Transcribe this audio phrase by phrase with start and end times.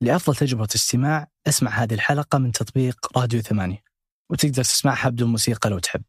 [0.00, 3.82] لأفضل تجربة استماع أسمع هذه الحلقة من تطبيق راديو ثمانية
[4.30, 6.02] وتقدر تسمعها بدون موسيقى لو تحب.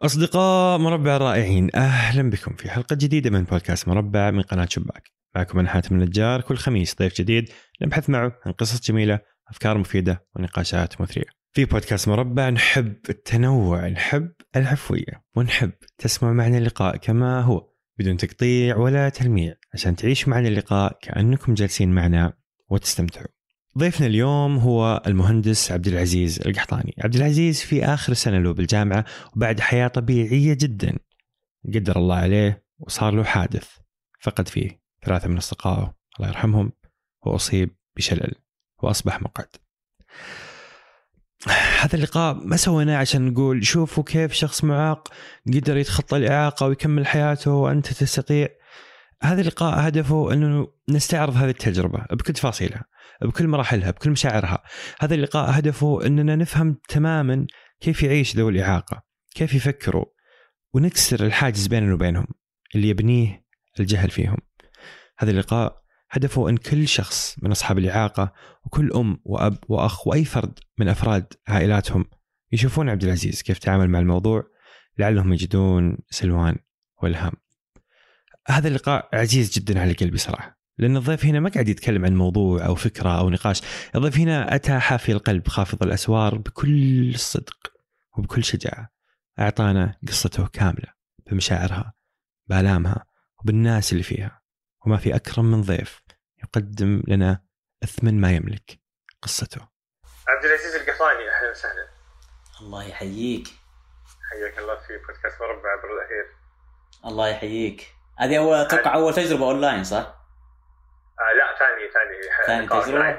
[0.00, 5.12] أصدقاء مربع الرائعين أهلا بكم في حلقة جديدة من بودكاست مربع من قناة شباك.
[5.36, 7.48] معكم أنا حاتم النجار كل خميس ضيف جديد
[7.82, 11.38] نبحث معه عن قصص جميلة أفكار مفيدة ونقاشات مثرية.
[11.52, 18.76] في بودكاست مربع نحب التنوع نحب العفوية ونحب تسمع معنا اللقاء كما هو بدون تقطيع
[18.76, 22.37] ولا تلميع عشان تعيشوا معنا اللقاء كأنكم جالسين معنا
[22.70, 23.26] وتستمتعوا.
[23.78, 26.94] ضيفنا اليوم هو المهندس عبد العزيز القحطاني.
[26.98, 29.04] عبد العزيز في آخر سنة له بالجامعة
[29.36, 30.98] وبعد حياة طبيعية جدا.
[31.74, 33.68] قدر الله عليه وصار له حادث
[34.20, 35.94] فقد فيه ثلاثة من أصدقائه.
[36.18, 36.72] الله يرحمهم.
[37.22, 38.34] وأصيب بشلل
[38.82, 39.48] وأصبح مقعد.
[41.80, 45.08] هذا اللقاء ما سويناه عشان نقول شوفوا كيف شخص معاق
[45.46, 48.48] قدر يتخطى الإعاقة ويكمل حياته وأنت تستطيع
[49.22, 52.84] هذا اللقاء هدفه أنه نستعرض هذه التجربة بكل تفاصيلها
[53.22, 54.62] بكل مراحلها بكل مشاعرها.
[55.00, 57.46] هذا اللقاء هدفه أننا نفهم تماما
[57.80, 59.02] كيف يعيش ذوي الإعاقة
[59.34, 60.04] كيف يفكروا
[60.72, 62.26] ونكسر الحاجز بيننا وبينهم
[62.74, 63.44] اللي يبنيه
[63.80, 64.36] الجهل فيهم.
[65.18, 68.32] هذا اللقاء هدفه أن كل شخص من أصحاب الإعاقة
[68.64, 72.04] وكل أم وأب وأخ وأي فرد من أفراد عائلاتهم
[72.52, 74.44] يشوفون عبد العزيز كيف تعامل مع الموضوع
[74.98, 76.56] لعلهم يجدون سلوان
[77.02, 77.32] وإلهام.
[78.48, 82.66] هذا اللقاء عزيز جدا على قلبي صراحة لأن الضيف هنا ما قاعد يتكلم عن موضوع
[82.66, 83.62] أو فكرة أو نقاش
[83.94, 87.72] الضيف هنا أتى حافي القلب خافض الأسوار بكل صدق
[88.18, 88.88] وبكل شجاعة
[89.38, 90.92] أعطانا قصته كاملة
[91.26, 91.94] بمشاعرها
[92.46, 93.04] بآلامها
[93.40, 94.42] وبالناس اللي فيها
[94.86, 96.00] وما في أكرم من ضيف
[96.38, 97.42] يقدم لنا
[97.82, 98.80] أثمن ما يملك
[99.22, 99.68] قصته.
[100.28, 101.88] عبد العزيز القحطاني أهلا وسهلا.
[102.60, 103.48] الله يحييك.
[104.30, 106.26] حياك الله في بودكاست مربع عبر الأخير.
[107.04, 107.97] الله يحييك.
[108.18, 113.16] هذه اول أتوقع أول تجربة أونلاين صح؟ آه لا ثاني ثاني ثاني؟ أونلاين.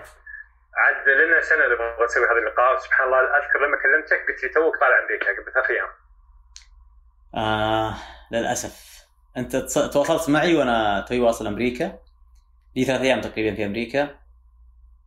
[0.76, 2.78] عاد لنا سنة نبغى نسوي هذا اللقاء.
[2.78, 5.90] سبحان الله أذكر لما كلمتك قلت لي توك طالع أمريكا قبل ثلاث أيام.
[7.36, 7.96] آه
[8.32, 9.06] للأسف.
[9.38, 9.56] أنت
[9.94, 12.00] تواصلت معي وأنا توي واصل أمريكا.
[12.76, 14.16] لي ثلاث أيام تقريبا في أمريكا.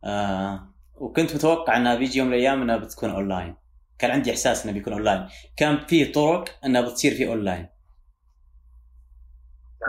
[0.05, 3.57] آه وكنت متوقع إنها بيجي يوم من الأيام إنها بتكون أونلاين.
[3.99, 5.29] كان عندي إحساس إنها بيكون أونلاين.
[5.57, 7.72] كان في طرق إنها بتصير في أونلاين.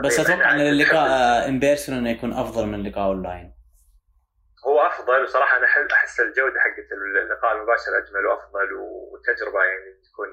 [0.03, 3.55] بس يعني أتوقع إن إحنا اللقاء in person إنه يكون أفضل من اللقاء أونلاين.
[4.67, 6.89] هو أفضل وصراحه أنا أحس الجودة حقت
[7.25, 8.73] اللقاء المباشر أجمل وأفضل
[9.11, 10.29] والتجربه يعني تكون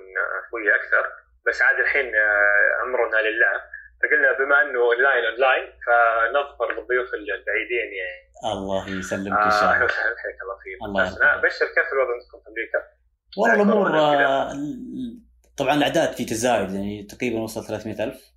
[0.52, 1.04] قوية أكثر.
[1.46, 3.54] بس عاد الحين آه، أمرنا لله.
[4.02, 8.22] فقلنا بما إنه online online فنظفر بالضيوف البعيدين يعني.
[8.54, 10.78] الله يسلمك إن آه، شاء أهلا الله وسهلا حياك الله فيك.
[10.86, 11.34] الله.
[11.34, 12.80] أبشر كيف الوضع عندكم في أمريكا؟
[13.38, 13.98] والله الأمور.
[13.98, 14.52] آه،
[15.56, 18.32] طبعا الأعداد في تزايد يعني تقريبا وصلت 300 ألف.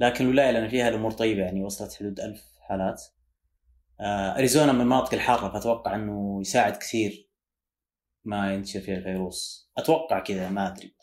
[0.00, 3.02] لكن الولاية اللي أنا فيها الأمور طيبة يعني وصلت حدود 1000 حالات.
[4.00, 7.30] آه، أريزونا من المناطق الحارة فأتوقع إنه يساعد كثير
[8.24, 10.96] ما ينتشر فيها الفيروس أتوقع كذا ما أدري.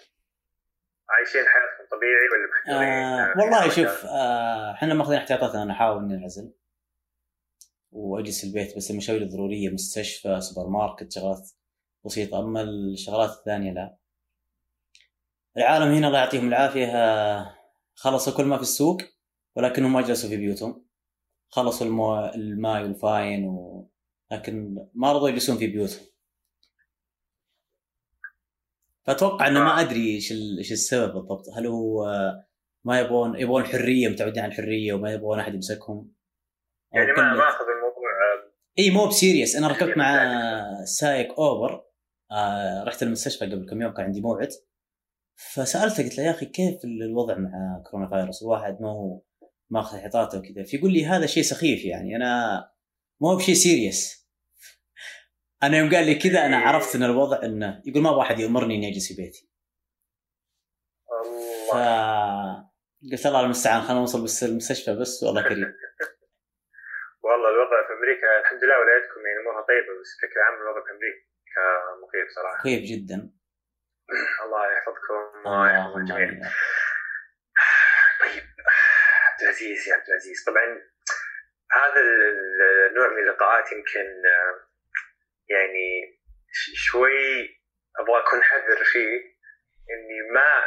[1.09, 6.13] عايشين حياتكم طبيعي ولا؟ آه آه، والله شوف آه، إحنا ماخذين احتياطاتنا أنا أحاول إني
[6.13, 6.53] أنعزل.
[7.91, 11.49] وأجلس في البيت بس المشاوير الضرورية مستشفى سوبر ماركت شغلات
[12.05, 12.39] بسيطة.
[12.39, 13.97] أما الشغلات الثانية لا.
[15.57, 16.85] العالم هنا الله يعطيهم العافية.
[16.85, 17.55] آه،
[17.95, 19.01] خلصوا كل ما في السوق
[19.55, 20.85] ولكنهم ما جلسوا في بيوتهم.
[21.49, 22.25] خلصوا المو...
[22.25, 23.89] الماي والفاين و...
[24.31, 26.05] لكن ما رضوا يجلسون في بيوتهم.
[29.05, 31.49] فأتوقع إنه ما أدري إيش إيش السبب بالضبط.
[31.57, 32.05] هل هو
[32.83, 36.13] ما يبغون يبغون حرية متعودين على الحرية وما يبغون أحد يمسكهم؟
[36.93, 38.03] يعني ما اخذ الموضوع
[38.79, 39.55] إي مو ب serious.
[39.55, 41.83] أنا ركبت مع سايق Uber.
[42.31, 44.49] آه رحت المستشفى قبل كم يوم كان عندي موعد.
[45.35, 49.21] فسألته قلت له يا أخي كيف الوضع مع corona virus؟ الواحد ما هو
[49.69, 50.63] ماخذ احتياطاته وكذا.
[50.63, 52.61] فيقول لي هذا شيء سخيف يعني أنا
[53.21, 54.29] مو بشيء serious
[55.63, 58.75] أنا يوم قال لي كذا أنا عرفت إن الوضع انه يقول ما أبغى احد يأمرني
[58.75, 59.49] إني أجلس في بيتي.
[61.71, 62.69] ف الله
[63.11, 65.73] قلت الله المستعان خلينا نوصل بس المستشفى بس والله كريم.
[67.25, 70.91] والله الوضع في أمريكا الحمد لله ولايتكم يعني أمورها طيبة بس بشكل عام الوضع في
[70.95, 71.63] أمريكا
[72.03, 72.63] مخيف صراحة.
[72.63, 73.42] كيف جدا.
[74.45, 76.49] الله يحفظكم ويحفظ الجميع.
[78.21, 78.43] طيب
[79.31, 80.81] عبد العزيز يا عبد العزيز طبعا
[81.71, 84.21] هذا ال- النوع من اللقاءات يمكن
[85.49, 86.19] يعني
[86.75, 87.43] شوي
[87.99, 89.19] أبغى أكون حذر فيه
[89.91, 90.63] إني ما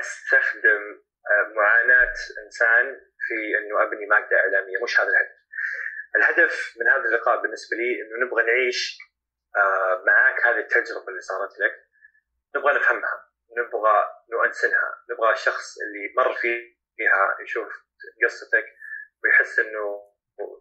[0.00, 2.12] أستخدم آه، معاناة
[2.44, 5.38] إنسان في إنه أبني مادة إعلامية مش هذا الهدف.
[6.16, 8.98] الهدف من هذا اللقاء بالنسبة لي إنه نبغى نعيش
[9.56, 11.87] آه، معاك هذه التجربة اللي صارت لك
[12.56, 13.24] نبغى نفهمها
[13.58, 17.68] نبغى نؤنسنها نبغى الشخص اللي مر فيها يشوف
[18.24, 18.66] قصتك
[19.24, 20.12] ويحس إنه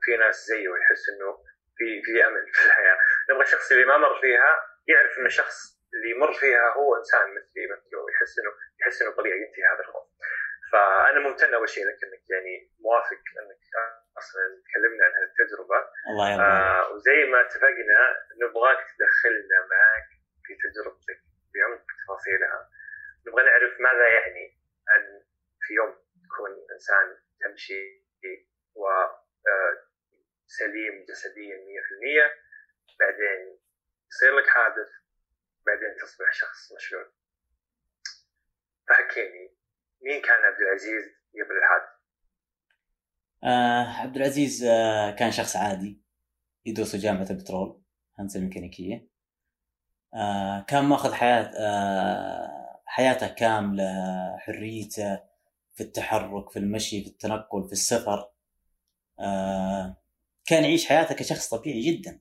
[0.01, 1.37] في ناس زيه ويحس إنه
[1.77, 2.97] في في أمل في الحياة.
[3.29, 7.67] نبغى الشخص اللي ما مر فيها يعرف ان الشخص اللي يمر فيها هو إنسان مثلي
[7.67, 10.07] مثله ويحس إنه يحس إنه طبيعي ينتهي هذا الخوف.
[10.71, 13.59] فأنا ممتن أول شيء لك إنك يعني موافق إنك
[14.17, 15.79] أصلا تكلمنا عن هذه التجربه
[16.09, 17.99] الله آه وزي ما اتفقنا
[18.41, 20.07] نبغاك تدخلنا معك
[20.45, 21.19] في تجربتك.
[21.57, 22.69] بعمق تفاصيلها.
[23.27, 24.57] نبغى نعرف ماذا يعني
[24.95, 25.23] أن
[25.61, 25.91] في يوم
[26.23, 28.07] تكون إنسان تمشي
[28.75, 29.87] و آه،
[30.47, 32.31] سليم جسديا 100%
[32.99, 33.59] بعدين
[34.11, 34.89] يصير لك حادث
[35.65, 37.11] بعدين تصبح شخص مشلول.
[38.89, 39.57] فحكيني
[40.01, 41.03] مين كان عبد العزيز
[41.33, 41.97] قبل الحادث؟
[43.43, 46.01] آه عبد العزيز آه كان شخص عادي
[46.65, 47.83] يدرس جامعة البترول
[48.19, 49.07] هندسة ميكانيكية.
[50.13, 53.83] آه كان ماخذ حياة آه حياته كاملة
[54.37, 55.19] حريته
[55.75, 58.29] في التحرك في المشي في التنقل في السفر.
[59.19, 59.97] آه
[60.45, 62.19] كان يعيش حياته كشخص طبيعي جدا.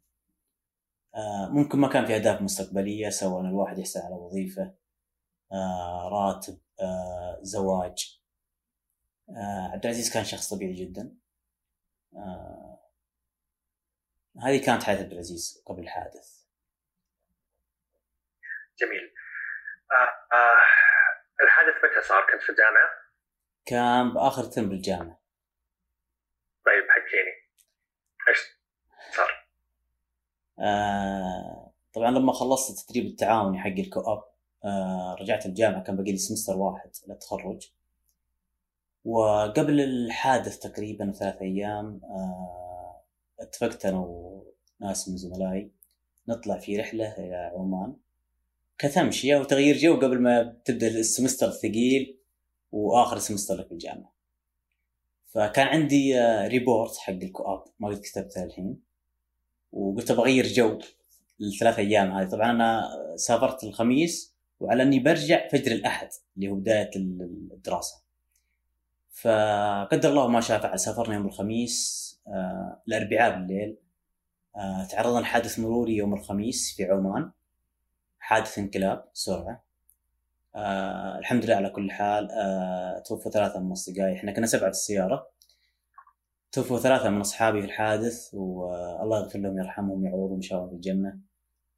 [1.15, 4.75] آه ممكن ما كان في أهداف مستقبلية سواء الواحد يحصل على وظيفة
[5.53, 8.21] آه راتب آه زواج.
[9.31, 11.17] آه عبد العزيز كان شخص طبيعي جدا.
[12.17, 12.79] آه
[14.43, 16.36] هذه كانت حياة عبد العزيز قبل الحادث.
[18.81, 19.15] جميل
[19.93, 20.63] آه آه
[21.43, 22.91] الحادث متى صار؟ كنت في الجامعة؟
[23.67, 25.21] كان بآخر ترم بالجامعة
[26.67, 27.33] طيب حكيني
[28.29, 28.39] إيش
[29.17, 29.49] صار؟
[30.59, 34.25] آه طبعا لما خلصت التدريب التعاوني حق الكوأب
[34.65, 37.71] آه رجعت الجامعة كان باقي لي سمستر واحد للتخرج
[39.05, 43.05] وقبل الحادث تقريبا بثلاث أيام آه
[43.41, 45.73] اتفقت أنا وناس من زملائي
[46.29, 47.97] نطلع في رحلة إلى عمان
[48.79, 52.19] كتمشية وتغيير جو قبل ما تبدأ ال semester الثقيل
[52.73, 54.17] وآخر سمستر لك بالجامعة
[55.27, 58.81] فكان عندي آه، report حق ال co-op ما قد كتبته الحين
[59.73, 60.79] وقلت بغير جو
[61.41, 62.29] الثلاث أيام هذه.
[62.29, 68.03] طبعا أنا سافرت الخميس وعلى أني برجع فجر الأحد اللي هو بداية الدراسة.
[69.11, 73.77] فقدر الله ما شاء فعل سافرنا يوم الخميس آه الأربعاء بالليل
[74.57, 77.31] آه تعرضنا لحادث مروري يوم الخميس في عمان.
[78.27, 79.65] حادث انقلاب سرعة.
[80.55, 82.31] آه الحمد لله على كل حال.
[82.31, 84.17] آه توفوا ثلاثة من أصدقائي.
[84.17, 85.31] إحنا كنا سبعة في السيارة.
[86.53, 90.75] توفوا ثلاثة من أصحابي في الحادث والله يغفر لهم يرحمهم ويعوضهم إن شاء الله في
[90.75, 91.19] الجنة.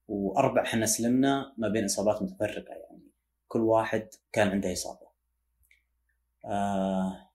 [0.08, 3.02] وأربع حنا سلمنا ما بين إصابات متفرقة يعني.
[3.48, 5.06] كل واحد كان عنده إصابة.
[6.44, 7.28] آه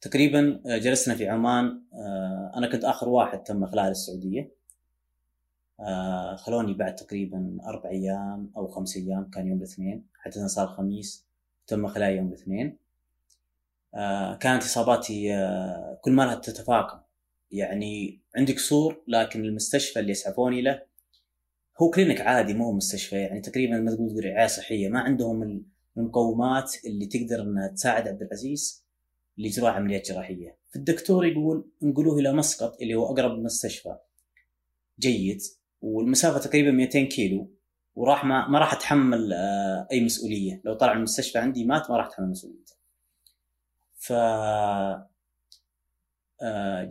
[0.00, 1.82] تقريبا جلسنا في عمان.
[1.94, 4.55] آه أنا كنت آخر واحد تم إخلاء للسعودية.
[5.80, 11.24] آه خلوني بعد تقريبا أربع أيام أو خمس أيام كان يوم الاثنين حتى صار الخميس
[11.66, 12.76] تم إخلاء يوم الاثنين.
[13.94, 16.98] آه كانت اصاباتي آه كل ما لها تتفاقم.
[17.50, 20.82] يعني عندي كسور لكن المستشفى اللي اسعفوني له
[21.82, 23.16] هو كلينك عادي مو مستشفى.
[23.16, 24.88] يعني تقريبا ما تقول رعاية صحية.
[24.88, 25.64] ما عندهم
[25.96, 28.84] المقومات اللي تقدر إنها تساعد عبد العزيز
[29.36, 30.56] لاجراء عمليات جراحية.
[30.74, 33.96] فالدكتور يقول انقلوه إلى مسقط اللي هو أقرب مستشفى.
[35.00, 35.42] جيد.
[35.82, 37.50] والمسافة تقريبا 200 كيلو
[37.96, 40.62] وراح ما, ما راح أتحمل آه أي مسؤولية.
[40.64, 42.74] لو طلع من المستشفى عندي مات ما راح أتحمل مسؤوليته
[43.94, 44.12] ف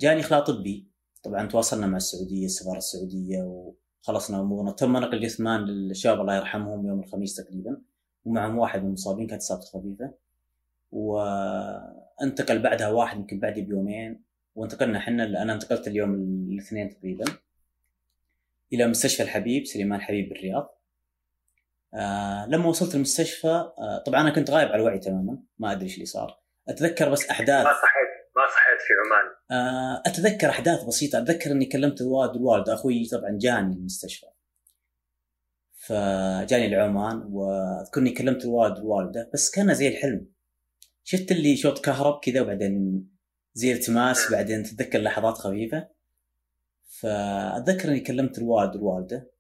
[0.02, 0.88] جاني اخلاء طبي.
[1.24, 4.72] طبعا تواصلنا مع السعودية السفاره السعودية وخلصنا أمورنا.
[4.72, 7.82] تم نقل جثمان للشباب الله يرحمهم يوم الخميس تقريبا
[8.26, 10.14] ومعهم واحد من المصابين كانت إصابته خفيفة.
[10.92, 14.24] وانتقل بعدها واحد يمكن بعدي بيومين.
[14.56, 16.14] وانتقلنا إحنا أنا انتقلت اليوم
[16.50, 17.26] الاثنين تقريبا.
[18.74, 20.82] إلى مستشفى الحبيب سليمان حبيب بالرياض.
[21.94, 25.94] آه لما وصلت المستشفى آه طبعا أنا كنت غايب على الوعي تماما ما أدري إيش
[25.94, 26.42] اللي صار.
[26.68, 27.66] أتذكر بس أحداث.
[27.66, 29.36] ما صحيت ما صحيت في عمان.
[29.52, 31.20] آه أتذكر أحداث بسيطة.
[31.20, 34.26] أتذكر إني كلمت الوالد والوالده أخوي طبعا جاني المستشفى.
[35.78, 40.28] فجاني لعمان وأذكر إني كلمت الوالد والوالده بس كان زي الحلم.
[41.04, 43.08] شفت اللي شوط كهرب كذا وبعدين
[43.54, 45.95] زي التماس بعدين تتذكر لحظات خفيفة.
[47.00, 49.32] فأتذكر إني كلمت الوالد والوالدة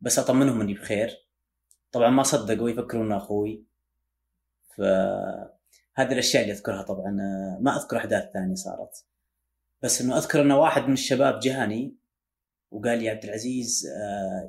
[0.00, 1.26] بس أطمنهم إني بخير.
[1.92, 3.64] طبعا ما صدقوا يفكرون أخوي.
[4.76, 4.80] ف
[5.94, 7.10] هذه الأشياء اللي أذكرها طبعا
[7.60, 9.04] ما أذكر أحداث ثانية صارت.
[9.82, 11.96] بس إنه أذكر انه واحد من الشباب جاني
[12.70, 13.86] وقال لي عبد العزيز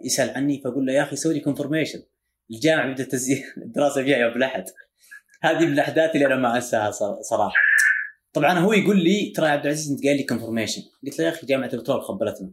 [0.03, 2.03] يسأل عني فأقول له يا أخي سوي لي confirmation
[2.51, 4.65] الجامعة بدأت تسجيل الدراسة فيها يوم الاحد
[5.41, 6.91] هذه من الأحداث اللي أنا ما أنساها
[7.21, 7.55] صراحة.
[8.33, 11.47] طبعا هو يقول لي ترى عبد العزيز إنت قايل لي confirmation قلت له يا أخي
[11.47, 12.51] جامعة البترول خبلتنا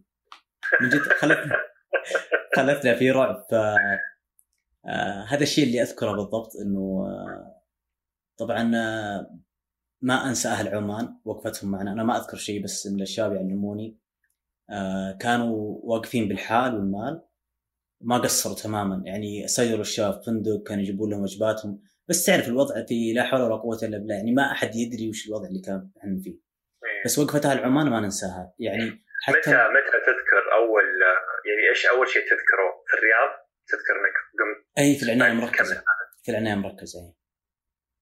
[0.80, 1.56] من جد خلتنا
[2.56, 3.46] خلتنا في رعب.
[3.50, 7.62] ف آه هذا الشيء اللي أذكره بالضبط إنه آه
[8.36, 8.62] طبعا
[10.02, 11.92] ما أنسى أهل عمان وقفتهم معنا.
[11.92, 13.98] أنا ما أذكر شيء بس من الشباب يعلموني.
[14.70, 17.22] آه، كانوا واقفين بالحال والمال.
[18.00, 19.02] ما قصروا تماما.
[19.04, 21.82] يعني سيروا الشباب فندق كانوا يجيبون لهم وجباتهم.
[22.08, 24.14] بس تعرف الوضع في لا حول ولا قوة إلا بالله.
[24.14, 26.30] يعني ما أحد يدري وش الوضع اللي كان إحنا فيه.
[26.32, 27.04] إيه.
[27.04, 28.54] بس وقفة أهل عمان ما ننساها.
[28.58, 30.84] يعني متى حتى متى تذكر اول
[31.48, 33.30] يعني إيش أول شيء تذكره؟ في الرياض؟
[33.68, 35.84] تذكر إنك قمت أي في العناية المركزه
[36.24, 37.14] في العناية المركزه أي.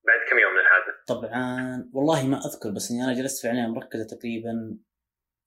[0.06, 3.66] بعد كم يوم من هذا؟ طبعا والله ما أذكر بس إني أنا جلست في العنايه
[3.66, 4.78] المركزه تقريبا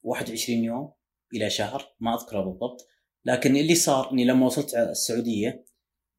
[0.04, 0.94] 21 يوم
[1.34, 1.96] إلى شهر.
[2.00, 2.88] ما أذكره بالضبط.
[3.26, 5.66] لكن اللي صار إني لما وصلت السعودية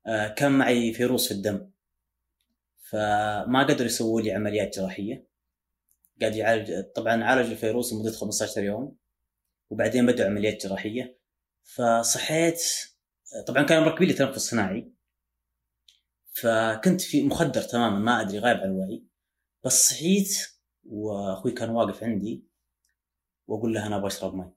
[0.07, 1.71] آه، كان معي فيروس في الدم.
[2.91, 5.27] فما قدروا يسووا لي عمليات جراحية.
[6.21, 8.97] قاعد يعالج طبعا عالجوا الفيروس لمدة 15 يوم
[9.71, 11.19] وبعدين بدأوا عمليات جراحية.
[11.63, 12.63] فصحيت
[13.47, 14.93] طبعا كانوا مركبين لي تنفس صناعي.
[16.33, 19.05] فكنت في مخدر تماما ما أدري غايب عن الوعي.
[19.65, 20.33] بس صحيت
[20.85, 22.45] وأخوي كان واقف عندي
[23.47, 24.51] وأقول له أنا أبغى أشرب ماي.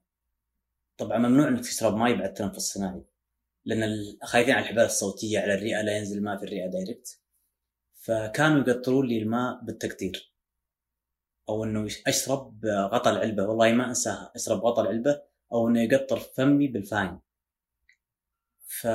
[0.96, 3.04] طبعا ممنوع إنك تشرب ماي بعد تنفس صناعي
[3.64, 7.19] لأن خايفين على الحبال الصوتية على الرئة لا ينزل الماء في الرئة direct
[8.00, 10.32] فكانوا يقطرون لي الماء بالتقطير
[11.48, 13.46] أو إنه أشرب غطا العلبة.
[13.46, 14.32] والله ما أنساها.
[14.36, 17.20] أشرب غطا العلبة أو إنه يقطر فمي بالفاين.
[18.66, 18.86] ف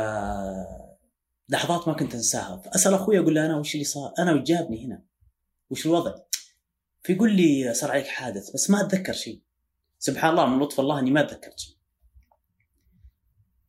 [1.49, 2.57] لحظات ما كنت أنساها.
[2.57, 5.03] فأسأل أخوي أقول له أنا وش اللي صار؟ أنا وش جابني هنا؟
[5.69, 6.15] وش الوضع؟
[7.03, 8.51] فيقول لي صار عليك حادث.
[8.53, 9.41] بس ما أتذكر شيء.
[9.99, 11.75] سبحان الله من لطف الله إني ما اتذكرت شيء.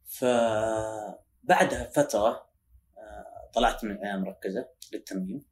[0.05, 2.46] فبعدها فترة
[3.57, 5.45] طلعت من العنايه المركزه للتنويم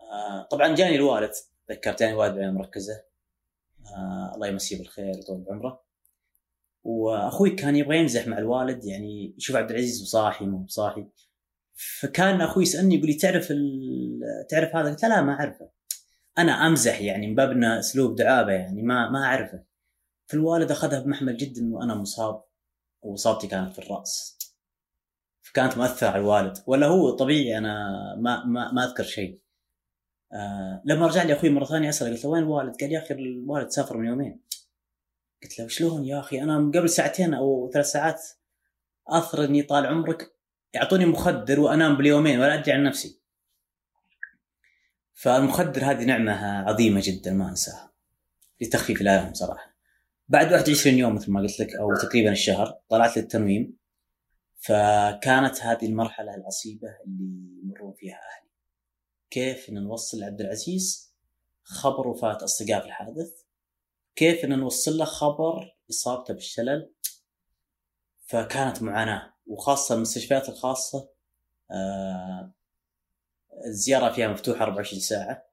[0.00, 1.30] آه، طبعا جاني الوالد
[1.70, 3.02] ذكرت جاني الوالد بالعنايه المركزه
[3.86, 5.84] آه، الله يمسيه بالخير ويطول بعمره.
[6.84, 11.06] وأخوي كان يبغى يمزح مع الوالد يعني يشوف عبد العزيز وصاحي مو بصاحي
[12.00, 13.52] فكان أخوي يسألني يقول لي تعرف
[14.48, 15.70] تعرف هذا؟ قلت لا ما أعرفه.
[16.38, 19.64] أنا أمزح يعني من باب إنه أسلوب دعابة يعني ما ما أعرفه.
[20.26, 22.44] فالوالد أخذها بمحمل جدا انه أنا مصاب
[23.02, 24.35] وإصابتي كانت في الرأس.
[25.56, 26.58] فكانت مؤثرة على الوالد.
[26.66, 29.38] ولا هو طبيعي أنا ما ما, ما أذكر شيء.
[30.32, 33.14] آه لما رجع لي أخوي مرة ثانية أسأله قلت له وين الوالد؟ قال يا أخي
[33.14, 34.40] الوالد سافر من يومين.
[35.42, 38.22] قلت له شلون يا أخي؟ أنا قبل ساعتين أو ثلاث ساعات
[39.08, 40.32] أثر إني طال عمرك
[40.74, 43.20] يعطوني مخدر وأنام باليومين ولا أدري عن نفسي.
[45.14, 46.32] فالمخدر هذه نعمة
[46.68, 47.92] عظيمة جدا ما أنساها.
[48.60, 49.76] لتخفيف الألم صراحة.
[50.28, 53.85] بعد 21 يوم مثل ما قلت لك أو تقريبا الشهر طلعت للتنويم.
[54.58, 58.50] فكانت هذه المرحلة العصيبة اللي يمرون فيها أهلي.
[59.30, 61.14] كيف إن نوصل لعبد العزيز؟
[61.62, 63.42] خبر وفاة اصدقاء في الحادث.
[64.16, 66.92] كيف إن نوصل له خبر إصابته بالشلل؟
[68.26, 71.10] فكانت معاناة وخاصة المستشفيات الخاصة
[71.70, 72.52] آه
[73.66, 75.46] الزيارة فيها مفتوحة 24 ساعة.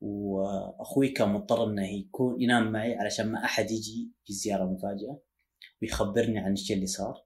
[0.00, 5.20] وأخوي كان مضطر إنه يكون ينام معي علشان ما أحد يجي في زياره مفاجئه
[5.82, 7.24] ويخبرني عن الشيء اللي صار.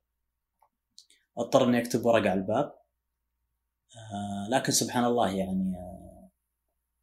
[1.38, 2.74] اضطر اني اكتب ورقة على الباب.
[3.96, 6.30] آه لكن سبحان الله يعني آه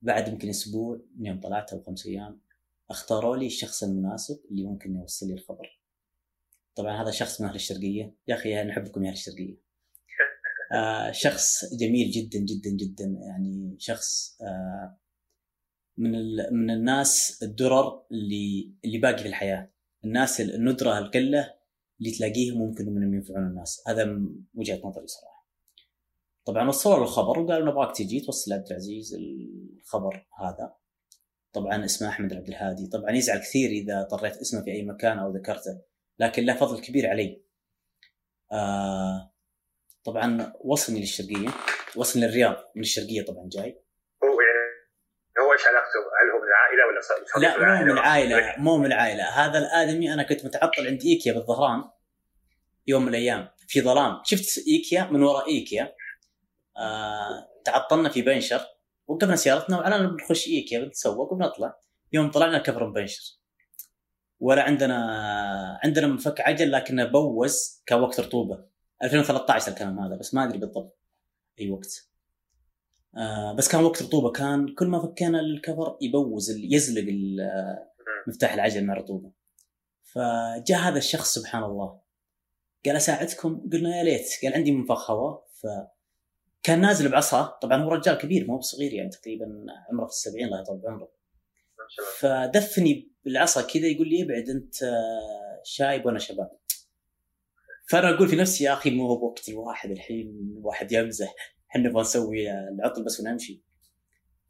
[0.02, 2.42] بعد يمكن أسبوع من يوم طلعت أو خمس أيام
[2.90, 5.80] اختاروا لي الشخص المناسب اللي ممكن يوصل لي الخبر.
[6.76, 8.16] طبعا هذا شخص من أهل الشرقية.
[8.28, 9.58] يا أخي نحبكم يا أهل الشرقية.
[10.76, 13.06] آه شخص جميل جدا جدا جدا.
[13.06, 14.98] يعني شخص آه
[15.98, 19.72] من ال- من الناس الدرر اللي اللي باقي في الحياة.
[20.06, 21.54] الناس الندره القله
[22.04, 23.84] اللي تلاقيهم ممكن إنهم ينفعون الناس.
[23.88, 24.20] هذا
[24.54, 25.48] وجهة نظري صراحة.
[26.46, 30.76] طبعا وصلوا الخبر وقالوا نبغاك تجي توصل لعبد العزيز الخبر هذا.
[31.54, 32.88] طبعا اسمه أحمد عبد الهادي.
[32.88, 35.82] طبعا يزعل كثير إذا طريت اسمه في أي مكان أو ذكرته
[36.20, 37.44] لكن له فضل كبير علي.
[38.52, 39.34] آه
[40.04, 41.50] طبعا وصلني للشرقية.
[41.96, 42.56] وصلني للرياض.
[42.76, 43.84] من الشرقية طبعا جاي.
[44.24, 48.56] هو يعني هو إيش علاقته؟ هل هو من العائلة ولا صديق لا مو من؟ العائلة.
[48.58, 49.24] مو من العائلة.
[49.24, 51.84] هذا الآدمي أنا كنت متعطل عند إيكيا بالظهران.
[52.88, 54.22] يوم من الأيام في ظلام.
[54.24, 55.96] شفت إيكيا؟ من وراء إيكيا.
[56.78, 58.62] آه تعطلنا في بنشر
[59.08, 61.76] وقفنا سيارتنا وعلى بنخش إيكيا بنتسوق وبنطلع.
[62.14, 63.40] يوم طلعنا كفر بنشر.
[64.40, 68.66] ولا عندنا عندنا مفك عجل لكنه بوز كان وقت رطوبه
[69.04, 71.00] 2013 الكلام هذا بس ما أدري بالضبط.
[71.60, 72.10] أي وقت.
[73.18, 74.32] آه بس كان وقت رطوبة.
[74.32, 77.06] كان كل ما فكينا الكفر يبوز يزلق
[77.42, 77.94] آه،
[78.28, 79.32] مفتاح العجل مع الرطوبة.
[80.04, 82.03] فجاء هذا الشخص سبحان الله.
[82.86, 84.40] قال أساعدكم قلنا يا ليت.
[84.44, 87.60] قال عندي منفخ هواء فكان نازل بعصا.
[87.62, 91.08] طبعا هو رجال كبير مو بصغير يعني تقريبا عمره في السبعين الله يطول الله.
[92.20, 96.52] فدفني بالعصا كذا يقول لي ابعد أنت آه، شايب وأنا شباب.
[97.90, 101.36] فأنا أقول في نفسي يا أخي مو هو بوقت الواحد الحين الواحد يمزح
[101.70, 103.64] إحنا نبغى نسوي العطل بس ونمشي.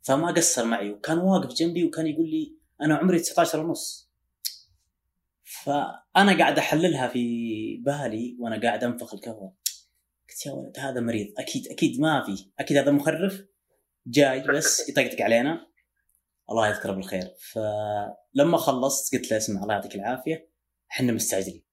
[0.02, 4.03] فما قصر معي وكان واقف جنبي وكان يقول لي أنا عمري 19 ونص.
[5.62, 9.52] فأنا قاعد أحللها في بالي وأنا قاعد أنفخ الكفر
[10.30, 11.28] قلت يا ولد هذا مريض.
[11.38, 12.52] أكيد أكيد ما في.
[12.60, 13.46] أكيد هذا مخرف.
[14.08, 15.68] جاي بس يطقطق علينا.
[16.50, 17.34] الله يذكره بالخير.
[17.40, 20.50] فلما خلصت قلت له اسمع الله يعطيك العافية.
[20.92, 21.64] إحنا مستعجلين.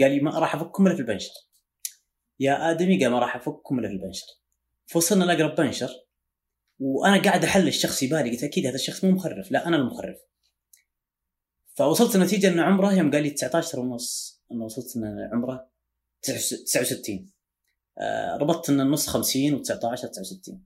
[0.00, 1.32] قال لي ما راح أفككم إلا في البنشر.
[2.40, 4.26] يا آدمي قال ما راح أفككم إلا في البنشر.
[4.86, 5.90] فوصلنا لأقرب بنشر.
[6.78, 9.50] وأنا قاعد احل الشخص يبالي قلت أكيد هذا الشخص مو مخرف.
[9.52, 10.16] لا أنا المخرف.
[11.76, 15.70] فوصلت النتيجه أن عمره يوم قال لي 19 ونص أنه وصلت أن عمره
[16.22, 17.30] 69
[17.98, 20.64] آه ربطت أن النص 50 و19 69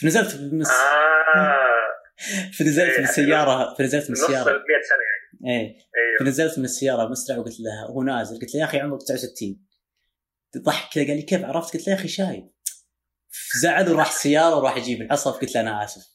[0.00, 0.70] فنزلت من الس...
[0.70, 1.70] آه.
[2.58, 4.44] فنزلت من السيارة فنزلت من السيارة.
[4.44, 5.04] 100 سنة
[5.44, 5.66] يعني.
[5.66, 5.78] إيه.
[6.20, 8.40] فنزلت من السيارة مسرع وقلت له هو نازل.
[8.40, 9.56] قلت له يا أخي عمرك 69
[10.58, 12.50] ضحك كذا قال لي كيف عرفت؟ قلت له يا أخي شايب.
[13.62, 16.06] زعل وراح السيارة وراح يجيب العصا قلت له أنا آسف.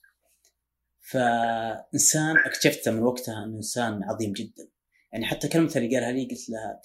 [1.09, 4.67] فإنسان اكتشفت من وقتها إنه إنسان عظيم جدا.
[5.11, 6.81] يعني حتى كلمته اللي قالها لي قلت لها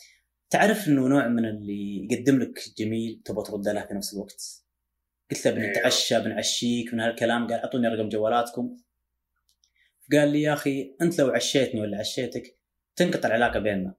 [0.51, 4.43] تعرف إنه نوع من اللي يقدم لك جميل تبغى ترد له في نفس الوقت؟
[5.31, 6.95] قلت له بنتعشى بنعشيك.
[6.95, 8.77] من هالكلام قال أعطوني رقم جوالاتكم.
[10.13, 12.59] قال لي يا أخي أنت لو عشيتني ولا عشيتك
[12.97, 13.95] تنقطع العلاقة بيننا.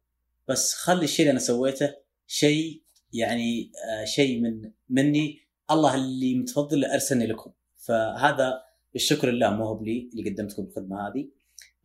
[0.47, 1.95] بس خلي الشيء اللي أنا سويته
[2.27, 5.39] شيء يعني آه شيء من مني.
[5.71, 7.51] الله اللي متفضل أرسلني لكم.
[7.75, 11.27] فهذا الشكر لله مو هو بلي اللي قدمت لكم الخدمة هذه.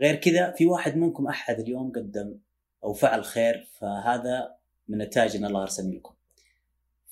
[0.00, 2.38] غير كذا في واحد منكم أحد اليوم قدم
[2.84, 4.56] أو فعل خير فهذا
[4.88, 6.14] من نتائج إن الله ارسلني لكم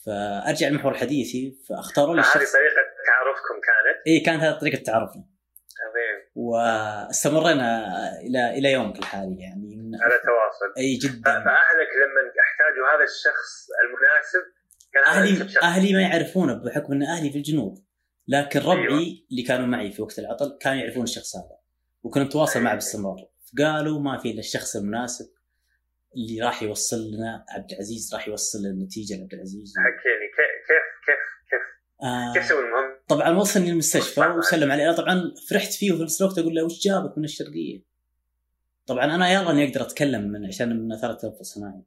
[0.07, 2.53] فأرجع لمحور حديثي فأختاروا لي هذه الشخص.
[2.53, 2.75] طريقة
[3.07, 5.25] تعارفكم كانت؟ اي كانت هذه طريقة تعرفنا.
[5.85, 6.31] عظيم.
[6.35, 7.89] واستمرينا
[8.21, 10.75] إلى إلى يومك الحالي يعني من على تواصل.
[10.79, 11.23] أي جدا.
[11.23, 14.45] فأهلك لما احتاجوا هذا الشخص المناسب
[14.93, 15.59] كان أهلي.
[15.63, 17.79] أهلي ما يعرفونه بحكم إن أهلي في الجنوب.
[18.29, 19.19] لكن ربعي أيوة.
[19.31, 21.57] اللي كانوا معي في وقت العطل كانوا يعرفون الشخص هذا.
[22.03, 23.29] وكنت اتواصل معه باستمرار.
[23.59, 25.27] قالوا ما في إلا الشخص المناسب
[26.17, 29.75] اللي راح يوصل لنا عبد العزيز راح يوصل النتيجة لعبد العزيز.
[29.77, 31.63] حكيني كيف كيف كيف كيف؟
[32.03, 36.23] آه كيف سوي المهم؟ طبعا وصلني المستشفى وسلم علي أنا طبعا فرحت فيه وفي نفس
[36.23, 37.83] الوقت أقول له وش جابك من الشرقية؟
[38.87, 41.83] طبعا أنا يلا أني أقدر أتكلم من عشان من أثار التنفس الصناعي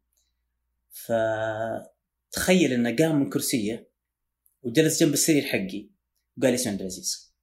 [0.91, 3.89] فتخيل إنه قام من كرسيه
[4.63, 5.96] وجلس جنب السرير حقي.
[6.37, 7.33] وقال لي عبد العزيز.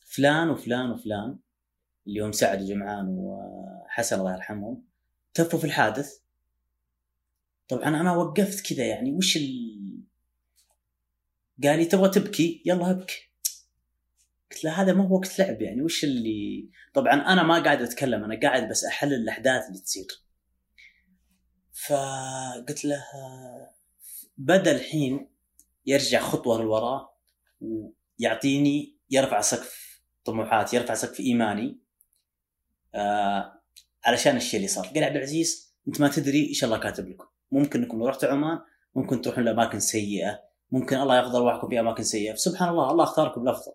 [0.00, 1.38] فلان وفلان وفلان
[2.06, 4.84] اللي هم سعد وجمعان وحسن الله يرحمهم
[5.34, 6.18] تفوا في الحادث.
[7.68, 9.76] طبعا أنا وقفت كذا يعني وش ال...
[11.64, 13.30] قال لي تبغى تبكي؟ يلا أبكي.
[14.52, 18.24] قلت له هذا ما هو وقت لعب يعني وش اللي؟ طبعا أنا ما قاعد أتكلم
[18.24, 20.06] أنا قاعد بس أحلل الأحداث اللي تصير.
[21.72, 23.04] فقلت له
[24.36, 25.30] بدأ الحين
[25.86, 27.16] يرجع خطوة للوراء
[28.20, 31.80] ويعطيني يرفع سقف طموحاتي يرفع سقف إيماني.
[32.94, 33.62] آه
[34.04, 34.86] علشان الشيء اللي صار.
[34.86, 37.24] قال عبد العزيز أنت ما تدري إيش الله كاتب لكم.
[37.52, 38.58] ممكن أنكم لو رحتوا عمان
[38.94, 40.40] ممكن تروحون لأماكن سيئة.
[40.70, 42.34] ممكن الله ياخذ أرواحكم في أماكن سيئة.
[42.34, 43.72] سبحان الله الله اختاركم الافضل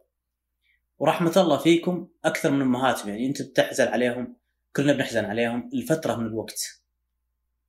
[0.99, 4.37] ورحمة الله فيكم أكثر من امهاتهم يعني انت بتحزن عليهم
[4.75, 5.69] كلنا بنحزن عليهم.
[5.73, 6.81] لفتره من الوقت.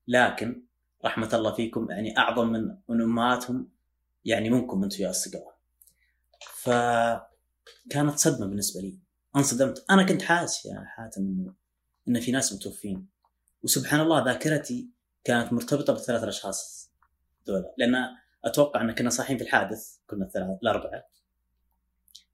[0.08, 0.62] لكن
[1.04, 3.68] رحمة الله فيكم يعني أعظم من من أمهاتهم.
[4.24, 5.52] يعني منكم أنتم يا الصقر
[6.62, 8.98] فكانت صدمة بالنسبة لي.
[9.36, 11.54] انصدمت أنا كنت حاسس يا حاتم انه
[12.08, 13.08] إن في ناس متوفين.
[13.62, 14.90] وسبحان الله ذاكرتي
[15.24, 16.90] كانت مرتبطة بالثلاث الأشخاص
[17.46, 17.64] دول.
[17.78, 17.94] لأن
[18.44, 21.04] أتوقع إن كنا صاحيين في الحادث كنا الثلاث الأربعة.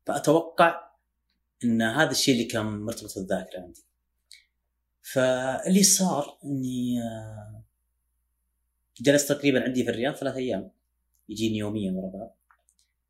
[0.06, 0.90] فأتوقع
[1.64, 3.84] إن هذا الشيء اللي كان مرتبط في الذاكره عندي.
[5.02, 7.62] فاللي صار إني آه،
[9.00, 10.70] جلست تقريبا عندي في الرياض ثلاث أيام.
[11.28, 12.37] يجيني يوميا ورا بعض.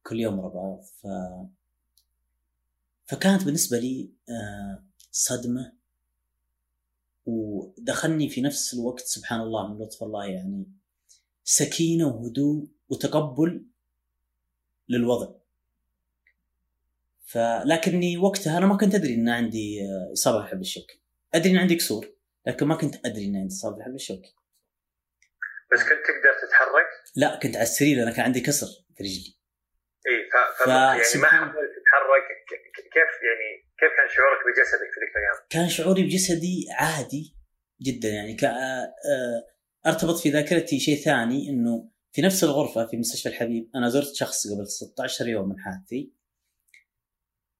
[0.02, 1.06] كل يوم ورا بعض ف
[3.06, 5.72] فكانت بالنسبة لي آه، صدمة
[7.26, 10.66] ودخلني في نفس الوقت سبحان الله من لطف الله يعني
[11.44, 13.64] سكينة وهدوء وتقبل
[14.88, 15.34] للوضع.
[17.24, 21.00] فلكني وقتها أنا ما كنت أدري إن عندي آه، إصابة بالحبل الشوكي
[21.34, 22.06] أدري إن عندي كسور
[22.46, 24.34] لكن ما كنت أدري إن عندي إصابة بالحبل الشوكي
[25.72, 29.37] بس كنت تقدر تتحرك؟ لا كنت على السرير لأن كان عندي كسر في رجلي.
[30.66, 32.26] يعني ما حاولت تتحرك
[32.74, 37.34] كيف يعني كيف كان شعورك بجسدك في ذيك الأيام؟ كان شعوري بجسدي عادي
[37.82, 38.44] جدا يعني ك...
[38.44, 38.94] آه،
[39.86, 44.46] أرتبط في ذاكرتي شيء ثاني إنه في نفس الغرفة في مستشفى الحبيب أنا زرت شخص
[44.46, 46.12] قبل 16 يوم من حادثي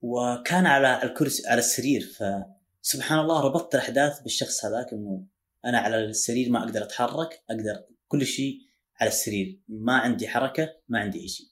[0.01, 5.27] وكان على الكرسي على السرير فسبحان الله ربطت الأحداث بالشخص هذاك إنه
[5.65, 8.59] أنا على السرير ما أقدر أتحرك أقدر كل شيء
[9.01, 11.47] على السرير ما عندي حركة ما عندي اي شيء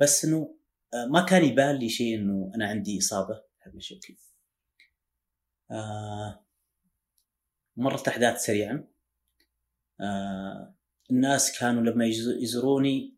[0.00, 0.59] بس إنه آه،
[1.10, 4.18] ما كان يبان لي شيء إنه أنا عندي إصابة حبل شوكي
[5.70, 6.44] آه
[7.76, 8.88] مرت احداث سريعا.
[10.00, 10.74] آه
[11.10, 13.16] الناس كانوا لما يز- يزوروني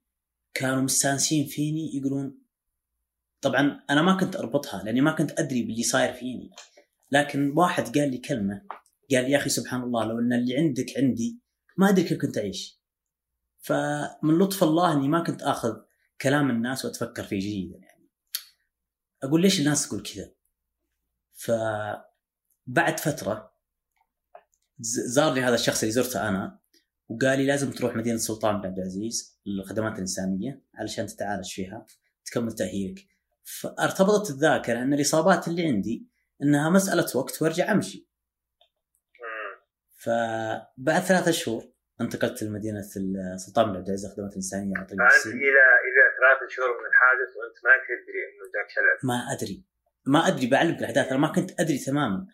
[0.54, 2.42] كانوا مستانسين فيني يقولون
[3.40, 6.50] طبعا أنا ما كنت أربطها لأني ما كنت أدري باللي صاير فيني.
[7.10, 8.66] لكن واحد قال لي كلمة
[9.10, 11.40] قال يا أخي سبحان الله لو إن اللي عندك عندي
[11.76, 12.80] ما أدري كيف كنت أعيش.
[13.58, 15.76] فمن لطف الله إني ما كنت آخذ
[16.22, 18.08] كلام الناس وأتفكر فيه جيدا يعني
[19.22, 20.32] أقول ليش الناس تقول كذا
[21.32, 23.52] فبعد فترة
[25.06, 26.58] زار لي هذا الشخص اللي زرته أنا
[27.08, 31.86] وقال لي لازم تروح مدينة السلطان بن عبد العزيز للخدمات الإنسانية علشان تتعالج فيها
[32.24, 33.06] تكمل تأهيلك
[33.44, 36.06] فارتبطت الذاكره ان الإصابات اللي عندي
[36.42, 38.08] إنها مسألة وقت وأرجع أمشي.
[39.98, 42.84] فبعد ثلاثة شهور انتقلت لمدينة
[43.34, 45.00] السلطان بن عبد العزيز الخدمات الإنسانية على طريق.
[45.26, 45.81] إلى
[46.42, 49.08] إلى ثلاث شهور من الحادث وانت ما تدري إنه جاك شلل.
[49.08, 49.64] ما أدري.
[50.06, 52.26] ما أدري بعلمك الاحداث أنا ما كنت أدري تماما.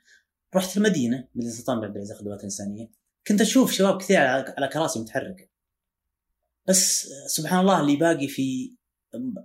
[0.57, 2.91] رحت المدينة مدينة السلطان بن عبد العزيز الخدمات الإنسانية.
[3.27, 5.49] كنت أشوف شباب كثير على كراسي متحركة.
[6.69, 8.77] بس سبحان الله اللي باقي في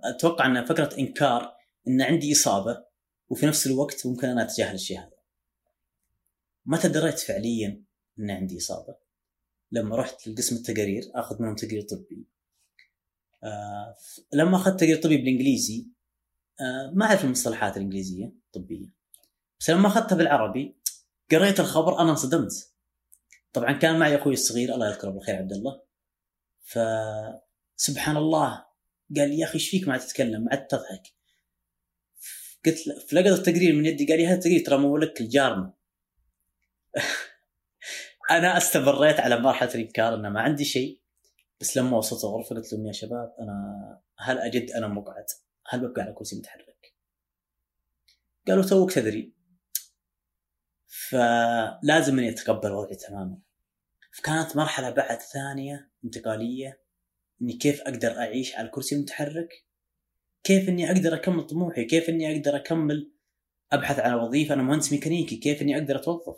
[0.04, 1.56] أتوقع إنها فكرة إنكار
[1.88, 2.84] إن عندي إصابة
[3.28, 5.18] وفي نفس الوقت ممكن أنا أتجاهل الشيء هذا.
[6.66, 7.84] متى دريت فعليا
[8.18, 8.96] إن عندي إصابة؟
[9.72, 12.33] لما رحت لقسم التقارير آخذ منهم تقرير طبي.
[13.44, 13.96] آه
[14.32, 15.86] لما أخذت تقرير طبي بالانجليزي
[16.60, 18.86] آه ما أعرف المصطلحات الإنجليزية الطبيه
[19.60, 20.76] بس لما أخذتها بالعربي
[21.30, 22.72] قريت الخبر أنا انصدمت.
[23.52, 25.82] طبعا كان معي أخوي الصغير الله يذكره بالخير عبد الله.
[26.62, 28.64] فسبحان الله
[29.16, 31.02] قال لي يا أخي إيش فيك ما تتكلم؟ ما عاد تضحك.
[32.66, 35.74] قلت له فلقط التقرير من يدي قال لي هذا التقرير ترى مولك الجارنا
[38.30, 41.00] أنا استمريت على مرحلة الإنكار إنه ما عندي شيء.
[41.60, 45.26] بس لما وصلت الغرفة قلت لهم يا شباب أنا هل أجد أنا مقعد؟
[45.68, 46.94] هل ببقى على كرسي متحرك؟
[48.48, 49.32] قالوا توك تدري.
[50.86, 53.38] فلازم إني أتقبل وضعي تماما.
[54.12, 56.80] فكانت مرحلة بعد ثانية انتقالية
[57.42, 59.64] إني كيف أقدر أعيش على الكرسي المتحرك؟
[60.44, 63.12] كيف إني أقدر أكمل طموحي؟ كيف إني أقدر أكمل
[63.72, 66.36] أبحث عن وظيفة؟ أنا مهندس ميكانيكي كيف إني أقدر أتوظف؟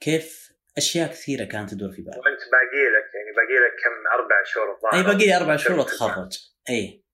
[0.00, 2.16] كيف أشياء كثيرة كانت تدور في بالي.
[2.16, 3.07] وانت باقي لك.
[3.38, 4.94] باقي لك كم؟ أربع شهور الظاهر.
[4.94, 6.32] اي باقي لي أربع شهور اتخرج
[6.70, 7.04] اي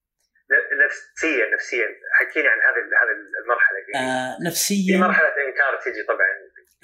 [0.87, 1.87] نفسيا نفسيا.
[2.12, 6.26] حكيني عن هذه هذه المرحلة آه في نفسيا مرحلة إنكار تجي طبعا.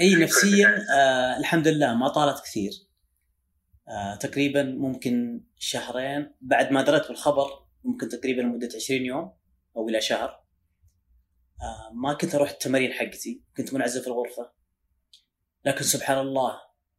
[0.00, 0.84] إي في نفسيا.
[0.94, 2.70] آه الحمد لله ما طالت كثير.
[3.88, 6.36] آه تقريبا ممكن شهرين.
[6.40, 7.46] بعد ما دريت بالخبر
[7.84, 9.36] ممكن تقريبا مدة 20 يوم
[9.76, 10.28] أو إلى شهر.
[11.62, 13.44] آه ما كنت أروح التمارين حقتي.
[13.56, 14.52] كنت منعزل في الغرفة.
[15.64, 16.52] لكن سبحان الله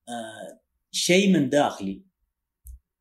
[0.10, 2.11] آه شيء من داخلي.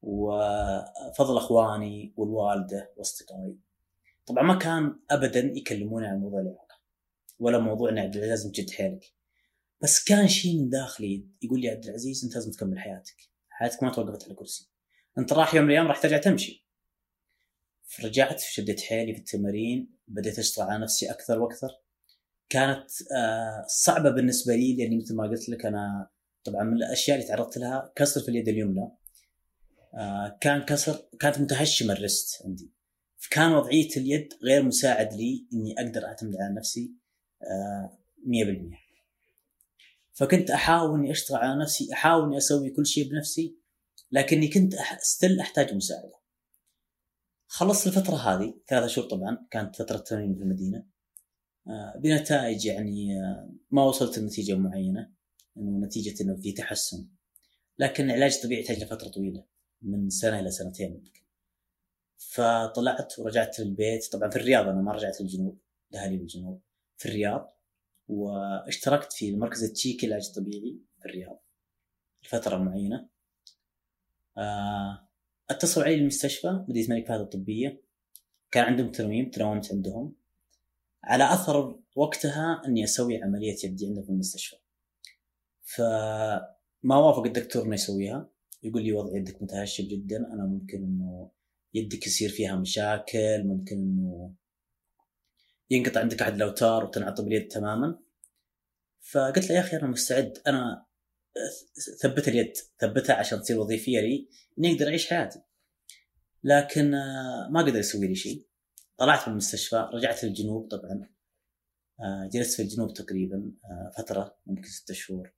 [0.02, 3.58] وفضل اخواني والوالدة واصدقائي.
[4.26, 6.80] طبعا ما كان ابدا يكلموني عن موضوع الاعاقه
[7.38, 9.12] ولا موضوع إن عبد العزيز لازم تجد حيلك.
[9.82, 13.16] بس كان شيء من داخلي يقول لي عبد العزيز أنت لازم تكمل حياتك.
[13.48, 14.70] حياتك ما توقفت على كرسي
[15.18, 16.66] أنت راح يوم من الأيام راح ترجع تمشي.
[18.04, 21.68] رجعت شديت حيلي في التمارين بديت أشتغل على نفسي أكثر وأكثر.
[22.48, 26.10] كانت آه، صعبة بالنسبة لي لأني مثل ما قلت لك أنا
[26.44, 28.88] طبعا من الأشياء اللي تعرضت لها كسر في اليد اليمنى.
[30.40, 32.70] كان كسر كانت متهشمة ال wrist عندي.
[33.18, 36.92] فكان وضعية اليد غير مساعد لي إني أقدر أعتمد على نفسي
[37.42, 38.90] آه، 100%
[40.12, 43.56] فكنت أحاول إني أشتغل على نفسي أحاول إني أسوي كل شيء بنفسي
[44.12, 44.74] لكني كنت.
[45.00, 46.20] still أحتاج مساعدة.
[47.46, 50.86] خلصت الفترة هذه ثلاثة شهور طبعا كانت فترة تمرين في المدينة.
[51.68, 55.10] آه، بنتائج يعني آه، ما وصلت لنتيجة معينة
[55.56, 57.08] إنه نتيجة إنه في تحسن.
[57.78, 59.49] لكن العلاج الطبيعي يحتاج لفترة طويلة.
[59.82, 61.04] من سنة إلى سنتين.
[62.18, 64.12] فطلعت ورجعت للبيت.
[64.12, 65.58] طبعا في الرياض أنا ما رجعت للجنوب
[65.90, 66.60] لاهلي بالجنوب.
[66.96, 67.56] في الرياض
[68.08, 71.42] واشتركت في المركز التشيكي للعلاج الطبيعي في الرياض.
[72.24, 73.08] لفترة معينة.
[74.38, 75.08] آه،
[75.50, 77.82] اتصلوا علي المستشفى مدينه الملك فهد الطبية.
[78.50, 80.14] كان عندهم ترميم تنومت عندهم.
[81.04, 84.56] على أثر وقتها إني أسوي عملية يدي عندهم في المستشفى.
[85.62, 88.28] فما وافق الدكتور إنه يسويها.
[88.62, 91.30] يقول لي وضع يدك متهشم جدا أنا ممكن إنه
[91.74, 94.34] يدك يصير فيها مشاكل ممكن إنه
[95.70, 97.98] ينقطع عندك احد الاوتار وتنعطب اليد تماما.
[99.00, 100.86] فقلت له يا أخي أنا مستعد أنا
[102.02, 105.42] ثبت اليد ثبتها عشان تصير وظيفية لي إني أقدر أعيش حياتي.
[106.44, 108.46] لكن آه، ما قدر يسوي لي شيء.
[108.98, 111.08] طلعت من المستشفى رجعت للجنوب طبعا
[112.00, 115.32] آه، جلست في الجنوب تقريبا آه، فترة ممكن ستة شهور.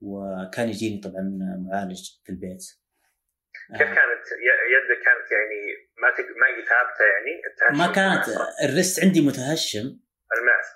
[0.00, 1.38] وكان يجيني طبعا
[1.70, 2.64] معالج في البيت.
[3.70, 4.26] كيف كانت؟
[4.72, 5.60] يدك كانت يعني
[6.02, 6.24] ما تق...
[6.40, 7.32] ما هي ثابتة يعني؟
[7.78, 8.24] ما كانت.
[8.62, 9.98] الرست عندي متهشم.
[10.38, 10.66] الماس.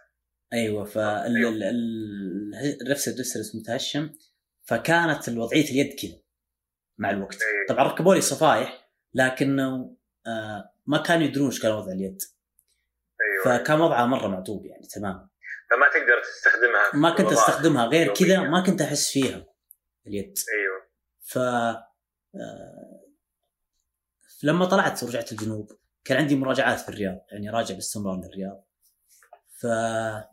[0.53, 2.09] أيوه فالرفس
[3.09, 4.11] الرسلس متهشم.
[4.63, 6.21] فكانت الوضعية اليد كذا
[6.99, 7.43] مع الوقت.
[7.43, 7.67] إيه.
[7.69, 12.19] طبعا ركبوا لي صفايح لكنه آه ما كانوا يدرون إيش كان وضع اليد.
[13.21, 15.31] أيوه فكان وضعها مرة معطوب يعني تمام.
[15.71, 17.87] فما تقدر تستخدمها ما كنت أستخدمها.
[17.87, 18.41] غير كذا.
[18.41, 19.47] ما كنت أحس فيها
[20.07, 20.35] اليد.
[20.59, 20.91] أيوه.
[21.21, 23.07] ف آه،
[24.43, 25.73] لما طلعت ورجعت الجنوب
[26.05, 28.69] كان عندي مراجعات في الرياض يعني راجع باستمرار للرياض.
[29.61, 30.31] ف آه،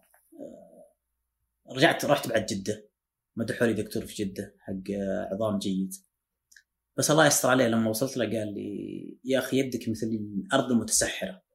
[1.76, 2.90] رجعت رحت بعد جدة.
[3.36, 5.94] مدحوا لي دكتور في جدة حق آه، عظام جيد.
[6.98, 11.47] بس الله يستر عليه لما وصلت له قال لي يا أخي يدك مثل الأرض المتسحرة.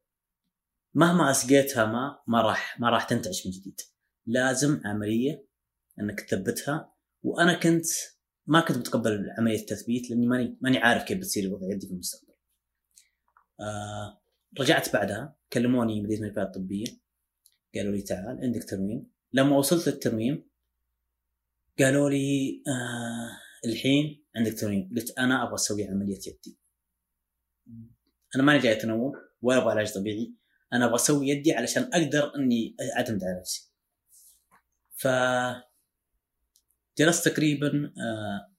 [0.95, 3.81] مهما أسقيتها ما ما راح ما راح تنتعش من جديد.
[4.27, 5.47] لازم عملية
[6.01, 6.95] إنك تثبتها.
[7.23, 7.87] وأنا كنت
[8.47, 12.35] ما كنت متقبل عملية التثبيت لأني ماني ماني عارف كيف بتصير وضع يدي في المستقبل.
[13.61, 14.23] آه
[14.61, 15.37] رجعت بعدها.
[15.53, 16.87] كلموني مديريه الملفات الطبية.
[17.75, 20.49] قالوا لي تعال عندك ترميم لما وصلت للترميم
[21.79, 26.59] قالوا لي آه الحين عندك ترميم قلت أنا أبغى أسوي عملية يدي.
[28.37, 30.35] أنا ماني جاي أتنوم ولا أبغى علاج طبيعي.
[30.73, 33.73] أنا أبغى أسوي يدي علشان أقدر إني أعتمد على نفسي.
[34.97, 35.09] ف
[36.99, 38.53] جلست تقريبا آه،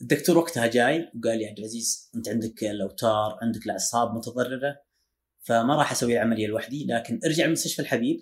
[0.00, 4.82] الدكتور وقتها جاي وقال لي عبد العزيز أنت عندك الأوتار عندك الأعصاب متضررة
[5.42, 8.20] فما راح أسوي العملية لوحدي لكن ارجع لمستشفى الحبيب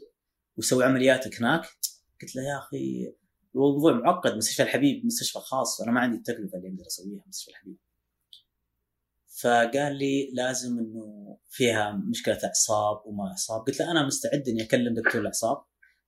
[0.57, 1.63] وسوي عملياتك هناك.
[2.23, 3.13] قلت له يا أخي
[3.55, 7.77] الموضوع معقد مستشفى الحبيب مستشفى خاص وأنا ما عندي التكلفة اللي أقدر أسويها مستشفى الحبيب.
[9.43, 13.61] فقال لي لازم إنه فيها مشكلة اعصاب وما أعصاب.
[13.61, 15.65] قلت له أنا مستعد إني أكلم دكتور الأعصاب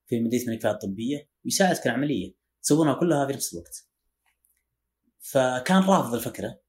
[0.07, 2.35] في مدينة الملكات الطبية ويساعدك العملية.
[2.63, 3.89] تسوونها كلها في نفس الوقت.
[5.19, 6.61] فكان رافض الفكرة.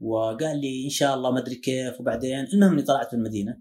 [0.00, 2.44] وقال لي إن شاء الله ما أدري كيف وبعدين.
[2.44, 3.60] المهم إني طلعت من المدينة.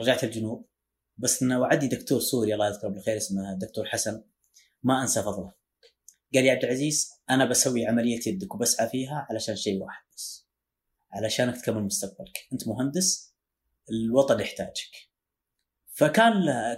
[0.00, 0.68] رجعت الجنوب.
[1.16, 4.24] بس إنه وعدي دكتور سوري الله يذكره بالخير اسمه الدكتور حسن.
[4.82, 5.52] ما أنسى فضله.
[6.34, 10.39] قال يا عبد العزيز أنا بسوي عملية يدك وبسعى فيها علشان شيء واحد بس.
[11.12, 12.38] علشانك تكمل مستقبلك.
[12.52, 13.34] أنت مهندس
[13.90, 15.10] الوطن يحتاجك.
[15.92, 16.32] فكان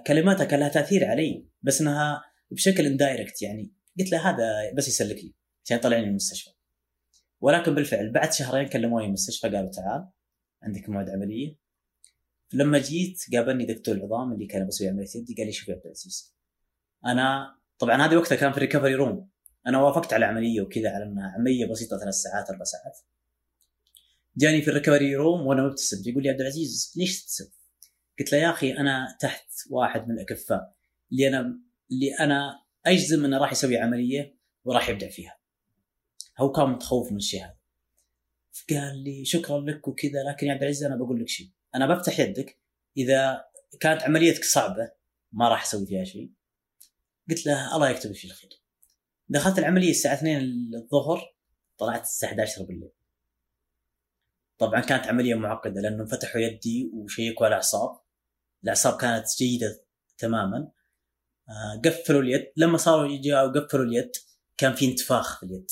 [0.06, 3.72] كلماتها كان لها تأثير علي بس إنها بشكل indirect يعني.
[3.98, 6.50] قلت له هذا بس يسلك لي عشان يطلعني من المستشفى.
[7.40, 10.08] ولكن بالفعل بعد شهرين كلموني المستشفى قالوا تعال
[10.62, 11.56] عندك موعد عملية.
[12.52, 15.84] لما جيت قابلني دكتور العظام اللي كان بسوي عمليه يدي قال لي شوف يا عبد
[15.84, 16.36] العزيز
[17.06, 19.28] أنا طبعا هذه وقتها كان في ال recovery room
[19.66, 22.98] أنا وافقت على عملية وكذا على إنها عملية بسيطة ثلاث ساعات أربع ساعات.
[24.36, 27.44] جاني في ال recovery room وأنا مبتسم يقول لي عبد العزيز ليش تبتسم؟
[28.18, 30.74] قلت له يا أخي أنا تحت واحد من الأكفاء
[31.12, 35.38] اللي أنا اللي أنا أجزم إنه راح يسوي عملية وراح يبدع فيها.
[36.38, 37.56] هو كان متخوف من الشيء هذا.
[38.70, 42.20] قال لي شكرا لك وكذا لكن يا عبد العزيز أنا بقول لك شيء، أنا بفتح
[42.20, 42.58] يدك
[42.96, 43.44] إذا
[43.80, 44.92] كانت عمليتك صعبة
[45.32, 46.32] ما راح أسوي فيها شيء.
[47.30, 48.62] قلت له الله يكتب فيه الخير.
[49.28, 51.34] دخلت العملية الساعة 2 الظهر
[51.78, 52.92] طلعت الساعة 11 بالليل.
[54.62, 58.00] طبعا كانت عملية معقدة لأنهم فتحوا يدي وشيكوا على الأعصاب.
[58.64, 59.84] الأعصاب كانت جيدة
[60.18, 60.68] تماما.
[61.48, 62.52] آه، قفلوا اليد.
[62.56, 64.12] لما صاروا يجوا وقفلوا اليد
[64.56, 65.70] كان في انتفاخ في اليد.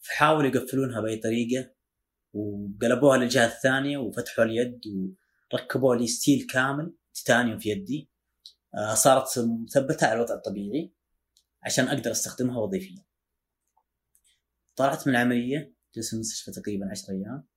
[0.00, 1.70] فحاولوا يقفلونها بأي طريقة
[2.32, 4.80] وقلبوها للجهة الثانية وفتحوا اليد
[5.52, 8.10] وركبوا لي ستيل كامل تيتانيوم في يدي.
[8.74, 10.92] آه، صارت مثبتة على الوضع الطبيعي
[11.62, 13.04] عشان أقدر أستخدمها وظيفيا.
[14.76, 17.51] طلعت من العملية جلست في المستشفى تقريبا 10 أيام.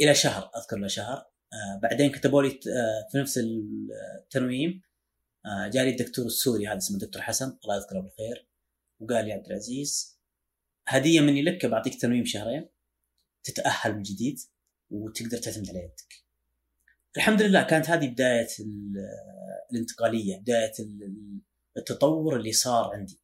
[0.00, 1.16] إلى شهر أذكر له شهر
[1.52, 4.82] آه، بعدين كتبوا لي آه، في نفس التنويم
[5.46, 8.48] آه، جاني الدكتور السوري هذا اسمه الدكتور حسن الله يذكره بالخير
[9.00, 10.18] وقال لي عبد العزيز
[10.88, 12.68] هدية مني لك بعطيك تنويم شهرين
[13.44, 14.38] تتأهل من جديد
[14.90, 16.24] وتقدر تعتمد على يدك.
[17.16, 19.08] الحمد لله كانت هذه بداية ال-
[19.72, 21.40] الانتقالية، بداية ال-
[21.76, 23.20] التطور اللي صار عندي.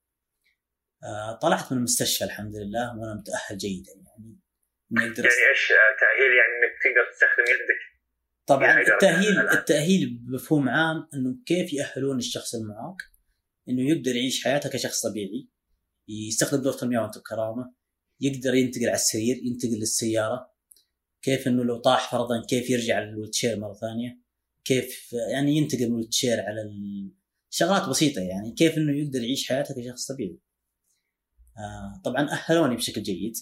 [1.43, 4.39] طلعت من المستشفى الحمد لله وأنا متأهل جيدا يعني
[4.91, 5.69] يعني إيش
[6.01, 6.50] تأهيل يعني
[6.81, 7.81] تقدر تستخدم يدك.
[8.47, 12.97] طبعا يعني التاهيل التأهيل بمفهوم عام إنه كيف يأهلون الشخص المعاق
[13.69, 15.49] إنه يقدر يعيش حياته كشخص طبيعي
[16.09, 17.73] يستخدم دورة المياه وانت بكرامه
[18.21, 20.51] يقدر ينتقل على السرير ينتقل للسيارة
[21.23, 24.19] كيف إنه لو طاح فرضا كيف يرجع للويلتشير مرة ثانية
[24.65, 27.13] كيف يعني ينتقل من الويلتشير على ال-
[27.51, 30.39] شغلات بسيطة يعني كيف إنه يقدر يعيش حياته كشخص طبيعي.
[31.59, 33.33] آه طبعا أهلوني بشكل جيد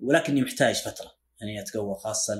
[0.00, 1.17] ولكني محتاج فترة.
[1.40, 2.34] يعني أتقوى خاصة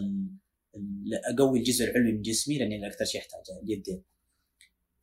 [1.35, 4.05] أقوي الجزء العلوي من جسمي لأني أكثر شيء أحتاجه اليدين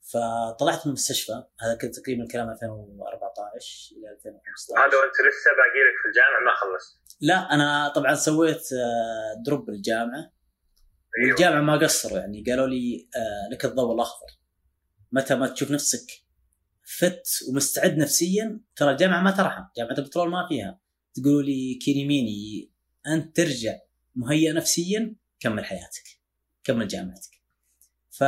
[0.01, 5.95] فطلعت من المستشفى هذا كان تقريبا الكلام 2014 إلى 2015 هذا وأنت لسه باقي لك
[6.01, 6.97] في الجامعة؟ ما خلصت.
[7.21, 10.31] لا أنا طبعا سويت آه، drop الجامعة
[11.17, 11.29] أيوه.
[11.29, 14.27] والجامعة ما قصروا يعني قالوا لي آه، لك الضوء الأخضر.
[15.12, 16.12] متى ما تشوف نفسك
[16.84, 19.63] فت ومستعد نفسيا ترى الجامعة ما ترحم.
[19.77, 20.79] جامعة البترول ما فيها.
[21.13, 22.71] تقولوا لي كينيميني
[23.08, 23.79] أنت ترجع.
[24.15, 26.04] مهيئ نفسيا كمل حياتك
[26.63, 27.41] كمل جامعتك.
[28.10, 28.23] ف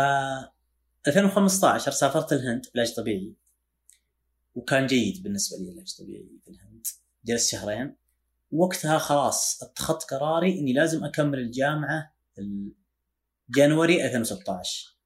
[1.07, 3.33] 2015 سافرت الهند علاج طبيعي
[4.55, 6.87] وكان جيد بالنسبة لي العلاج الطبيعي في الهند.
[7.25, 7.95] جلست شهرين
[8.51, 12.13] وقتها خلاص اتخذت قراري إني لازم أكمل الجامعة
[13.49, 14.97] جانوري 2016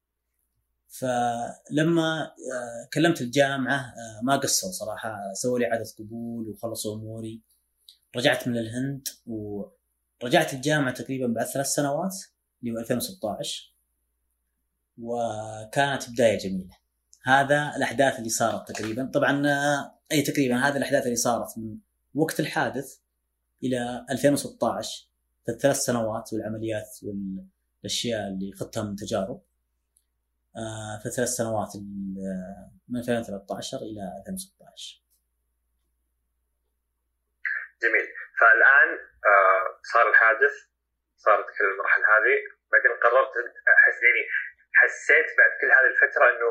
[0.88, 7.40] فلما آه، كلمت الجامعة آه، ما قصوا صراحة سووا لي اعاده قبول وخلصوا أموري.
[8.16, 9.08] رجعت من الهند
[10.22, 12.16] ورجعت الجامعة تقريبا بعد ثلاث سنوات
[12.62, 13.74] اللي هو 2016
[14.98, 16.76] وكانت بداية جميلة.
[17.24, 19.10] هذا الأحداث اللي صارت تقريبا.
[19.14, 21.78] طبعا آه، أي تقريبا هذه الأحداث اللي صارت من
[22.14, 22.98] وقت الحادث
[23.64, 25.08] إلى 2016
[25.46, 29.42] في الثلاث سنوات والعمليات والأشياء اللي اخذتها من تجارب.
[30.56, 31.76] آه، في ثلاث سنوات
[32.88, 35.02] من 2013 إلى 2016
[37.82, 38.06] جميل.
[38.40, 40.54] فالآن آه، صار الحادث
[41.24, 42.36] صارت كل المراحل هذه.
[42.72, 43.34] بعدين قررت
[43.76, 44.22] أحس يعني
[44.80, 46.48] حسيت بعد كل هذه الفترة إنه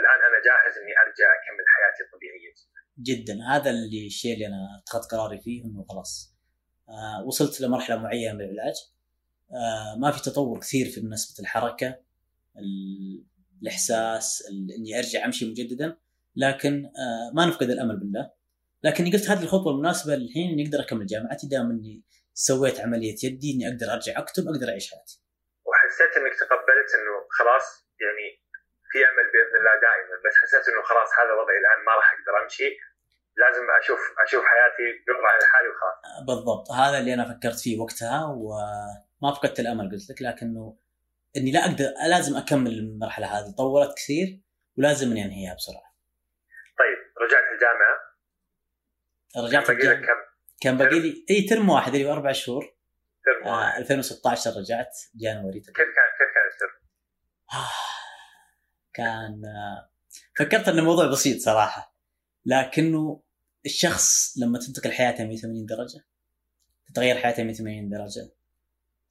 [0.00, 2.52] الآن أنا جاهز إني أرجع أكمل حياتي الطبيعيه
[3.08, 3.34] جدا.
[3.52, 6.36] هذا اللي الشيء اللي أنا اتخذت قراري فيه إنه خلاص.
[6.88, 8.74] آه وصلت لمرحلة معينة من العلاج.
[9.50, 11.98] آه ما في تطور كثير في نسبة الحركة
[13.62, 15.96] الإحساس إني أرجع أمشي مجددا.
[16.36, 18.30] لكن آه ما نفقد الأمل بالله.
[18.84, 22.02] لكني قلت هذه الخطوة المناسبة الحين إني أقدر أكمل جامعتي دام إني
[22.34, 25.16] سويت عملية يدي إني أقدر أرجع أكتب أقدر أعيش حياتي.
[25.68, 27.66] وحسيت إنك تقبلت إنه خلاص
[28.04, 28.26] يعني
[28.90, 32.42] في امل بإذن الله دائما بس حسيت إنه خلاص هذا وضعي الآن ما راح أقدر
[32.42, 32.68] أمشي
[33.36, 36.26] لازم أشوف أشوف حياتي قبل على حالي وخلاص.
[36.26, 40.78] بالضبط هذا اللي أنا فكرت فيه وقتها وما فقدت الأمل قلت لك لكنه
[41.36, 44.40] إني لا أقدر لازم أكمل المرحلة هذه طولت كثير
[44.78, 45.88] ولازم اني أنهيها بسرعة.
[46.78, 48.01] طيب رجعت الجامعة
[49.36, 50.02] رجعت كم؟
[50.60, 52.76] كان باقي لي إي ترم واحد اللي أربع شهور
[53.24, 53.80] ترم آه واحد.
[53.80, 56.80] 2016 رجعت جانوري كيف كان كيف كان الترم؟
[58.94, 59.90] كان آه،
[60.38, 61.96] فكرت انه الموضوع بسيط صراحة
[62.46, 63.22] لكنه
[63.66, 66.04] الشخص لما تنتقل حياته 180 درجة
[66.86, 68.30] تتغير حياته 180 درجة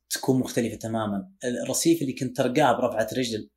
[0.10, 3.50] تكون مختلفة تماما الرصيف اللي كنت ترقاه برفعة رجل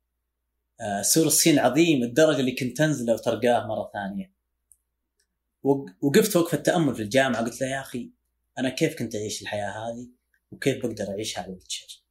[0.81, 4.34] آه، سور الصين عظيم الدرجة اللي كنت تنزله وترقاه مرة ثانية
[6.01, 8.11] وقفت وقفه تامل في الجامعة قلت له يا أخي
[8.57, 10.07] أنا كيف كنت أعيش الحياة هذه
[10.51, 12.05] وكيف بقدر أعيشها على الويلتشير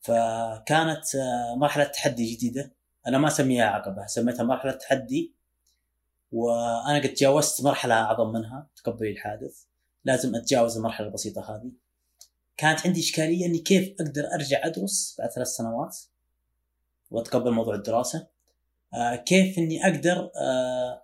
[0.00, 2.72] فكانت آه، مرحلة تحدي جديدة.
[3.06, 5.34] أنا ما أسميها عقبة سميتها مرحلة تحدي.
[6.32, 9.62] وأنا قد تجاوزت مرحلة أعظم منها تقبلي الحادث.
[10.04, 11.72] لازم أتجاوز المرحلة البسيطة هذه.
[12.56, 15.98] كانت عندي إشكالية إني كيف أقدر أرجع أدرس بعد ثلاث سنوات
[17.10, 18.26] وأتقبل موضوع الدراسة؟
[18.94, 21.02] آه، كيف إني أقدر آه،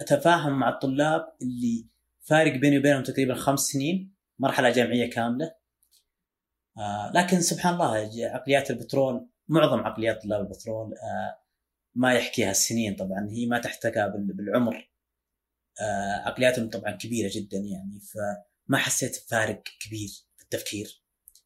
[0.00, 1.86] أتفاهم مع الطلاب اللي
[2.28, 5.54] فارق بيني وبينهم تقريبا خمس سنين مرحلة جامعية كاملة.
[6.78, 11.42] آه، لكن سبحان الله عقليات البترول معظم عقليات طلاب البترول آه،
[11.94, 14.90] ما يحكيها السنين طبعا هي ما تحتكى بال- بالعمر.
[15.80, 20.86] آه، عقلياتهم طبعا كبيرة جدا يعني فما حسيت بفارق كبير في التفكير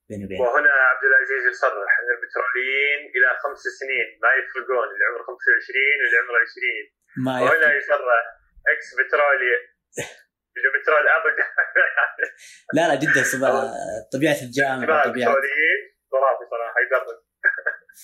[0.09, 0.43] بيني وبينهم.
[0.47, 6.19] وهنا عبد العزيز يصرح إن البتروليين إلى خمس سنين ما يفرقون اللي عمره 25 واللي
[6.23, 6.85] عمره 20
[7.27, 7.83] ما وهنا يفرق.
[7.85, 8.25] يصرح
[8.69, 9.53] ex بترولي
[10.57, 11.45] اللي بترول ابدا
[12.75, 13.23] لا لا جدا
[14.13, 15.33] طبيعة الجامعة طبيعة.
[16.13, 17.21] خرافي صراحة يدرس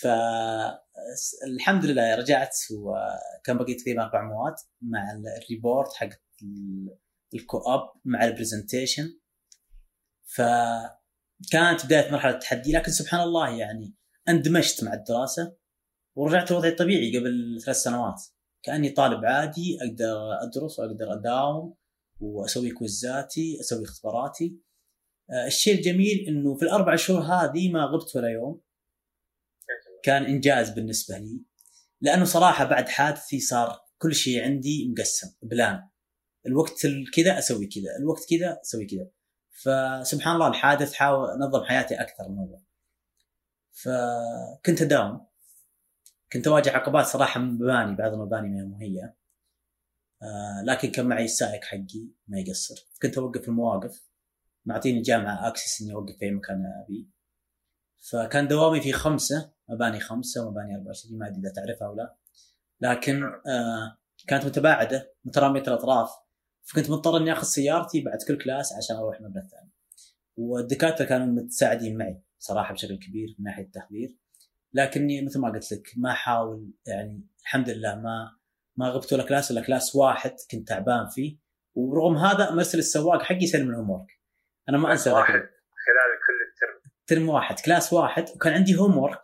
[0.03, 5.03] فالحمد لله رجعت وكان باقي تقريبا أربع مواد مع
[5.43, 6.09] ال report حق
[6.42, 6.99] ال-
[7.35, 9.21] ال co-op مع ال presentation.
[10.37, 13.95] فكانت بداية مرحلة التحدي لكن سبحان الله يعني
[14.29, 15.57] اندمجت مع الدراسة
[16.16, 18.23] ورجعت لوضعي الطبيعي قبل ثلاث سنوات.
[18.67, 21.75] كأني طالب عادي أقدر أدرس وأقدر أداوم
[22.21, 24.57] وأسوي كويزاتي أسوي اختباراتي.
[25.31, 28.61] آه، الشيء الجميل إنه في الأربع شهور هذه ما غبت ولا يوم.
[30.03, 31.41] كان إنجاز بالنسبة لي.
[32.01, 35.89] لأنه صراحة بعد حادثي صار كل شيء عندي مقسم بلان.
[36.47, 39.09] الوقت ال- كذا أسوي كذا الوقت كذا أسوي كذا.
[39.51, 42.62] فسبحان الله الحادث حاول نظم حياتي أكثر من اول
[43.73, 45.27] فكنت أداوم.
[46.33, 49.14] كنت أواجه عقبات صراحة من مباني بعض المباني ما هي مهيئه
[50.22, 52.89] آه لكن كان معي السائق حقي ما يقصر.
[53.03, 54.09] كنت أوقف المواقف.
[54.64, 57.11] معطيني الجامعة أكسس إني أوقف في أي مكان أبي.
[58.11, 62.16] فكان دوامي في خمسة مباني خمسة ومباني 24 ما أدري إذا تعرفها أو لا.
[62.81, 66.11] لكن آه كانت متباعدة متراميه الأطراف.
[66.62, 69.70] فكنت مضطر إني آخذ سيارتي بعد كل class عشان أروح المبنى الثاني.
[70.37, 74.16] والدكاترة كانوا متساعدين معي صراحة بشكل كبير من ناحية التحضير.
[74.77, 78.37] لكني مثل ما قلت لك ما احاول يعني الحمد لله ما
[78.77, 81.39] ما غبت ولا class ولا class واحد كنت تعبان فيه.
[81.74, 84.07] ورغم هذا مرسل السواق حقي يسلم ال home
[84.68, 85.33] أنا ما أنسى واحد.
[85.33, 85.43] خلال
[86.27, 86.93] كل الترم.
[87.07, 88.24] ترم واحد class واحد.
[88.35, 89.20] وكان عندي homework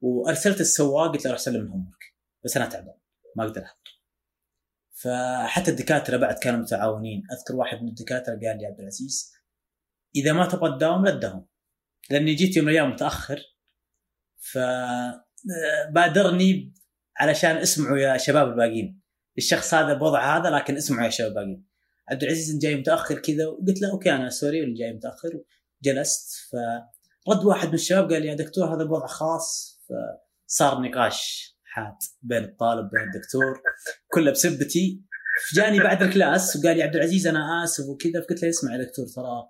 [0.00, 2.94] وأرسلت السواق قلت له روح سلم ال homework بس أنا تعبان
[3.36, 4.00] ما أقدر أحضر.
[4.92, 7.22] فحتى الدكاترة بعد كانوا متعاونين.
[7.32, 9.32] أذكر واحد من الدكاترة قال لي عبد العزيز
[10.16, 11.46] إذا ما تبغى تداوم لا تداوم.
[12.10, 13.40] لأني جيت يوم من الأيام متأخر
[15.92, 16.74] فبادرني
[17.16, 19.00] علشان اسمعوا يا شباب الباقيين.
[19.38, 21.66] الشخص هذا بوضع هذا لكن اسمعوا يا شباب الباقيين.
[22.08, 25.42] عبد العزيز جاي متأخر كذا وقلت له okay أنا sorry واللي جاي متأخر
[25.82, 26.30] جلست.
[27.26, 29.80] فرد واحد من الشباب قال لي يا دكتور هذا بوضع خاص.
[30.48, 33.62] فصار نقاش حاد بين الطالب وبين الدكتور
[34.08, 35.02] كله بسبتي.
[35.54, 39.06] جاني بعد الكلاس وقال لي عبد العزيز أنا آسف وكذا فقلت له اسمع يا دكتور
[39.06, 39.48] ترى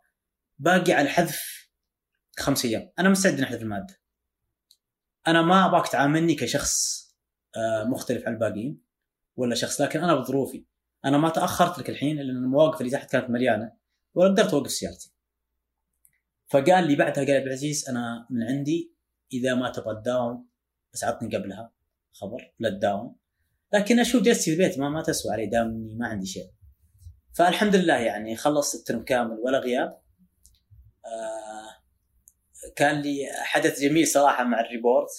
[0.58, 1.42] باقي على الحذف
[2.38, 2.92] خمس أيام.
[2.98, 4.00] أنا مستعد نحذف المادة.
[5.26, 7.00] أنا ما أبغاك تعاملني كشخص
[7.56, 8.80] آه، مختلف عن الباقيين
[9.36, 10.64] ولا شخص لكن أنا بظروفي.
[11.04, 13.72] أنا ما تأخرت لك الحين لأن المواقف اللي تحت كانت مليانة
[14.14, 15.12] ولا قدرت أوقف سيارتي.
[16.48, 18.94] فقال لي بعدها قال عبد العزيز أنا من عندي
[19.32, 20.48] إذا ما تبغى تداوم
[20.92, 21.72] بس عطني قبلها
[22.12, 23.16] خبر لا تداوم.
[23.74, 26.50] لكن أشوف جلستي في البيت ما ما تسوى علي دام اني ما عندي شيء.
[27.34, 30.00] فالحمد لله يعني خلصت الترم كامل ولا غياب.
[31.04, 31.49] آه
[32.76, 35.10] كان لي حدث جميل صراحة مع ال report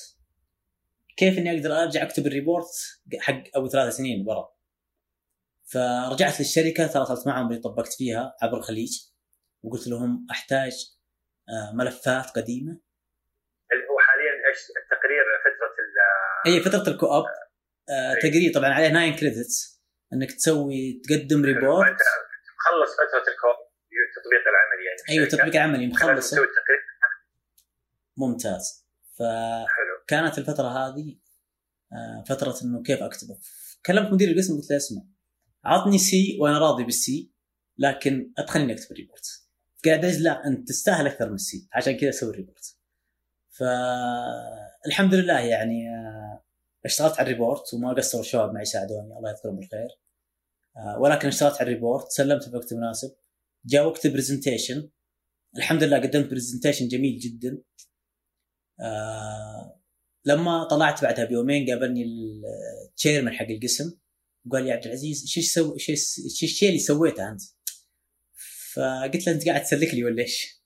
[1.17, 2.65] كيف إني أقدر أرجع أكتب ال report
[3.19, 4.49] حق أبو ثلاث سنين ورا؟
[5.73, 8.99] فرجعت للشركة تواصلت معهم اللي طبقت فيها عبر الخليج
[9.63, 10.71] وقلت لهم أحتاج
[11.49, 12.71] آه، ملفات قديمة.
[13.71, 17.25] اللي هو حاليا إيش التقرير؟ فترة ال- هي فترة ال co-op
[17.89, 19.81] آه، تقرير طبعا عليه 9 credits
[20.13, 21.97] إنك تسوي تقدم report.
[22.57, 23.57] تخلص فترة ال co-op
[24.09, 25.01] التطبيق العملي يعني.
[25.09, 25.23] أيوه.
[25.25, 26.81] التطبيق العملي مخلص تسوي التقرير.
[28.17, 28.85] ممتاز.
[29.13, 31.15] فكانت الفترة هذه
[31.93, 33.37] آه، فترة إنه كيف أكتبه.
[33.85, 35.01] كلمت مدير القسم قلت له اسمع
[35.65, 37.31] عطني C وأنا راضي بال C
[37.77, 38.95] لكن أدخلني أكتب
[39.93, 42.77] عبد العزيز لا أنت تستاهل أكثر من ال C عشان كذا أسوي ال report
[43.49, 46.43] فالحمد لله يعني آه،
[46.85, 49.89] اشتغلت على ال report وما قصروا الشباب معي يساعدوني الله يذكرهم بالخير.
[50.77, 53.15] آه، ولكن اشتغلت على ال report سلمته في وقت مناسب.
[53.65, 54.89] جاء وقت presentation
[55.57, 57.61] الحمد لله قدمت presentation جميل جدا.
[58.81, 59.81] آه
[60.25, 62.05] لما طلعت بعدها بيومين قابلني
[62.89, 63.97] التشيرمان حق القسم
[64.45, 65.59] وقال لي عبد العزيز إيش
[65.89, 67.41] إيش الشيء اللي سويته أنت؟
[68.73, 70.63] فقلت له أنت قاعد تسلك لي ولا إيش؟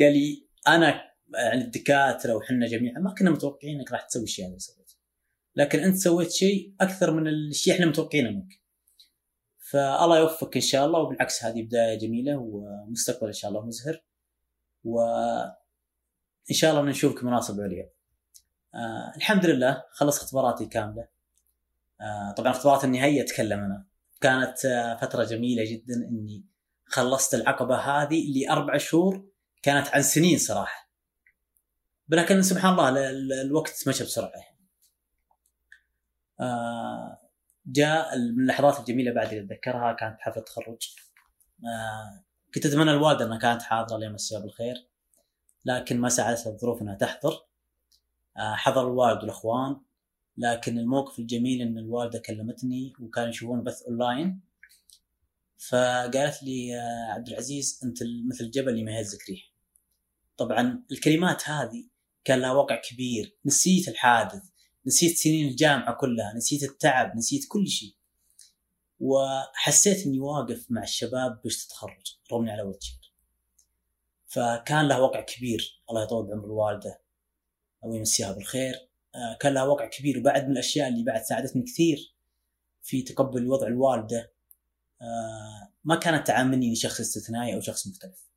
[0.00, 4.50] قال لي أنا يعني الدكاترة وحنا جميعا ما كنا متوقعين إنك راح تسوي الشيء هذا
[4.50, 4.94] اللي سويته.
[5.56, 8.60] لكن أنت سويت شيء أكثر من الشيء إحنا متوقعينه منك.
[9.70, 14.04] فالله يوفقك إن شاء الله وبالعكس هذه بداية جميلة ومستقبل إن شاء الله مزهر.
[16.48, 17.90] وان شاء الله نشوفك مناصب عليا.
[18.74, 21.08] آه الحمد لله خلص اختباراتي كاملة.
[22.00, 23.86] آه طبعا اختبارات النهائية أتكلم أنا.
[24.20, 26.44] كانت آه فترة جميلة جدا إني
[26.86, 29.28] خلصت العقبة هذه لأربع شهور
[29.62, 30.90] كانت عن سنين صراحة.
[32.08, 34.32] لكن سبحان الله ال- ال- الوقت مشى بسرعة.
[36.40, 37.18] آه
[37.66, 40.94] جاء من اللحظات الجميلة بعد اللي أتذكرها كانت حفلة تخرج.
[41.64, 42.24] آه
[42.54, 44.91] كنت أتمنى الوالده أنها كانت حاضرة الله يمسيها بالخير.
[45.64, 47.46] لكن ما ساعدتها الظروف إنها تحضر.
[48.36, 49.76] آه حضر الوالد والإخوان
[50.36, 54.40] لكن الموقف الجميل إن الوالدة كلمتني وكانوا يشوفون بث اونلاين
[55.68, 56.74] فقالت لي
[57.10, 59.52] عبد العزيز أنت مثل الجبل اللي ما يهزك ريح.
[60.36, 61.84] طبعا الكلمات هذه
[62.24, 64.42] كان لها وقع كبير، نسيت الحادث،
[64.86, 67.94] نسيت سنين الجامعة كلها، نسيت التعب، نسيت كل شيء.
[69.00, 73.01] وحسيت إني واقف مع الشباب باش تتخرج رغم على وجهي.
[74.32, 75.82] فكان له وقع كبير.
[75.90, 77.00] الله يطول بعمر الوالدة.
[77.84, 78.74] أو يمسيها بالخير.
[79.14, 82.16] آه، كان لها وقع كبير وبعد من الأشياء اللي بعد ساعدتني كثير
[82.82, 84.32] في تقبل وضع الوالدة.
[85.02, 88.30] آه، ما كانت تعاملني اني شخص استثنائي أو شخص مختلف.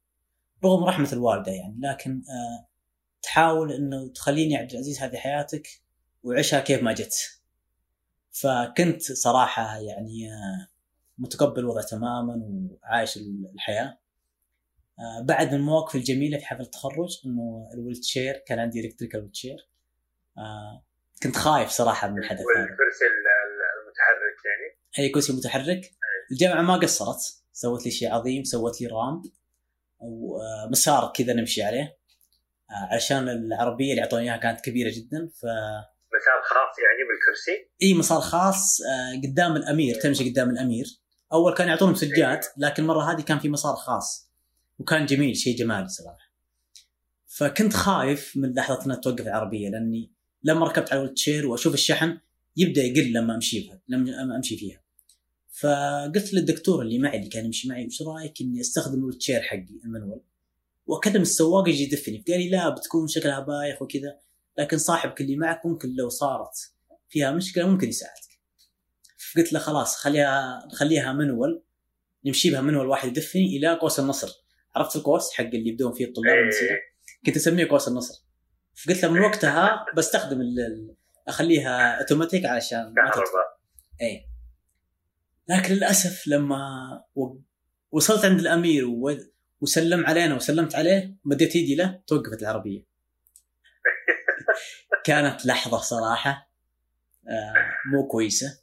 [0.66, 2.68] رغم رحمة الوالدة يعني لكن آه،
[3.22, 5.68] تحاول إنه تخليني عبد العزيز هذه حياتك
[6.24, 7.42] وعيشها كيف ما جت.
[8.32, 10.30] فكنت صراحة يعني
[11.18, 12.42] متقبل الوضع تماما
[12.84, 13.18] وعايش
[13.54, 14.05] الحياة.
[15.24, 19.30] بعد من المواقف الجميلة في حفل التخرج إنه ال wheelchair كان عندي electrical
[20.38, 20.84] آه،
[21.24, 22.62] كنت خايف صراحة من الحدث هذا.
[22.62, 25.92] والكرسي ال- ال- المتحرك يعني؟ اي كرسي متحرك.
[26.32, 27.18] الجامعة ما قصرت
[27.54, 29.22] سوت لي شيء عظيم سوت لي ramp
[30.00, 31.98] ومسار كذا نمشي عليه.
[32.72, 35.46] آه، عشان العربية اللي أعطوني إياها كانت كبيرة جدا ف
[36.16, 40.86] مسار خاص يعني بالكرسي؟ اي مسار خاص آه، قدام الأمير تمشي قدام الأمير.
[41.34, 44.25] أول كان يعطونهم سجاد لكن المره هذه كان في مسار خاص.
[44.80, 46.32] وكان جميل شيء جمالي صراحة.
[47.28, 50.12] فكنت خايف من لحظة إنها توقف العربية لأني
[50.44, 52.18] لما ركبت على ال chair وأشوف الشحن
[52.58, 54.82] يبدأ يقل لما أمشي فيها لما أمشي فيها.
[55.52, 59.66] فقلت للدكتور اللي معي اللي كان يمشي معي وش رأيك إني أستخدم ال wheelchair حقي
[59.86, 60.22] ال manual
[60.88, 62.24] وأكلم السواق يجي يدفني.
[62.28, 64.18] قال لي لا بتكون شكلها بايخ وكذا
[64.58, 66.74] لكن صاحبك اللي معك ممكن لو صارت
[67.10, 68.40] فيها مشكلة ممكن يساعدك.
[69.18, 71.64] فقلت له خلاص خليها خليها منول
[72.26, 74.45] نمشي بها منول واحد يدفني إلى قوس النصر.
[74.76, 76.80] عرفت القوس حق اللي يبدون فيه الطلاب إيه.
[77.26, 78.26] كنت أسميه قوس النصر.
[78.76, 80.42] فقلت له من وقتها بستخدم
[81.28, 83.12] أخليها أوتوماتيك علشان ما
[84.02, 84.26] إيه.
[85.50, 86.60] لكن للأسف لما
[87.92, 88.86] وصلت عند الأمير
[89.62, 92.86] وسلم علينا وسلمت عليه مديت إيدي له توقفت العربية.
[95.06, 96.52] كانت لحظة صراحة
[97.28, 97.54] آه،
[97.94, 98.60] مو كويسة.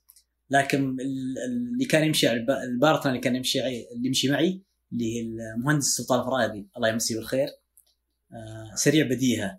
[0.51, 5.85] لكن ال- اللي كان يمشي البارتنر اللي كان يمشي اللي يمشي معي اللي هي المهندس
[5.85, 7.49] سلطان الفرايدي الله يمسيه بالخير.
[8.33, 9.59] آه، سريع بديهة.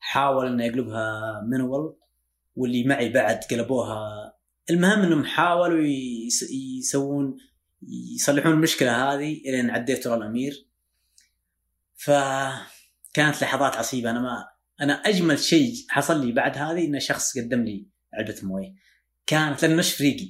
[0.00, 1.96] حاول إنه يقلبها منول
[2.56, 4.34] واللي معي بعد قلبوها.
[4.70, 5.82] المهم إنهم حاولوا
[6.26, 7.36] يس- يسوون
[8.14, 10.66] يصلحون المشكلة هذه الين عديت ورا الأمير.
[11.96, 14.10] فكانت لحظات عصيبة.
[14.10, 14.46] أنا ما
[14.80, 18.74] أنا أجمل شيء حصل لي بعد هذه إن شخص قدم لي علبة موية.
[19.26, 20.28] كانت لأنه مش فريقي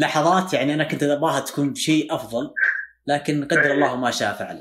[0.00, 2.50] لحظات يعني أنا كنت ابغاها تكون شيء أفضل.
[3.06, 4.56] لكن قدر الله ما شاء فعل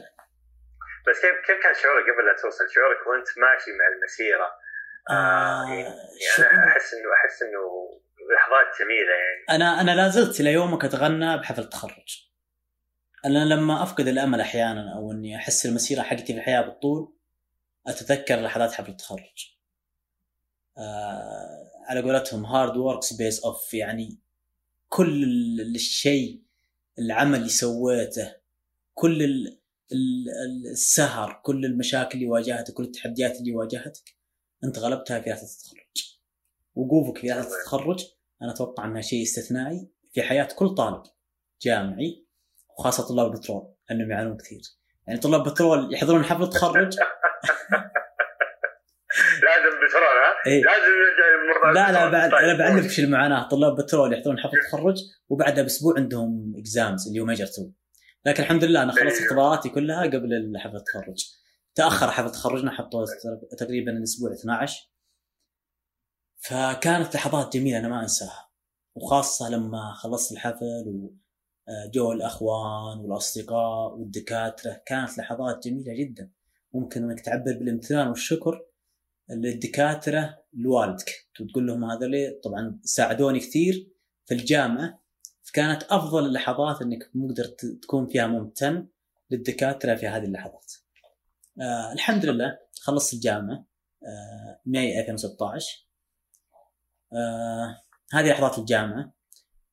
[1.08, 4.52] بس كيف كيف كان شعورك قبل لا توصل؟ شعورك وانت ماشي مع المسيرة.
[5.10, 5.96] آه يعني
[6.36, 7.60] شعور- أنا أحس انه أحس إنه
[8.36, 9.46] لحظات جميلة يعني.
[9.64, 12.30] أنا أنا لا زلت إلى يومك أتغنى بحفل التخرج.
[13.26, 17.16] أنا لما أفقد الأمل أحيانا أو إني أحس المسيرة حقتي في الحياة بالطول
[17.88, 19.56] أتذكر لحظات حفل التخرج.
[20.78, 24.20] آه على قولتهم hard work pays off يعني
[24.90, 26.42] كل ال- الشيء
[27.00, 28.36] العمل اللي سويته
[28.94, 29.60] كل ال-
[29.92, 34.16] ال- السهر كل المشاكل اللي واجهتك كل التحديات اللي واجهتك
[34.64, 36.18] انت غلبتها في رحله التخرج.
[36.76, 38.06] وقوفك في رحله التخرج
[38.42, 41.04] أنا أتوقع أنها شيء استثنائي في حياة كل طالب
[41.62, 42.26] جامعي
[42.78, 44.62] وخاصة طلاب البترول لأنهم يعانون كثير
[45.08, 46.98] يعني طلاب البترول يحضرون حفله تخرج
[49.50, 50.64] لازم بترول ها؟ إيه.
[50.64, 52.40] لازم نرجع للمرة لا لا بعد طيب.
[52.40, 53.48] أنا بعلمك إيش المعاناة.
[53.48, 54.98] طلاب بترول يحضرون حفلة تخرج
[55.30, 57.74] وبعدها بأسبوع عندهم exams اللي هو major 2
[58.26, 59.26] لكن الحمد لله أنا خلصت أيوه.
[59.26, 61.26] اختباراتي كلها قبل حفله التخرج
[61.76, 63.06] تأخر حفلة تخرجنا حطوه
[63.58, 64.90] تقريبا الأسبوع 12
[66.40, 68.50] فكانت لحظات جميلة أنا ما أنساها.
[68.96, 71.10] وخاصة لما خلصت الحفل
[71.86, 76.32] وجو الأخوان والأصدقاء والدكاترة كانت لحظات جميلة جدا.
[76.74, 78.66] ممكن إنك تعبر بالامتنان والشكر.
[79.30, 83.92] للدكاتره لوالدك وتقول لهم هذا ليه؟ طبعا ساعدوني كثير
[84.26, 85.00] في الجامعة.
[85.44, 87.46] فكانت أفضل اللحظات إنك مقدر
[87.82, 88.88] تكون فيها ممتن
[89.32, 90.74] للدكاترة في هذه اللحظات.
[91.62, 93.66] آه الحمد لله خلصت الجامعة
[94.04, 95.88] آه May 2016
[97.14, 97.78] آه
[98.14, 99.14] هذه لحظات الجامعة.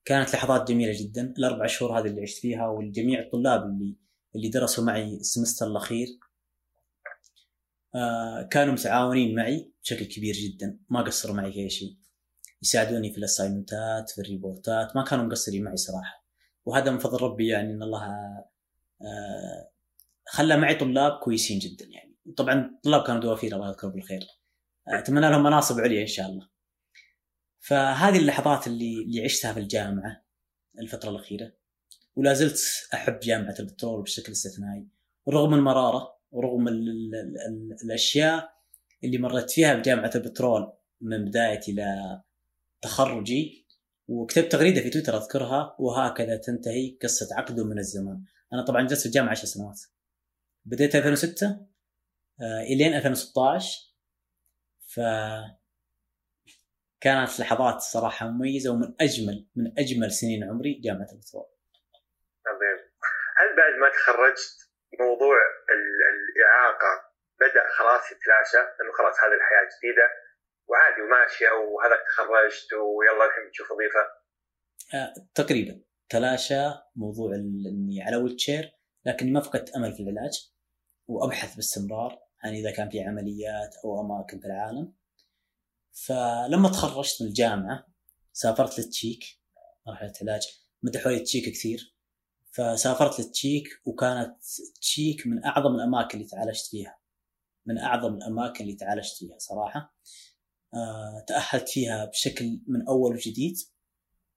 [0.05, 1.35] كانت لحظات جميلة جدا.
[1.39, 3.97] الأربع شهور هذه اللي عشت فيها والجميع الطلاب اللي
[4.37, 6.07] اللي درسوا معي ال semester الأخير.
[8.51, 10.79] كانوا متعاونين معي بشكل كبير جدا.
[10.89, 11.97] ما قصروا معي في أي شيء.
[12.63, 16.27] يساعدوني في ال assignmentات في ال reportات ما كانوا مقصرين معي صراحة.
[16.65, 18.05] وهذا من فضل ربي يعني إن الله
[19.03, 19.71] آه
[20.29, 22.15] خلى معي طلاب كويسين جدا يعني.
[22.37, 24.21] طبعا الطلاب كانوا دوافير الله يذكرهم بالخير.
[24.89, 26.49] آه، أتمنى لهم مناصب عليا إن شاء الله.
[27.61, 30.25] فهذه اللحظات اللي اللي عشتها في الجامعة
[30.79, 31.53] الفترة الأخيرة
[32.17, 32.61] ولا زلت
[32.95, 34.87] أحب جامعة البترول بشكل استثنائي
[35.29, 36.16] رغم المرارة.
[36.31, 37.15] ورغم ال ال
[37.47, 38.57] ال الأشياء
[39.05, 42.21] اللي مريت فيها بجامعة البترول من بدايتي إلى
[42.83, 43.67] تخرجي
[44.09, 48.25] وكتبت تغريدة في تويتر أذكرها وهكذا تنتهي قصة عقد من الزمان.
[48.53, 49.81] أنا طبعا جلست في الجامعة 10 سنوات.
[50.65, 51.47] بديت 2006
[52.41, 53.95] آه، إلين 2016
[54.87, 55.01] ف
[57.01, 61.47] كانت لحظات صراحة مميزة ومن أجمل من أجمل سنين عمري جامعة البترول.
[62.47, 62.79] عظيم
[63.37, 64.66] هل بعد ما تخرجت
[65.01, 65.37] موضوع
[65.75, 66.93] ال- الإعاقة
[67.41, 70.07] بدأ خلاص يتلاشى لأنه خلاص هذه الحياة جديدة
[70.69, 74.03] وعادي وماشيه وهذاك تخرجت ويلا الحين بتشوف وظيفة.
[74.95, 76.63] آه، تقريبا تلاشى
[76.97, 78.73] موضوع إني على wheelchair
[79.05, 80.53] لكن ما فقدت أمل في العلاج
[81.09, 84.95] وأبحث باستمرار عن إذا كان في عمليات أو أماكن في العالم.
[86.07, 87.87] فلما تخرجت من الجامعة
[88.33, 89.21] سافرت للتشيك
[89.87, 90.43] مرحلة علاج
[90.83, 91.96] مدحوا لي التشيك كثير.
[92.57, 94.37] فسافرت للتشيك وكانت
[94.81, 96.99] تشيك من أعظم الأماكن اللي تعالجت فيها.
[97.67, 99.97] من أعظم الأماكن اللي تعالجت فيها صراحة.
[100.75, 103.57] آه، تأهلت فيها بشكل من أول وجديد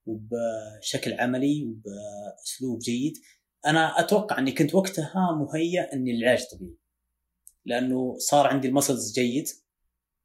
[0.06, 3.14] وبشكل عملي وبأسلوب جيد.
[3.66, 6.78] أنا أتوقع أني كنت وقتها مهيأ أني العلاج طبيعي.
[7.66, 9.48] لأنه صار عندي المسلز جيد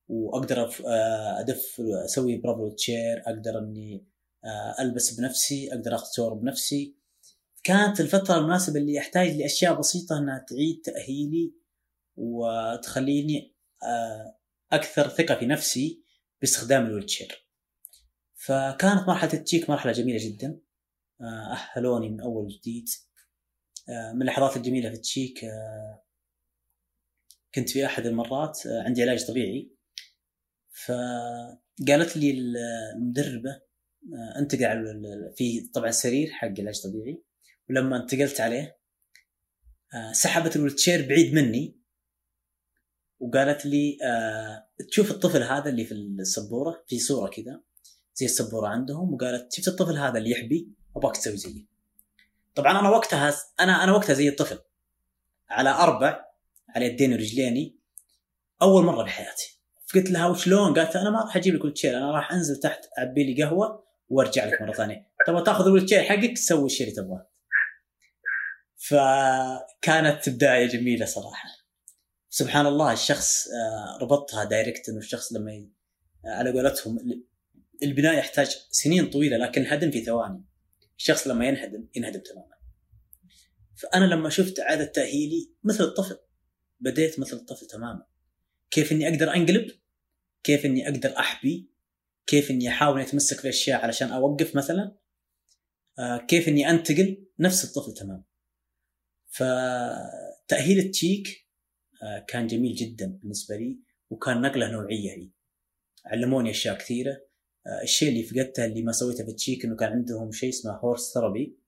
[0.09, 4.07] وأقدر آه، أدف أسوي برافو تشير أقدر أني
[4.45, 7.04] آه، ألبس بنفسي أقدر اخذ صور بنفسي.
[7.65, 11.55] كانت الفترة المناسبة اللي احتاج لأشياء بسيطة إنها تعيد تأهيلي
[12.17, 14.39] وتخليني آه،
[14.73, 16.03] أكثر ثقة في نفسي
[16.41, 17.49] باستخدام ال wheelchair.
[18.35, 20.61] فكانت مرحلة التشيك مرحلة جميلة جدا.
[21.21, 22.89] آه، أهلوني من أول جديد.
[23.89, 25.41] من اللحظات الجميلة في التشيك
[27.55, 29.71] كنت في أحد المرات عندي علاج طبيعي.
[30.85, 33.61] فقالت لي المدربة
[34.39, 37.23] انتقل على في طبعا سرير حق علاج طبيعي.
[37.71, 38.79] ولما انتقلت عليه
[39.95, 41.77] آه، سحبت ال wheelchair بعيد مني
[43.21, 47.61] وقالت لي آه، تشوف الطفل هذا اللي في السبورة في صورة كذا
[48.15, 51.65] زي السبورة عندهم وقالت شفت الطفل هذا اللي يحبي؟ أبغاك تسوي زيه.
[52.55, 54.59] طبعا أنا وقتها أنا أنا وقتها زي الطفل
[55.51, 56.25] على أربع
[56.69, 57.77] على يدين ورجليني
[58.63, 59.61] أول مرة بحياتي.
[59.87, 63.25] فقلت لها وشلون؟ قالت أنا ما راح أجيب لك wheelchair أنا راح أنزل تحت أعبي
[63.25, 65.07] لي قهوة وأرجع لك مرة ثانية.
[65.27, 67.34] تبغى تأخذ ال wheelchair حقك؟ تسوي الشيء اللي تبغاه.
[68.89, 71.49] فكانت بدايه جميلة صراحة.
[72.31, 75.71] سبحان الله الشخص آه، ربطها دايركت إنه الشخص لما ي...
[76.25, 76.99] على قولتهم
[77.83, 80.45] البناء يحتاج سنين طويلة لكن الهدم في ثواني.
[80.99, 82.55] الشخص لما ينهدم ينهدم تماما.
[83.77, 86.19] فأنا لما شفت اعاده تأهيلي مثل الطفل
[86.81, 88.07] بديت مثل الطفل تماما.
[88.71, 89.71] كيف إني أقدر أنقلب؟
[90.43, 91.71] كيف إني أقدر أحبي؟
[92.27, 94.97] كيف إني أحاول اتمسك في اشياء علشان أوقف مثلا؟
[95.99, 98.34] آه كيف إني أنتقل؟ نفس الطفل تماما.
[99.35, 101.49] فتأهيل التشيك
[102.03, 103.79] آه كان جميل جدا بالنسبة لي
[104.11, 105.31] وكان نقلة نوعية لي.
[106.07, 107.13] علموني أشياء كثيرة.
[107.67, 111.13] آه الشيء اللي فقدته اللي ما سويته في التشيك إنه كان عندهم شيء اسمه horse
[111.15, 111.59] therapy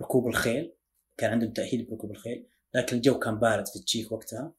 [0.00, 0.72] ركوب الخيل.
[1.16, 4.54] كان عندهم تأهيل بركوب الخيل لكن الجو كان بارد في التشيك وقتها.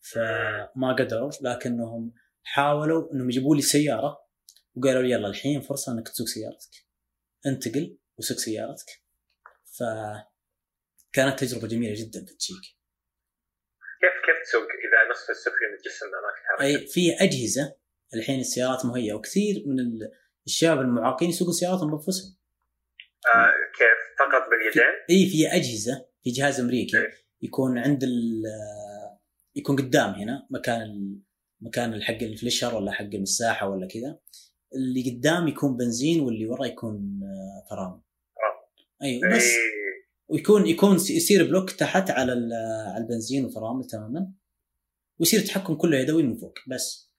[0.00, 4.18] فما قدروا لكنهم حاولوا إنهم يجيبوا لي سيارة
[4.74, 6.86] وقالوا لي يلا الحين فرصة إنك تسوق سيارتك.
[7.46, 9.02] انتقل وسوق سيارتك.
[11.14, 12.64] فكانت تجربة جميلة جدا في التشيك
[14.00, 17.76] كيف كيف تسوق إذا نصف السفري متجسم اماكن أي في أجهزة
[18.14, 19.76] الحين السيارات مهيئه وكثير من
[20.46, 22.36] الشباب المعاقين يسوقوا سياراتهم بانفسهم
[23.34, 27.10] آه كيف؟ فقط باليدين؟ إي في أجهزة في جهاز أمريكي إيه؟
[27.42, 28.04] يكون عند
[29.56, 31.18] يكون قدام هنا مكان
[31.60, 34.18] مكان الحق الفليشر ولا حق المساحة ولا كذا.
[34.74, 38.00] اللي قدام يكون بنزين واللي ورا يكون آه، فرامل.
[39.02, 39.56] أيوه بس
[40.28, 42.32] ويكون يكون يصير بلوك تحت على
[42.94, 44.32] على البنزين والفرامل تماما.
[45.18, 47.12] ويصير التحكم كله يدوي من فوق بس.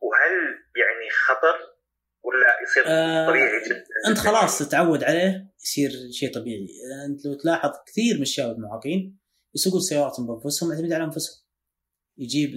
[0.00, 0.32] وهل
[0.76, 1.78] يعني خطر
[2.24, 6.68] ولا يصير آه طبيعي جدا؟ أنت خلاص تتعود عليه يصير شيء طبيعي.
[7.06, 9.18] أنت لو تلاحظ كثير من الشباب المعاقين
[9.54, 11.44] يسوقون سياراتهم بأنفسهم يعتمد على أنفسهم.
[12.18, 12.50] يجيب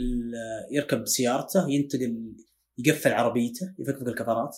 [0.72, 2.36] يركب سيارته ينتقل
[2.78, 4.58] يقفل عربيته يفكفك الكفرات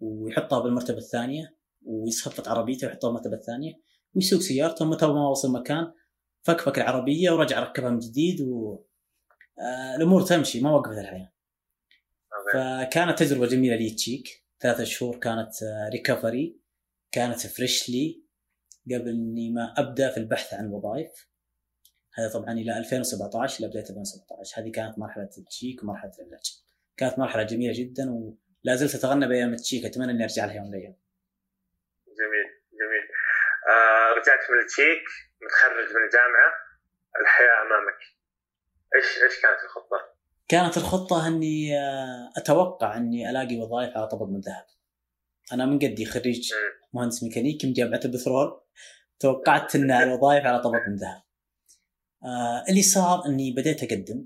[0.00, 3.87] ويحطها بالمرتبة الثانية ويصفط عربيته ويحطها بالمرتبة الثانية.
[4.14, 5.92] ويسوق سيارته متى ما وصل مكان
[6.42, 8.84] فكفك العربية ورجع ركبها من جديد و
[9.58, 11.32] آه الأمور تمشي ما وقفت الحياة.
[12.54, 15.50] فكانت تجربة جميلة لي تشيك ثلاثة شهور كانت
[15.92, 16.60] recovery آه،
[17.12, 18.24] كانت fresh لي
[18.86, 21.28] قبل إني ما أبدأ في البحث عن وظائف
[22.14, 26.62] هذا طبعا إلى 2017 إلى بداية 2017 هذه كانت مرحلة التشيك ومرحلة العلاج.
[26.96, 30.74] كانت مرحلة جميلة جدا ولا زلت أتغنى بأيام التشيك أتمنى إني أرجع لها يوم من
[30.74, 30.96] الأيام.
[32.06, 32.57] جميل
[34.18, 35.04] رجعت من التشيك
[35.42, 36.50] متخرج من الجامعة
[37.20, 37.98] الحياة أمامك.
[38.96, 40.14] إيش إيش كانت الخطة؟
[40.48, 44.66] كانت الخطة أني آه، أتوقع أني ألاقي وظائف على طبق من ذهب.
[45.52, 46.52] أنا من قدي خريج
[46.92, 48.60] مهندس ميكانيكي من جامعة البترول
[49.20, 51.22] توقعت إن الوظائف على طبق من ذهب.
[52.24, 54.24] آه اللي صار أني بديت أقدم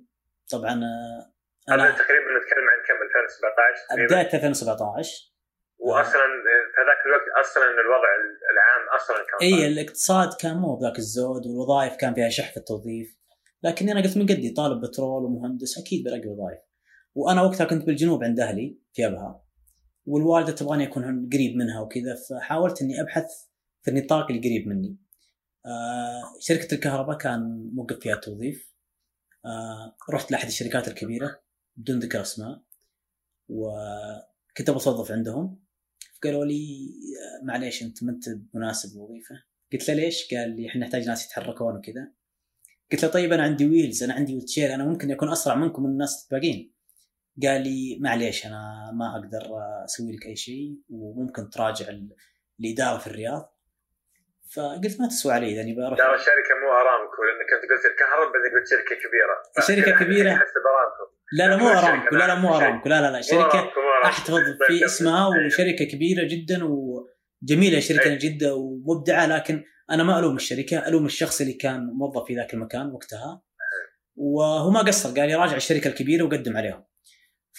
[0.53, 1.33] طبعا آه
[1.69, 5.33] أنا تقريبا نتكلم عن كم 2017 بداية 2017
[5.79, 6.27] واصلا
[6.75, 8.09] في ذاك الوقت أصلا الوضع
[8.53, 13.17] العام أصلا كان اي الاقتصاد كان مو بذاك الزود والوظائف كان فيها شح في التوظيف.
[13.63, 16.59] لكن أنا قلت من قدي طالب بترول ومهندس أكيد بلاقي وظائف.
[17.15, 19.45] وأنا وقتها كنت بالجنوب عند أهلي في أبها.
[20.07, 23.27] والوالدة تبغاني اكون قريب منها وكذا فحاولت إني أبحث
[23.83, 24.97] في النطاق القريب مني.
[25.67, 28.75] آه شركة الكهرباء كان موقف فيها التوظيف.
[29.45, 31.41] آه رحت لأحد الشركات الكبيرة
[31.77, 32.63] بدون ذكر أسماء
[33.49, 35.63] وكنت بتوظف عندهم.
[36.25, 36.89] قالوا لي
[37.43, 39.43] معليش أنت ما أنت مناسب للوظيفه
[39.73, 42.09] قلت له ليش؟ قال لي إحنا نحتاج ناس يتحركون وكذا.
[42.93, 45.91] قلت له طيب أنا عندي wheels أنا عندي wheelchair أنا ممكن أكون أسرع منكم من
[45.91, 46.73] الناس الباقيين.
[47.43, 49.43] قال لي معليش أنا ما أقدر
[49.85, 51.87] أسوي لك أي شيء وممكن تراجع
[52.61, 53.59] الإدارة في الرياض.
[54.55, 55.99] فقلت ما تسوى علي يعني بروح.
[55.99, 59.37] ترى الشركة مو أرامكو لأنك أنت قلت الكهرباء بعدين قلت شركة كبيرة.
[59.67, 60.31] شركه كبيرة.
[61.33, 63.71] لا لا مو ارامكو لا لا مو ارامكو لا لا لا شركة
[64.05, 70.89] أحتفظ في اسمها وشركة كبيرة جدا وجميلة شركة جدا ومبدعة لكن أنا ما ألوم الشركة.
[70.89, 73.43] ألوم الشخص اللي كان موظف في ذاك المكان وقتها.
[74.17, 76.85] وهو ما قصر قال لي راجع الشركة الكبيرة وقدم عليهم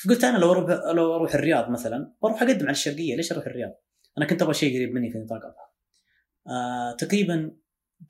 [0.04, 3.16] فقلت أنا لو أروح لو أروح الرياض مثلا بروح أقدم على الشرقية.
[3.16, 3.72] ليش أروح الرياض؟
[4.18, 5.42] أنا كنت أبغى شيء قريب مني في نطاق
[6.48, 7.52] آه تقريبا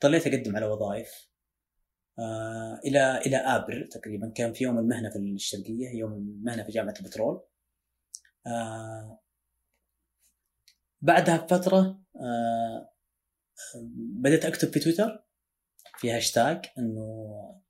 [0.02, 1.28] ضليت أقدم على وظائف.
[2.86, 4.28] إلى إلى آبر تقريبا.
[4.28, 7.42] كان في يوم المهنة في الشرقية يوم المهنة في جامعة البترول.
[8.46, 9.20] آه
[11.00, 12.90] بعدها بفترة آه
[13.94, 15.24] بدأت أكتب في تويتر
[15.98, 17.60] في هاشتاج إنه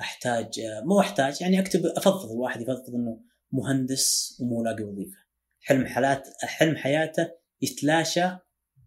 [0.00, 3.20] أحتاج مو أحتاج يعني أكتب افضفض الواحد يفضفض إنه
[3.52, 5.18] مهندس ومو لاقي وظيفة.
[5.60, 7.30] حلم حالات حلم حياته
[7.62, 8.28] يتلاشى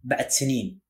[0.04, 0.80] بعد سنين.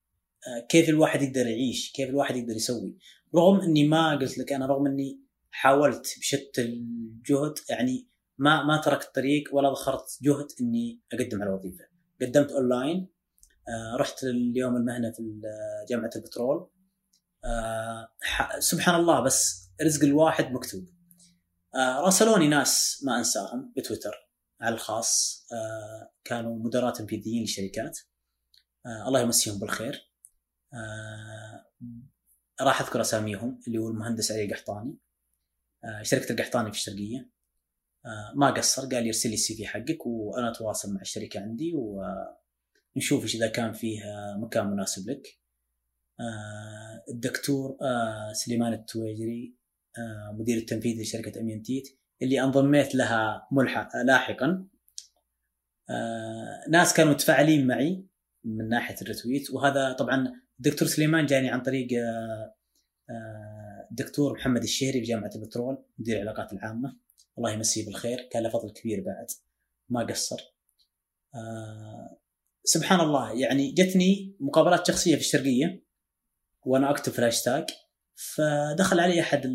[0.69, 2.99] كيف الواحد يقدر يعيش؟ كيف الواحد يقدر يسوي؟
[3.37, 8.09] رغم إني ما قلت لك أنا رغم إني حاولت بشتى الجهد يعني
[8.39, 11.85] ما ما تركت الطريق ولا ضخرت جهد إني أقدم على وظيفة.
[12.23, 13.09] قدمت أونلاين
[13.69, 15.41] آه رحت اليوم المهنة في
[15.91, 16.71] جامعة البترول.
[17.45, 18.09] آه
[18.59, 20.89] سبحان الله بس رزق الواحد مكتوب.
[21.75, 24.15] آه راسلوني ناس ما أنساهم بتويتر.
[24.61, 27.99] على الخاص آه كانوا مدراء تنفيذيين للشركات
[28.87, 30.13] آه الله يمسيهم بالخير.
[30.75, 31.67] آه
[32.65, 34.99] راح أذكر أساميهم اللي هو المهندس علي القحطاني
[35.85, 37.31] آه شركة القحطاني في الشرقية.
[38.07, 41.73] آه ما قصر قال لي ارسل لي ال CV حقك وأنا أتواصل مع الشركة عندي
[41.75, 44.03] ونشوف إيش إذا كان فيه
[44.39, 45.39] مكان مناسب لك.
[46.21, 47.77] آه الدكتور
[48.33, 49.57] سليمان التويجري
[50.39, 54.67] مدير التنفيذي لشركة أمين تيت اللي انضميت لها ملحق لاحقا.
[56.69, 58.07] ناس كانوا متفاعلين معي
[58.45, 61.89] من ناحية ال retweet وهذا طبعا الدكتور سليمان جاني عن طريق
[63.91, 66.99] الدكتور محمد الشهري في جامعه البترول مدير العلاقات العامة.
[67.39, 68.29] الله يمسيه بالخير.
[68.33, 69.27] كان له فضل كبير بعد.
[69.89, 70.37] ما قصر.
[72.65, 75.85] سبحان الله يعني جتني مقابلات شخصية في الشرقية
[76.67, 77.65] وأنا أكتب في الهاشتاج.
[78.15, 79.47] فدخل علي أحد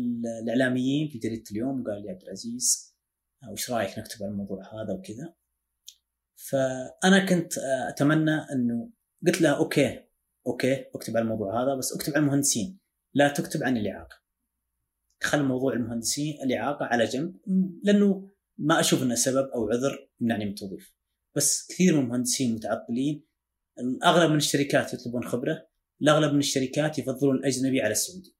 [0.42, 2.96] الإعلاميين في جريدة اليوم وقال لي عبد العزيز
[3.52, 5.34] وش رأيك نكتب عن الموضوع هذا وكذا؟
[6.36, 8.90] فأنا كنت أتمنى إنه
[9.26, 10.07] قلت له okay
[10.48, 12.78] okay اكتب عن الموضوع هذا بس اكتب عن المهندسين.
[13.14, 14.16] لا تكتب عن الاعاقه
[15.22, 17.36] خل موضوع المهندسين الاعاقه على جنب
[17.84, 20.94] لأنه ما أشوف إنه سبب أو عذر يمنعني من التوظيف.
[21.34, 23.24] بس كثير من المهندسين متعطلين.
[24.04, 25.68] أغلب من الشركات يطلبون خبرة
[26.02, 28.36] الأغلب من الشركات يفضلون الأجنبي على السعودي.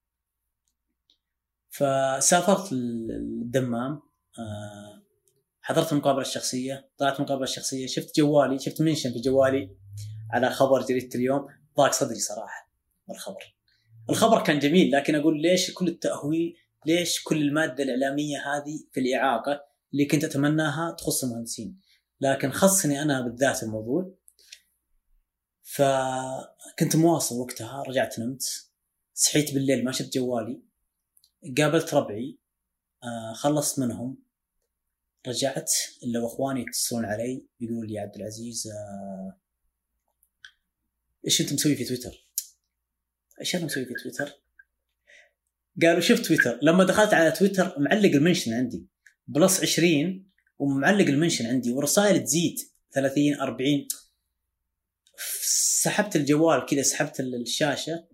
[1.71, 4.01] فسافرت الدمام
[5.61, 9.77] حضرت المقابله الشخصيه طلعت المقابله الشخصيه شفت جوالي شفت mention في جوالي
[10.33, 11.47] على خبر جريدة اليوم.
[11.79, 12.71] ضاق صدري صراحة
[13.11, 13.57] الخبر.
[14.11, 16.57] الخبر كان جميل لكن أقول ليش كل التاهويل
[16.87, 21.81] ليش كل المادة الإعلامية هذه في الإعاقة اللي كنت أتمناها تخص المهندسين؟
[22.21, 24.15] لكن خصني أنا بالذات الموضوع.
[25.63, 28.43] فكنت مواصل وقتها رجعت نمت
[29.15, 30.63] صحيت بالليل ما شفت جوالي
[31.59, 32.39] قابلت ربعي
[33.35, 34.19] خلصت منهم
[35.29, 35.73] رجعت
[36.03, 38.69] إلا وإخواني يتصلون علي يقولوا لي يا عبد العزيز
[41.27, 42.29] إيش أنت مسوي في تويتر؟
[43.41, 44.33] إيش أنا مسوي في تويتر؟
[45.83, 48.87] قالوا شفت تويتر لما دخلت على تويتر معلق ال mention عندي.
[49.27, 52.57] plus 20 ومعلق ال mention عندي ورسائل تزيد
[52.95, 53.89] 30 40
[55.83, 58.09] سحبت الجوال كذا سحبت الشاشة.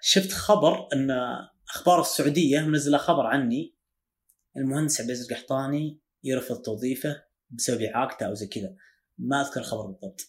[0.00, 1.10] شفت خبر إن
[1.68, 3.74] أخبار السعودية منزلة خبر عني.
[4.56, 8.76] المهندس عبد العزيز القحطاني يرفض توظيفه بسبب إعاقته أو زي كذا.
[9.18, 10.20] ما أذكر الخبر بالضبط.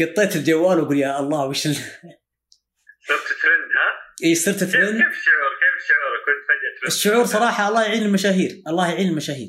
[0.00, 1.74] قطيت الجوال وأقول يا الله وش ال...
[1.74, 5.02] صرت ترند ها؟ اي صرت ترند.
[5.02, 6.86] كيف الشعور؟ كيف الشعور؟ كنت فجأة ترند.
[6.86, 9.48] الشعور صراحة الله يعين المشاهير الله يعين المشاهير.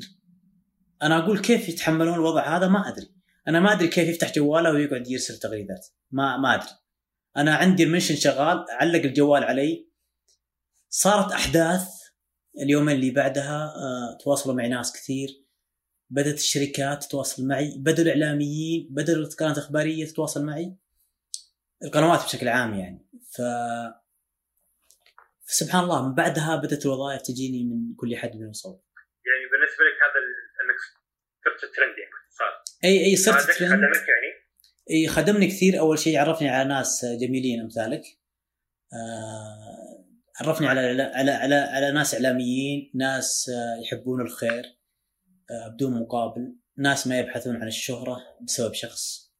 [1.02, 3.08] أنا أقول كيف يتحملون الوضع هذا؟ ما أدري.
[3.48, 5.86] أنا ما أدري كيف يفتح جواله ويقعد يرسل تغريدات.
[6.10, 6.70] ما ما أدري.
[7.36, 9.88] أنا عندي ال mention شغال علق الجوال علي.
[10.88, 11.86] صارت أحداث
[12.62, 15.28] اليومين اللي بعدها آه، تواصلوا معي ناس كثير.
[16.10, 20.76] بدأت الشركات تتواصل معي بدا الإعلاميين بدا القنوات الاخباريه تتواصل معي
[21.84, 23.06] القنوات بشكل عام يعني.
[23.30, 23.42] ف
[25.46, 28.82] سبحان الله من بعدها بدأت الوظائف تجيني من كل حد من صوب
[29.26, 30.76] يعني بالنسبة لك هذا ال- أنك
[31.44, 32.62] صرت ترند يعني صار.
[32.84, 33.70] أي أي صرت ترند.
[33.70, 34.46] خدمك يعني؟
[34.90, 35.78] أي خدمني كثير.
[35.78, 38.02] أول شيء عرفني على ناس جميلين أمثالك.
[38.92, 40.04] آه،
[40.40, 43.50] عرفني على على على على ناس إعلاميين ناس
[43.84, 44.75] يحبون الخير.
[45.50, 46.56] بدون مقابل.
[46.76, 49.32] ناس ما يبحثون عن الشهرة بسبب شخص.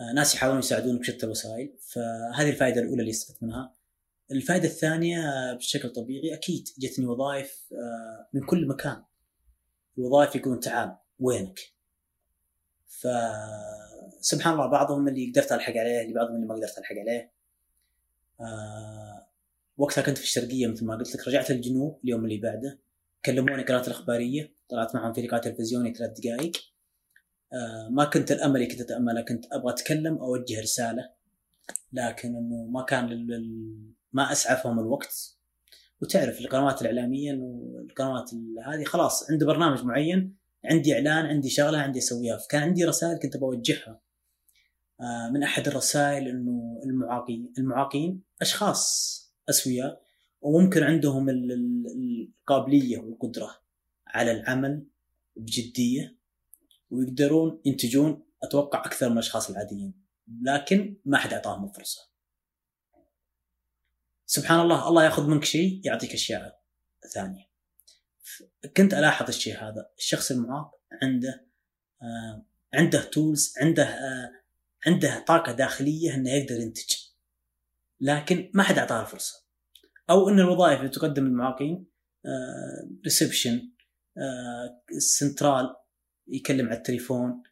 [0.00, 3.74] آه، ناس يحاولون يساعدونك بشتى الوسائل فهذه الفائدة الأولى اللي استفدت منها.
[4.30, 9.04] الفائدة الثانية آه، بشكل طبيعي أكيد جتني وظائف آه، من كل مكان.
[9.98, 11.60] الوظائف يقولون تعال وينك؟
[12.86, 17.32] فسبحان الله بعضهم اللي قدرت ألحق عليه بعضهم اللي ما قدرت ألحق عليه.
[18.40, 19.28] آه
[19.76, 22.78] وقتها كنت في الشرقية مثل ما قلت لك رجعت الجنوب اليوم اللي بعده.
[23.28, 26.52] كلموني قناه الأخبارية طلعت معهم في لقاء تلفزيوني ثلاث دقائق.
[27.52, 31.10] آه ما كنت الأمل كنت اتامله كنت أبغى أتكلم أوجه رسالة.
[31.92, 33.94] لكن إنه ما كان لل...
[34.12, 35.38] ما أسعفهم الوقت.
[36.02, 38.30] وتعرف القنوات الإعلامية إنه القنوات
[38.66, 42.36] هذه خلاص عنده برنامج معين عندي إعلان عندي شغلة عندي أسويها.
[42.36, 44.00] فكان عندي رسائل كنت بوجهها.
[45.00, 49.18] آه، من أحد الرسائل إنه المعاقين المعاقين أشخاص
[49.48, 50.07] أسوياء.
[50.40, 53.60] وممكن عندهم القابلية والقدرة
[54.06, 54.86] على العمل
[55.36, 56.16] بجدية
[56.90, 59.94] ويقدرون ينتجون أتوقع أكثر من الأشخاص العاديين.
[60.42, 62.08] لكن ما حد أعطاهم الفرصة.
[64.26, 66.62] سبحان الله الله يأخذ منك شيء يعطيك أشياء
[67.14, 67.48] ثانية.
[68.76, 69.90] كنت ألاحظ الشيء هذا.
[69.98, 71.46] الشخص المعاق عنده
[72.02, 72.42] آه
[72.74, 74.32] عنده tools عنده آه
[74.86, 76.96] عنده طاقة داخلية إنه يقدر ينتج.
[78.00, 79.47] لكن ما حد أعطاه الفرصة.
[80.10, 81.86] أو إن الوظائف اللي تقدم للمعاقين
[83.04, 83.72] reception
[84.18, 85.84] آه سنترال آه،
[86.28, 87.42] يكلم على التليفون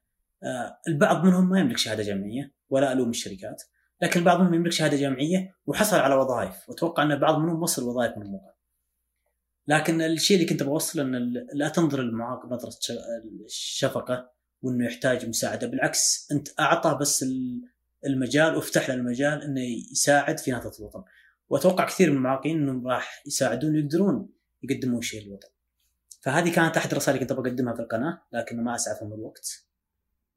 [0.42, 3.62] آه البعض منهم ما يملك شهادة جامعية ولا ألوم الشركات
[4.02, 8.16] لكن بعض منهم يملك شهادة جامعية وحصل على وظائف وأتوقع إن بعض منهم وصل وظائف
[8.16, 8.56] من الموقع.
[9.68, 12.72] لكن الشيء اللي كنت بوصله إن لا تنظر للمعاق بنظره
[13.44, 14.30] الشفقة
[14.62, 17.24] وإنه يحتاج مساعدة بالعكس أنت أعطى بس
[18.06, 19.60] المجال وافتح له المجال إنه
[19.92, 21.04] يساعد في نهضه الوطن.
[21.48, 24.28] واتوقع كثير من المعاقين إنهم راح يساعدون ويقدرون
[24.62, 25.48] يقدمون شيء للوطن.
[26.20, 29.66] فهذه كانت أحد الرسائل اللي كنت بقدمها في القناة لكن ما اسعفهم الوقت.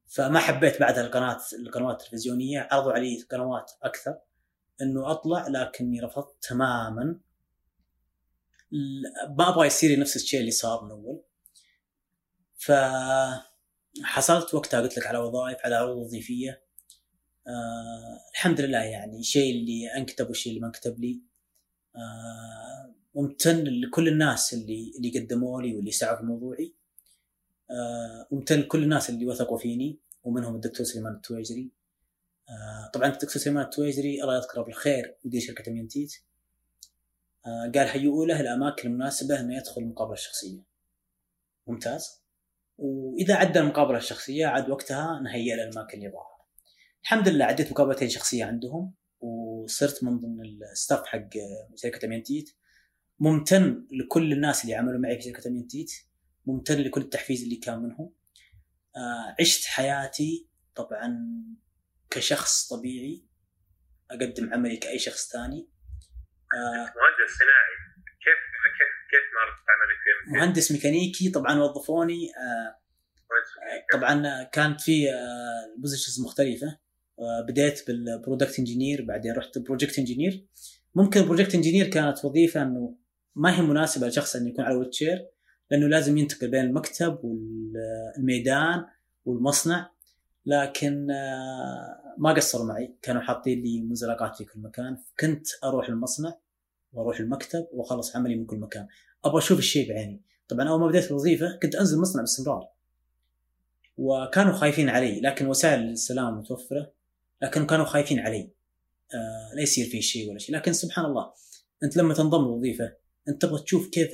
[0.08, 4.18] فما حبيت بعدها القناه القنوات التلفزيونية عرضوا علي قنوات أكثر
[4.82, 7.20] إنه أطلع لكني رفضت تماما.
[9.38, 11.24] ما أبغى يصير نفس الشيء اللي صار من أول.
[12.58, 12.72] ف
[14.04, 16.69] حصلت وقتها قلت لك على وظائف على عروض وظيفية.
[17.48, 21.22] آه الحمد لله يعني الشيء اللي انكتب والشيء اللي ما انكتب لي.
[21.96, 26.74] آه ممتن لكل الناس اللي اللي قدموا لي واللي سعوا في موضوعي.
[27.72, 31.72] آه ممتن لكل الناس اللي وثقوا فيني ومنهم الدكتور سليمان التويجري
[32.50, 36.14] آه طبعا الدكتور سليمان التويجري الله يذكره بالخير مدير شركة امينتيت
[37.46, 40.62] آه قال هيئوا له الأماكن المناسبة إنه يدخل المقابله الشخصية.
[41.68, 42.22] ممتاز.
[42.78, 46.39] وإذا عدى المقابلة الشخصية عاد وقتها نهيئ له الاماكن اللي يبغاها.
[47.04, 50.42] الحمد لله عديت مقابلتين شخصية عندهم وصرت من ضمن
[50.72, 51.30] ال staff حق
[51.76, 52.50] شركة امينتيت
[53.20, 55.92] ممتن لكل الناس اللي عملوا معي في شركة امينتيت
[56.46, 58.14] ممتن لكل التحفيز اللي كان منهم.
[58.96, 61.34] آه عشت حياتي طبعا
[62.10, 63.26] كشخص طبيعي.
[64.12, 65.70] أقدم عملي كأي شخص ثاني.
[66.56, 67.76] آه مهندس صناعي.
[68.24, 68.40] كيف
[68.78, 72.28] كيف كيف مارست عملك؟ في مهندس ميكانيكي طبعا وظفوني.
[72.38, 72.80] آه
[73.94, 75.08] طبعا كانت في
[75.78, 76.80] positions مختلفة.
[77.48, 80.46] بديت بال product engineer بعدين رحت project engineer
[80.96, 82.96] ممكن project engineer كانت وظيفة إنه
[83.36, 85.28] ما هي مناسبة لشخص إنه يكون على wheelchair
[85.72, 88.86] لأنه لازم ينتقل بين المكتب والميدان
[89.26, 89.92] والمصنع.
[90.46, 91.08] لكن
[92.18, 92.96] ما قصروا معي.
[93.02, 94.98] كانوا حاطين لي منزلقات في كل مكان.
[95.20, 96.38] كنت أروح المصنع
[96.94, 98.88] وأروح المكتب وأخلص عملي من كل مكان.
[99.26, 100.22] أبغى أشوف الشيء بعيني.
[100.48, 102.68] طبعا أول ما بديت الوظيفه كنت أنزل المصنع باستمرار.
[103.98, 106.92] وكانوا خايفين علي لكن وسائل السلام متوفرة.
[107.42, 108.52] لكن كانوا خايفين علي.
[109.14, 110.56] آه لا يصير في شيء ولا شيء.
[110.56, 111.34] لكن سبحان الله
[111.84, 112.94] أنت لما تنضم الوظيفه
[113.30, 114.12] أنت تبغى تشوف كيف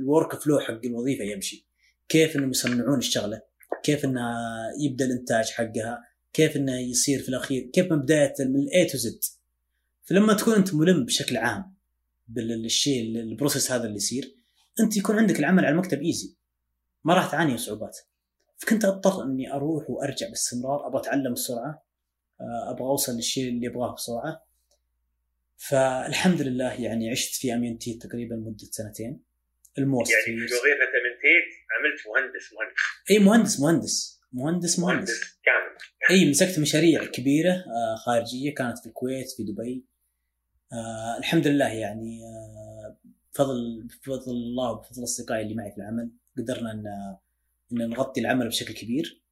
[0.00, 1.66] ال workflow حق الوظيفة يمشي.
[2.08, 3.42] كيف انهم يصنعون الشغله
[3.82, 4.38] كيف انها
[4.80, 8.98] يبدأ الإنتاج حقها كيف انه يصير في الأخير كيف من بدايه من ال A to
[8.98, 9.20] Z
[10.04, 11.74] فلما تكون أنت ملم بشكل عام
[12.28, 14.36] بالشيء ال process هذا اللي يصير
[14.80, 16.34] أنت يكون عندك العمل على المكتب easy
[17.04, 17.98] ما راح تعاني صعوبات.
[18.58, 21.83] فكنت أضطر إني أروح وأرجع باستمرار أبغى أتعلم بسرعة.
[22.40, 24.46] أبغى أوصل للشيء اللي ابغاه بسرعة.
[25.56, 29.22] فالحمد لله يعني عشت في امينتيت تقريبا مدة سنتين.
[29.78, 33.10] almost يعني في وظيفه امينتيت عملت مهندس مهندس.
[33.10, 34.20] إي مهندس مهندس.
[34.32, 35.76] مهندس مهندس, كامل.
[36.10, 39.84] إي مسكت مشاريع كبيرة آه، خارجية كانت في الكويت في دبي.
[40.72, 42.98] آه الحمد لله يعني آه
[43.34, 46.86] بفضل بفضل الله وبفضل اصدقائي اللي معي في العمل قدرنا إن
[47.72, 49.22] إن نغطي العمل بشكل كبير.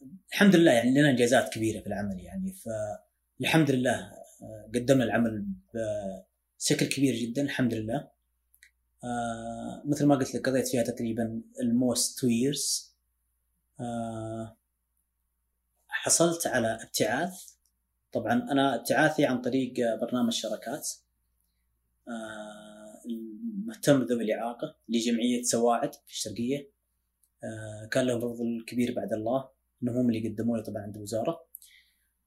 [0.00, 5.46] والحمد لله يعني لنا انجازات كبيرة في العمل يعني فالحمد لله آه، قدمنا العمل
[6.58, 8.08] بشكل كبير جدا الحمد لله.
[9.04, 12.94] آه مثل ما قلت لك قضيت فيها تقريبا الموست تو ييرز
[15.88, 17.44] حصلت على ابتعاث.
[18.12, 20.88] طبعا أنا ابتعاثي عن طريق برنامج شراكات.
[22.08, 23.02] آه
[23.66, 26.70] مهتم بذوي الإعاقة لجمعية سواعد في الشرقية.
[27.44, 29.48] آه، كان لهم فضل كبير بعد الله.
[29.82, 31.48] انهم هم اللي قدموا لي طبعا عند الوزارة.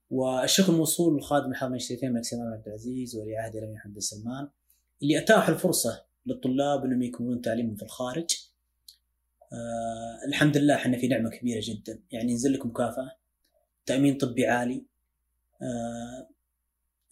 [0.10, 4.49] والشكر موصول لخادم الحرمين الشريفين الملك سلمان عبد العزيز ولي عهد الأمير محمد بن سلمان
[5.04, 8.30] اللي اتاحوا الفرصة للطلاب إنهم يكملون تعليمهم في الخارج.
[9.54, 12.04] آه الحمد لله إحنا في نعمة كبيرة جدا.
[12.12, 13.18] يعني ينزل لك مكافاه
[13.86, 14.86] تأمين طبي عالي.
[15.62, 16.28] آه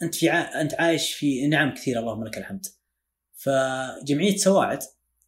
[0.01, 0.61] أنت في ع...
[0.61, 2.65] أنت عايش في نعم كثيره اللهم لك الحمد.
[3.35, 4.79] فجمعية سواعد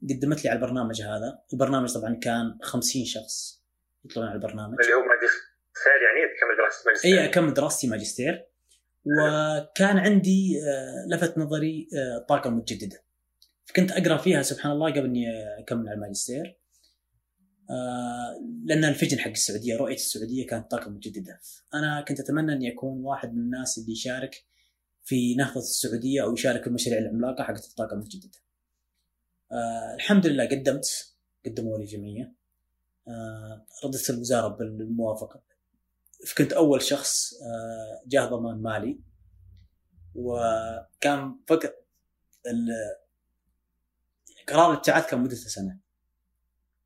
[0.09, 3.60] قدمت لي على البرنامج هذا، البرنامج طبعا كان 50 شخص.
[4.05, 4.77] يطلعون على البرنامج.
[4.81, 7.19] اللي هو ماجستير يعني تكمل دراستي ماجستير.
[7.19, 8.51] اي أكمل دراستي ماجستير.
[9.05, 13.03] وكان عندي آه، لفت نظري آه، الطاقه المتجدده
[13.65, 15.25] فكنت أقرأ فيها سبحان الله قبل إني
[15.59, 16.57] أكمل على الماجستير.
[17.69, 21.39] آه، لأن الفجن حق السعودية رؤية السعودية كانت طاقة متجددة.
[21.73, 24.45] أنا كنت أتمنى إني أكون واحد من الناس اللي يشارك
[25.03, 28.39] في نهضة السعودية أو يشارك في المشاريع العملاقة حقت الطاقة المتجددة.
[29.95, 32.40] الحمد لله قدمت قدموا لي جمعيه
[33.85, 35.41] ردت الوزارة بالموافقة.
[36.27, 38.99] فكنت أول شخص آه، جاه ضمان مالي
[40.15, 41.73] وكان فقط
[44.47, 45.77] قرار الابتعاث كان مدته سنة.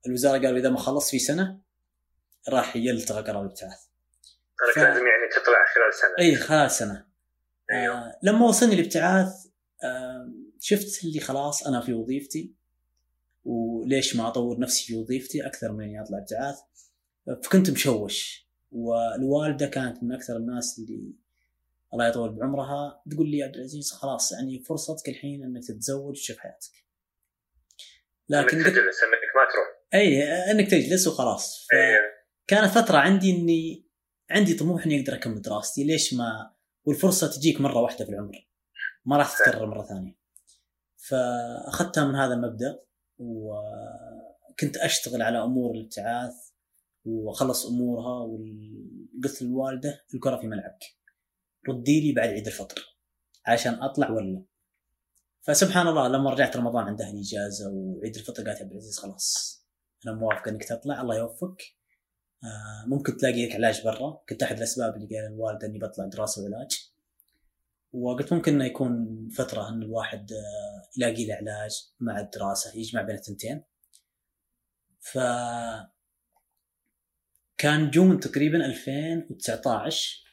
[0.07, 1.59] الوزارة قالوا إذا ما خلصت في سنة
[2.49, 3.79] راح يلتغى قرار الابتعاث.
[4.75, 4.77] ف...
[4.77, 6.25] لازم يعني تطلع خلال سنة.
[6.25, 7.05] اي خلال سنة.
[7.71, 7.95] أيوه.
[7.97, 9.45] آه لما وصلني الابتعاث
[9.83, 12.55] آه شفت اللي خلاص أنا في وظيفتي.
[13.85, 16.59] وليش ما أطور نفسي في وظيفتي أكثر من إني أطلع ابتعاث
[17.43, 21.13] فكنت مشوش والوالدة كانت من أكثر الناس اللي
[21.93, 26.37] الله يطول بعمرها تقول لي يا عبد العزيز خلاص يعني فرصتك الحين إنك تتزوج وتشوف
[26.37, 26.85] حياتك.
[28.29, 29.67] لكن إنك تجلس إنك ما تروح.
[29.93, 31.67] إي إنك تجلس وخلاص.
[32.47, 33.85] كانت فترة عندي إني
[34.29, 36.55] عندي طموح إني أقدر أكمل دراستي ليش ما
[36.85, 38.47] والفرصة تجيك مرة واحدة في العمر
[39.05, 40.17] ما راح تتكرر مرة ثانية.
[40.95, 42.85] فأخذتها من هذا المبدأ
[43.17, 46.33] وكنت أشتغل على أمور الابتعاث
[47.05, 50.83] وخلص أمورها وقلت للوالده الكرة في ملعبك.
[51.69, 52.97] ردي لي بعد عيد الفطر.
[53.45, 54.43] عشان أطلع ولا؟
[55.41, 59.55] فسبحان الله لما رجعت رمضان عندها اجازه وعيد الفطر قالت عبد العزيز خلاص
[60.05, 61.61] أنا موافق إنك تطلع الله يوفقك.
[62.43, 64.23] آه ممكن تلاقي لك علاج برا.
[64.29, 66.84] كنت أحد الأسباب اللي قال الوالدة إني بطلع دراسة وعلاج.
[67.95, 73.15] وقلت ممكن إنه يكون فترة إن الواحد آه يلاقي له علاج مع الدراسة يجمع بين
[73.15, 73.63] الثنتين.
[74.99, 75.17] ف
[77.57, 80.25] كان جون تقريبا 2019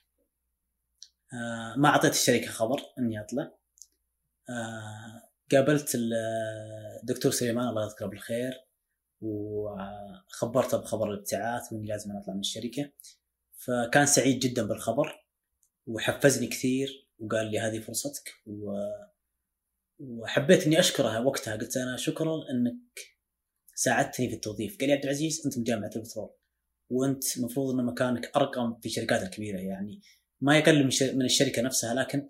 [1.32, 3.52] آه ما أعطيت الشركة خبر إني أطلع.
[4.50, 5.92] آه قابلت
[7.02, 8.52] الدكتور سليمان الله يذكره بالخير
[9.20, 12.92] وخبرته بخبر الابتعاث وإني لازم أطلع من الشركة.
[13.56, 15.26] فكان سعيد جدا بالخبر
[15.86, 17.01] وحفزني كثير.
[17.23, 18.73] وقال لي هذه فرصتك و...
[19.99, 21.57] وحبيت إني اشكره وقتها.
[21.57, 23.01] قلت أنا شكرا إنك
[23.75, 24.79] ساعدتني في التوظيف.
[24.79, 26.31] قال لي عبد العزيز أنت من جامعة البترول
[26.91, 29.59] وأنت المفروض إن مكانك أرقم في الشركات الكبيرة.
[29.59, 30.01] يعني
[30.41, 32.29] ما يقل من الشركة نفسها لكن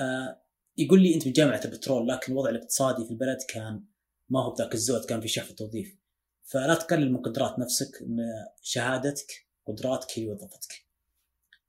[0.00, 0.42] آه
[0.78, 3.84] يقول لي أنت من جامعة البترول لكن الوضع الاقتصادي في البلد كان
[4.28, 5.98] ما هو بذاك الزود كان في شحف التوظيف.
[6.44, 8.18] فلا تقلل من قدرات نفسك ان
[8.62, 10.72] شهادتك قدراتك هي وظفتك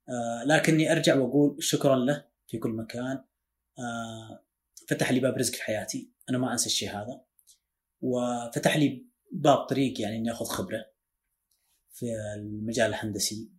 [0.08, 2.29] آه لكني أرجع وأقول شكرا له.
[2.50, 3.24] في كل مكان
[3.78, 4.44] آه
[4.88, 7.24] فتح لي باب رزق في حياتي أنا ما أنسى الشيء هذا.
[8.00, 10.86] وفتح لي باب طريق يعني إني آخذ خبرة
[11.90, 13.50] في المجال الهندسي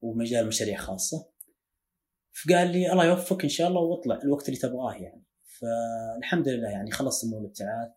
[0.00, 1.28] ومجال مشاريع خاصة.
[2.32, 5.24] فقال لي الله يوفقك إن شاء الله واطلع الوقت اللي تبغاه يعني.
[5.60, 7.90] فالحمد لله يعني خلصت أمور الابتعاث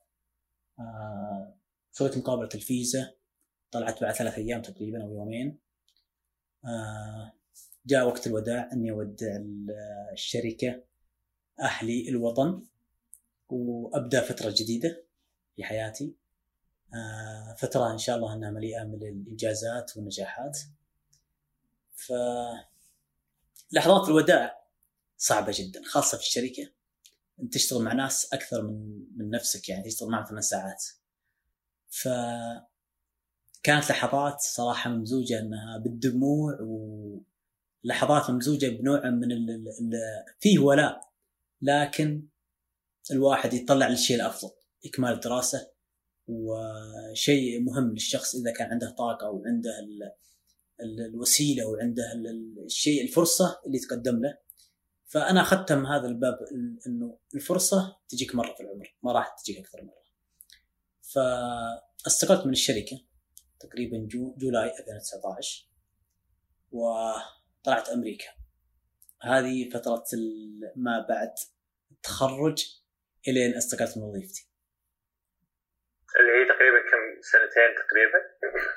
[0.80, 1.60] آه
[1.91, 3.14] سويت مقابلة الفيزا
[3.72, 5.60] طلعت بعد ثلاث أيام تقريبا أو يومين
[6.66, 7.38] آه
[7.89, 9.37] جاء وقت الوداع اني اودع
[10.13, 10.83] الشركة
[11.59, 12.65] أهلي الوطن
[13.49, 15.03] وأبدأ فترة جديدة
[15.55, 16.15] في حياتي.
[16.93, 20.59] آه، فترة إن شاء الله أنها مليئة من الإنجازات والنجاحات.
[21.95, 22.13] ف
[23.71, 24.63] لحظات الوداع
[25.17, 26.71] صعبة جدا خاصة في الشركة.
[27.41, 30.85] أنت تشتغل مع ناس أكثر من من نفسك يعني تشتغل معهم ثمان ساعات.
[31.89, 32.07] ف
[33.63, 36.57] كانت لحظات صراحة ممزوجة أنها بالدموع
[37.86, 39.49] ولحظات ممزوجة بنوع من ال...
[39.49, 39.93] ال...
[40.39, 41.09] فيه ولاء
[41.61, 42.27] لكن
[43.11, 44.49] الواحد يطلع للشيء الأفضل
[44.86, 45.71] إكمال الدراسة
[46.27, 49.71] وشيء مهم للشخص إذا كان عنده طاقة أو عنده
[50.82, 52.03] الوسيلة أو عنده
[52.65, 54.38] الشيء الفرصة اللي تقدم له.
[55.05, 56.38] فأنا اخذتها من هذا الباب
[56.88, 60.03] إنه الفرصة تجيك مرة في العمر ما راح تجيك أكثر مرة.
[61.01, 63.01] فاستقلت من الشركة
[63.59, 65.69] تقريبا جو July 2019
[67.62, 68.26] وطلعت أمريكا.
[69.22, 70.03] هذه فترة
[70.76, 71.34] ما بعد
[71.91, 72.66] التخرج
[73.28, 74.49] إلين استقلت من وظيفتي.
[76.20, 78.20] اللي هي تقريبا كم سنتين تقريبا؟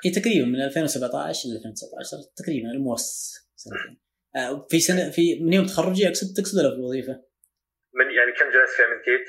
[0.05, 4.01] هي تقريبا من 2017 ل 2019 تقريبا almost سنتين.
[4.35, 7.13] آه، في سنة في من يوم تخرجي أقصد تقصد ولا في الوظيفه؟
[7.93, 9.25] من يعني كم جلست في امينتيت؟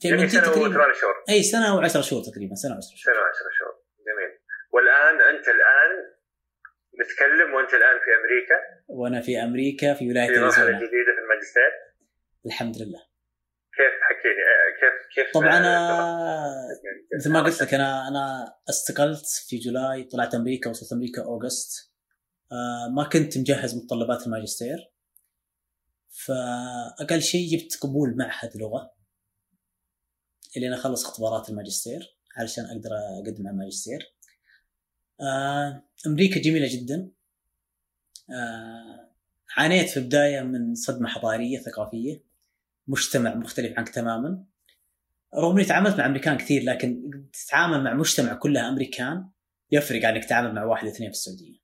[0.00, 1.14] في يعني سنة وثمان شهور.
[1.28, 3.14] إي سنة و10 شهور تقريبا سنة و10 شهور.
[3.14, 3.74] سنة وعشرة شهور.
[4.08, 4.32] جميل.
[4.72, 5.92] والآن أنت الآن
[7.00, 11.70] نتكلم وانت الآن في أمريكا؟ وأنا في أمريكا في ولاية في مرحله جديدة في الماجستير؟
[12.46, 13.02] الحمد لله.
[13.76, 16.52] كيف حكي لي آه، كيف كيف طبعا آه، أنا
[17.18, 21.92] مثل ما قلت لك أنا أنا استقلت في جولاي طلعت أمريكا وصلت أمريكا أوغست.
[22.52, 24.92] آه ما كنت مجهز متطلبات الماجستير.
[26.26, 28.94] فأقل شيء جبت قبول معهد لغة
[30.56, 32.00] اللي أنا أخلص اختبارات الماجستير
[32.36, 32.90] علشان أقدر
[33.26, 34.00] أقدم على الماجستير.
[34.00, 34.21] آه
[36.06, 37.10] أمريكا جميلة جدا
[38.30, 39.12] آه
[39.56, 42.24] عانيت في البداية من صدمة حضارية ثقافية
[42.86, 44.44] مجتمع مختلف عنك تماما
[45.34, 49.28] رغم إني تعاملت مع أمريكان كثير لكن تتعامل مع مجتمع كلها أمريكان
[49.70, 51.62] يفرق عن إنك تتعامل مع واحد اثنين في السعودية.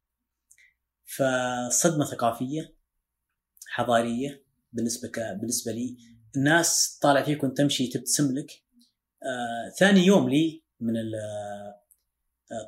[1.05, 2.77] فصدمة ثقافية
[3.67, 5.19] حضارية بالنسبة ك...
[5.19, 5.97] بالنسبة لي
[6.37, 8.51] الناس طالع فيك وأنت تمشي تبتسم لك
[9.23, 9.71] آه...
[9.79, 10.95] ثاني يوم لي من.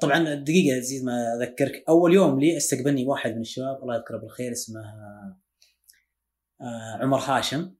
[0.01, 1.85] طبعا دقيقة زي ما أذكرك.
[1.89, 4.81] أول يوم لي استقبلني واحد من الشباب الله يذكره بالخير اسمه
[6.61, 6.99] آه...
[7.01, 7.75] عمر هاشم.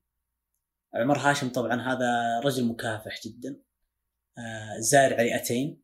[0.95, 3.61] عمر هاشم طبعا هذا رجل مكافح جدا
[4.39, 5.81] آه زارع رئتين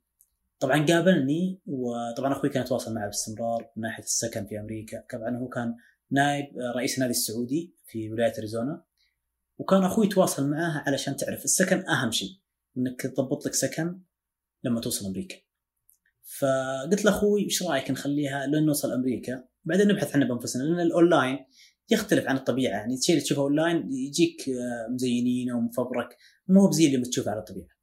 [0.60, 5.04] طبعا قابلني وطبعا أخوي كان يتواصل معه باستمرار من ناحية السكن في أمريكا.
[5.12, 5.76] طبعا هو كان
[6.10, 8.84] نائب رئيس النادي السعودي في ولاية أريزونا.
[9.58, 12.30] وكان أخوي يتواصل معاه علشان تعرف السكن أهم شيء
[12.76, 14.00] إنك تضبط لك سكن
[14.64, 15.45] لما توصل أمريكا.
[16.26, 21.38] فقلت لأخوي إيش رأيك نخليها لين نوصل أمريكا بعدين نبحث عنها بأنفسنا لأن الأونلاين
[21.90, 26.16] يختلف عن الطبيعة يعني الشيء اللي تشوفه أونلاين يجيك آه، مزينين ومفبرك
[26.48, 27.76] مو هو بزي اللي بتشوفه على الطبيعة.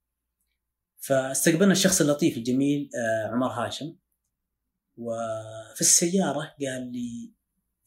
[0.99, 3.95] فاستقبلنا الشخص اللطيف الجميل آه، عمر هاشم
[4.97, 7.31] وفي السيارة قال لي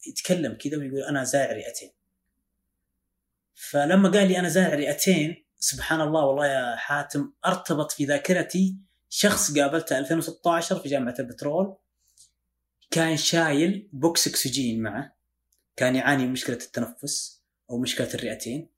[0.07, 1.91] يتكلم كذا ويقول أنا زائع رئتين.
[3.55, 9.57] فلما قال لي أنا زائع رئتين سبحان الله والله يا حاتم أرتبط في ذاكرتي شخص
[9.57, 11.77] قابلته 2016 في جامعة البترول
[12.91, 15.15] كان شايل بوكس أكسجين معه
[15.75, 18.69] كان يعاني من مشكلة التنفس أو مشكلة الرئتين.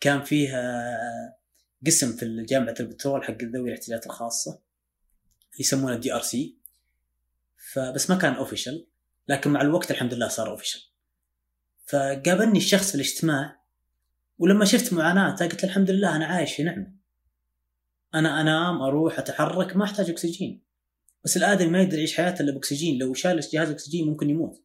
[0.00, 1.36] كان فيه آه،
[1.86, 4.60] قسم في جامعة البترول حق ذوي الاحتياجات الخاصة
[5.60, 6.56] يسمونه DRC
[7.72, 8.86] فبس ما كان official
[9.28, 10.80] لكن مع الوقت الحمد لله صار official
[11.86, 13.60] فقابلني الشخص في الاجتماع
[14.38, 16.95] ولما شفت معاناته قلت الحمد لله أنا عايش في نعمة.
[18.14, 20.62] أنا أنام أروح أتحرك ما أحتاج أكسجين.
[21.24, 22.98] بس الآدمي ما يقدر يعيش حياته إلا بأكسجين.
[22.98, 24.62] لو شال جهاز الاكسجين ممكن يموت.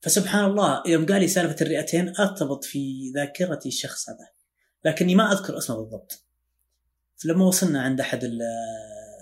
[0.00, 4.28] فسبحان الله يوم قال لي سالفة الرئتين أرتبط في ذاكرتي الشخص هذا.
[4.84, 6.24] لكني ما أذكر اسمه بالضبط.
[7.16, 8.42] فلما وصلنا عند أحد ال-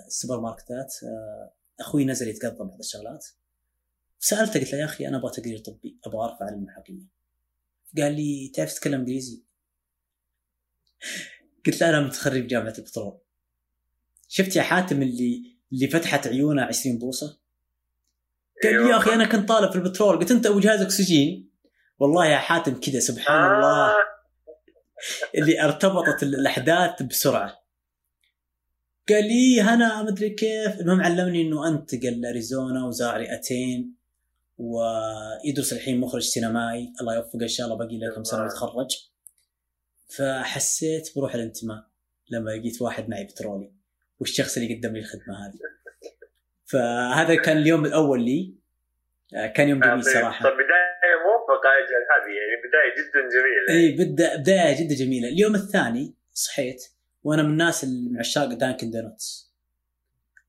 [0.07, 3.25] السوبر ماركتات آه، أخوي نزل يتقضى بعض الشغلات.
[4.19, 7.01] سألته قلت له يا أخي أنا أبغى تقرير طبي أبغى أرفع المحاكيه
[7.97, 9.43] قال لي تعرف تتكلم إنجليزي؟
[11.67, 13.17] قلت له أنا متخرج جامعة البترول.
[14.27, 17.39] شفت يا حاتم اللي اللي فتحت عيونه 20 بوصه
[18.63, 20.19] قال لي يا أخي أنا كنت طالب في البترول.
[20.19, 21.49] قلت أنت أبو جهاز أكسجين؟
[21.99, 23.55] والله يا حاتم كذا سبحان آه.
[23.55, 23.95] الله.
[25.35, 27.63] اللي ارتبطت الأحداث بسرعة.
[29.09, 30.81] قال لي أنا ما أدري كيف.
[30.81, 33.95] المهم علمني إنه انتقل لاريزونا وزارع رئتين
[34.57, 36.93] ويدرس الحين مخرج سينمائي.
[37.01, 38.91] الله يوفقه إن شاء الله باقي له كم سنة يتخرج
[40.07, 41.87] فحسيت بروح الانتماء
[42.29, 43.71] لما لقيت واحد معي بترولي
[44.19, 45.59] والشخص اللي قدم لي الخدمة هذه.
[46.65, 48.55] فهذا كان اليوم الأول لي.
[49.35, 50.43] آه، كان يوم جميل صراحة.
[50.43, 53.79] طيب بداية موفقة أجل هذه يعني بداية جدا جميلة.
[53.79, 55.27] اي بدأ بداية جدا جميلة.
[55.27, 56.83] اليوم الثاني صحيت
[57.23, 59.53] وأنا من الناس اللي من عشاق دانكن دونتس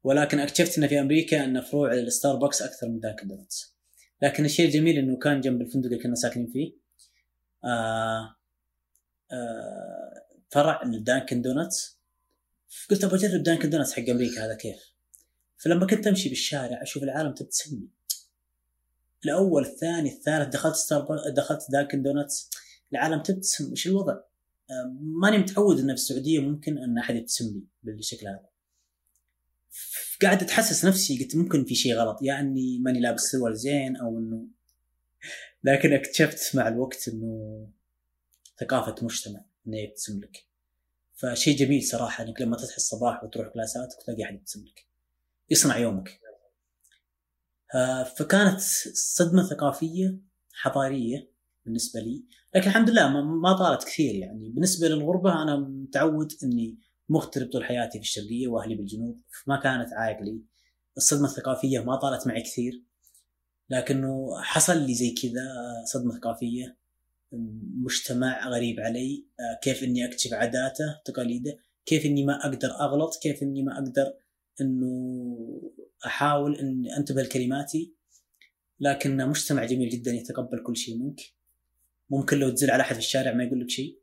[0.05, 3.78] ولكن اكتشفت ان في أمريكا إن فروع الستاربكس أكثر من دانكن دونتس
[4.22, 6.72] لكن الشيء الجميل إنه كان جنب الفندق اللي كنا ساكنين فيه.
[7.64, 8.38] آه
[9.32, 11.98] آه فرع لدانكن دونتس
[12.90, 14.92] قلت أبغى أجرب دانكن دونتس حق أمريكا هذا كيف؟
[15.56, 17.88] فلما كنت أمشي بالشارع أشوف العالم تبتسم
[19.24, 21.06] الأول الثاني الثالث دخلت Star
[21.36, 22.50] دخلت Dunkin' Donuts
[22.92, 24.12] العالم تبتسم إيش الوضع؟
[24.70, 28.48] آه، ماني متعود ان في السعودية ممكن إن أحد يبتسم لي بالشكل هذا.
[30.22, 32.18] قاعد أتحسس نفسي قلت ممكن في شيء غلط.
[32.22, 34.46] يا اني ماني لابس سروال زين أو انه
[35.64, 37.66] لكن اكتشفت مع الوقت إنه
[38.60, 40.44] ثقافة مجتمع انه يبتسم لك.
[41.16, 44.86] فشيء جميل صراحة إنك لما تصحى الصباح وتروح كلاسات وتلاقي أحد يبتسم لك.
[45.51, 46.20] يصنع يومك.
[47.74, 48.60] آه، فكانت
[48.94, 50.18] صدمة ثقافية
[50.52, 51.30] حضارية
[51.64, 52.24] بالنسبة لي
[52.55, 56.78] لكن الحمد لله ما- ما طالت كثير يعني بالنسبة للغربة أنا متعود إني
[57.09, 60.43] مغترب طول حياتي في الشرقية وأهلي بالجنوب فما كانت عائق لي
[60.97, 62.82] الصدمة الثقافية ما طالت معي كثير
[63.70, 65.43] لكنه حصل لي زي كذا
[65.93, 66.77] صدمة ثقافية
[67.32, 69.24] مجتمع غريب علي.
[69.62, 74.14] كيف إني اكتشف عاداته تقاليده كيف إني ما أقدر أغلط كيف إني ما أقدر
[74.60, 75.72] إنه
[76.06, 77.94] أحاول اني أنتبه لكلماتي.
[78.80, 81.20] لكن مجتمع جميل جدا يتقبل كل شيء منك.
[82.10, 83.98] ممكن لو تزل على أحد في الشارع ما يقول لك شيء.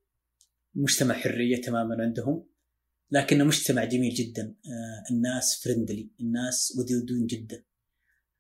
[0.76, 2.45] مجتمع حرية تماما عندهم.
[3.11, 4.56] لكنه مجتمع جميل جدا.
[4.65, 7.64] آه الناس فرندلي الناس ودودون جدا.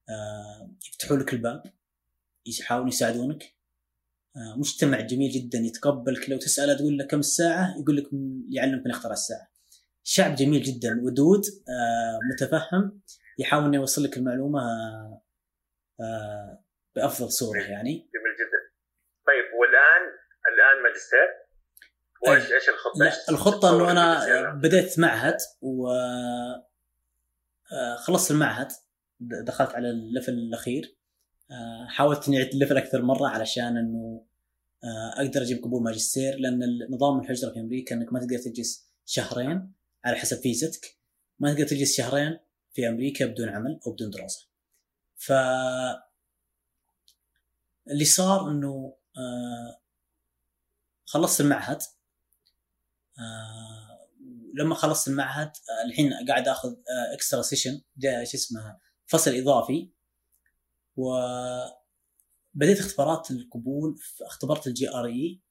[0.09, 1.63] آه يفتحوا لك الباب
[2.45, 3.43] يحاولوا يساعدونك.
[3.43, 3.64] آه
[4.57, 8.03] مجتمع جميل جدا يتقبلك لو تسأله تقول له كم الساعة يقول لك
[8.49, 9.47] يعلمك من اخترع الساعة.
[10.03, 13.01] شعب جميل جدا ودود آه متفهم
[13.39, 14.61] يحاول إنه يوصل لك المعلومة
[15.99, 16.63] آه
[16.95, 17.91] بأفضل صورة يعني.
[17.91, 18.75] جميل جدا.
[19.27, 20.01] طيب والآن
[20.53, 21.45] الآن ماجستير؟
[22.27, 25.87] وايش إيش الخطة؟ لا الخطة إنه أنا بديت معهد و
[27.97, 28.67] خلصت المعهد
[29.19, 30.95] دخلت على ال level الأخير.
[31.87, 34.25] حاولت إني ال level أكثر مرة علشان إنه
[35.17, 36.59] أقدر أجيب قبول ماجستير لأن
[36.89, 39.73] نظام الهجره في أمريكا إنك ما تقدر تجلس شهرين
[40.05, 40.99] على حسب فيزتك.
[41.39, 42.39] ما تقدر تجلس شهرين
[42.73, 44.47] في أمريكا بدون عمل أو بدون دراسة.
[45.15, 45.31] ف
[47.91, 48.97] اللي صار إنه
[51.05, 51.81] خلصت المعهد.
[53.19, 54.09] آه
[54.53, 59.94] لما خلصت المعهد آه الحين قاعد آخذ آه extra session شو اسمه فصل إضافي.
[60.95, 65.41] وبديت اختبارات القبول اختبرت ال GRE.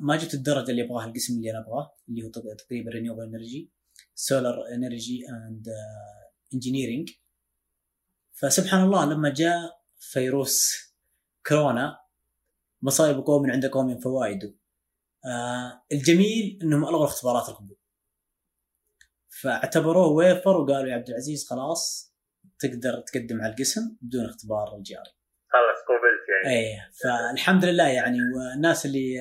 [0.00, 3.70] ما جبت الدرجة اللي ابغاها القسم اللي أنا أبغاه اللي هو تقريبا renewable energy
[4.14, 5.68] solar energy and
[6.54, 7.10] engineering
[8.32, 10.74] فسبحان الله لما جاء فيروس
[11.46, 11.98] كورونا
[12.82, 14.54] مصايب قوم عند قوم فوائده.
[15.26, 17.76] آه الجميل إنهم ألغوا اختبارات القبول.
[19.28, 22.13] فاعتبروه waiver وقالوا يا عبد العزيز خلاص
[22.68, 25.10] تقدر تقدم على القسم بدون اختبار ال GRE
[25.48, 26.56] خلاص قبلت يعني.
[26.56, 29.18] إيه فالحمد لله يعني والناس اللي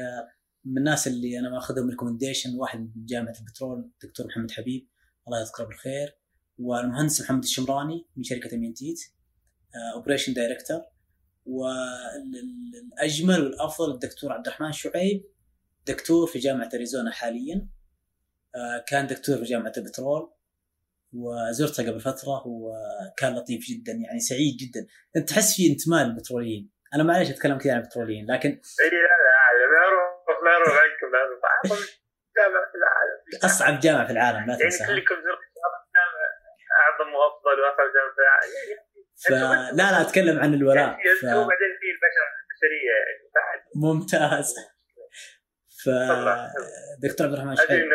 [0.65, 4.89] من الناس اللي أنا ماخذهم recommendation واحد من جامعة البترول الدكتور محمد حبيب
[5.27, 6.17] الله يذكره بالخير
[6.57, 8.99] والمهندس محمد الشمراني من شركة Amiantit
[9.95, 10.81] operation director
[11.45, 15.25] والأجمل والأفضل الدكتور عبد الرحمن شعيب
[15.87, 17.69] دكتور في جامعة أريزونا حاليا
[18.87, 20.33] كان دكتور في جامعة البترول.
[21.13, 24.87] وزرته قبل فترة وكان لطيف جدا يعني سعيد جدا.
[25.15, 26.71] أنت تحس في إنتماء للبتروليين.
[26.95, 31.15] أنا معليش أتكلم كثير عن البتروليين لكن إي لا لا ما يروح ما يروح عنكم
[31.15, 31.81] اعظم
[32.37, 33.45] جامعة في العالم.
[33.45, 35.15] أصعب جامعة في العالم لا يعني تنسى كلكم
[36.81, 38.53] أعظم وأفضل واصعب جامعة في العالم.
[38.69, 38.83] يعني
[39.25, 40.89] فلا لا أتكلم عن الولاء.
[41.21, 41.23] ف...
[41.23, 43.59] وبعدين في البشر البشرية يعني بعد.
[43.75, 44.55] ممتاز.
[45.83, 45.89] ف
[47.03, 47.89] دكتور عبد الرحمن تفضل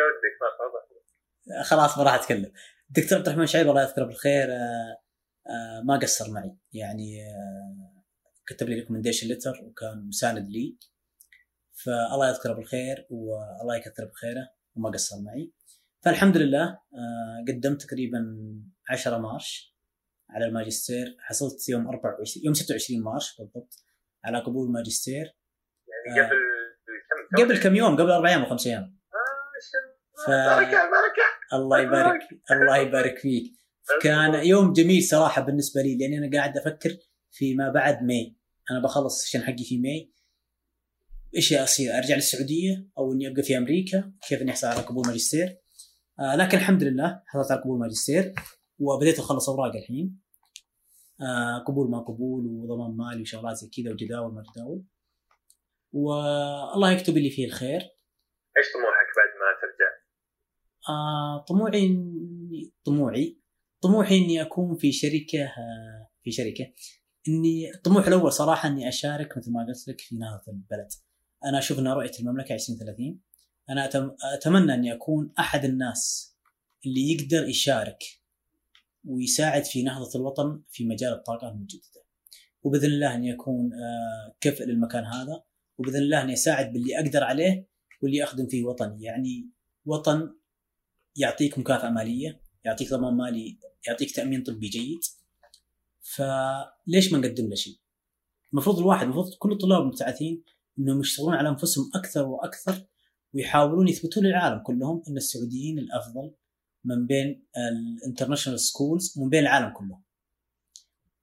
[1.63, 2.51] خلاص ما راح أتكلم.
[2.91, 4.97] دكتور عبد الرحمن شعيب الله يذكره بالخير آه،
[5.47, 6.57] آه، ما قصر معي.
[6.73, 8.03] يعني آه،
[8.47, 10.77] كتب لي recommendation letter وكان مساند لي.
[11.85, 15.51] فالله يذكره بالخير والله يكثر بخيره وما قصر معي.
[16.01, 16.79] فالحمد لله
[17.47, 18.35] قدمت تقريبا
[18.89, 19.75] 10 March
[20.29, 21.15] على الماجستير.
[21.19, 23.83] حصلت يوم 24 يوم 26 March بالضبط
[24.25, 25.35] على قبول ماجستير
[26.07, 26.37] يعني قبل
[27.37, 28.99] كم قبل كم يوم؟ قبل أربع أيام أو خمس أيام.
[30.25, 32.19] ف- بركه بركه الله يبارك
[32.51, 33.53] الله يبارك فيك.
[34.01, 36.97] كان يوم جميل صراحة بالنسبة لي لاني أنا قاعد أفكر
[37.31, 38.35] في ما بعد May.
[38.71, 40.13] أنا بخلص ال session حقي في May.
[41.35, 45.57] إيش اصير أرجع للسعودية أو إني أبقى في أمريكا؟ كيف إني أحصل على قبول ماجستير؟
[46.19, 48.33] آه لكن الحمد لله حصلت على قبول ماجستير
[48.79, 50.19] وبديت أخلص أوراق الحين.
[51.21, 54.83] آه قبول ما قبول وضمان مالي وشغلات زي كذا وجداول ما جداول.
[55.91, 57.79] والله يكتب لي فيه الخير.
[58.57, 58.98] إيش طموحك؟
[60.89, 63.37] آه طموحي إني- طموحي
[63.81, 66.73] طموحي إني أكون في شركة آه في شركة
[67.27, 70.87] اني الطموح الأول صراحة إني أشارك مثل ما قلت لك في نهضه البلد.
[71.45, 73.19] أنا أشوف إن رؤية المملكة 2030
[73.69, 73.89] أنا
[74.35, 76.33] أتمنى إني أكون أحد الناس
[76.85, 78.03] اللي يقدر يشارك
[79.05, 82.03] ويساعد في نهضة الوطن في مجال الطاقة المتجددة.
[82.63, 85.43] وبإذن الله إني أكون آه كفء للمكان هذا
[85.77, 87.67] وبإذن الله إني أساعد باللي أقدر عليه
[88.01, 89.49] واللي أخدم فيه وطني يعني
[89.85, 90.35] وطن
[91.19, 94.99] يعطيك مكافأة مالية يعطيك ضمان مالي يعطيك تأمين طبي جيد.
[96.01, 97.77] فليش ما نقدم له شيء؟
[98.53, 100.43] المفروض الواحد المفروض كل الطلاب المبتعثين
[100.79, 102.85] إنهم يشتغلون على أنفسهم أكثر وأكثر
[103.33, 106.31] ويحاولون يثبتون للعالم كلهم إن السعوديين الأفضل
[106.85, 109.99] من بين ال international scholars ومن بين العالم كله.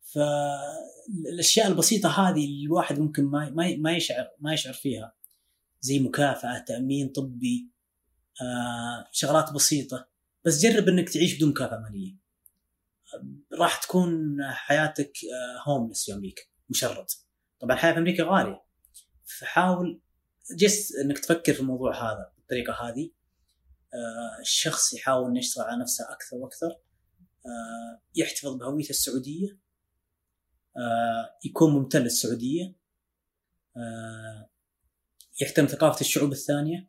[0.03, 5.15] فالأشياء البسيطة هذه الواحد ممكن ما ما يشعر ما يشعر فيها
[5.81, 7.76] زي مكافأة تأمين طبي
[9.13, 10.09] شغلات بسيطة.
[10.45, 12.17] بس جرب إنك تعيش بدون مكافأة مالية.
[13.53, 15.13] راح تكون حياتك
[15.67, 17.07] هوملس في أمريكا مشرد.
[17.61, 18.63] طبعا الحياة في أمريكا غالية.
[19.25, 20.01] فحاول
[20.57, 23.11] جست إنك تفكر في الموضوع هذا بالطريقة هذه.
[23.95, 26.69] آه، الشخص يحاول إنه يشتغل على نفسه أكثر وأكثر.
[27.47, 29.59] آه، يحتفظ بهويته السعودية.
[30.77, 32.77] آه، يكون ممتن للسعودية.
[35.41, 36.89] يحترم ثقافة الشعوب الثانية.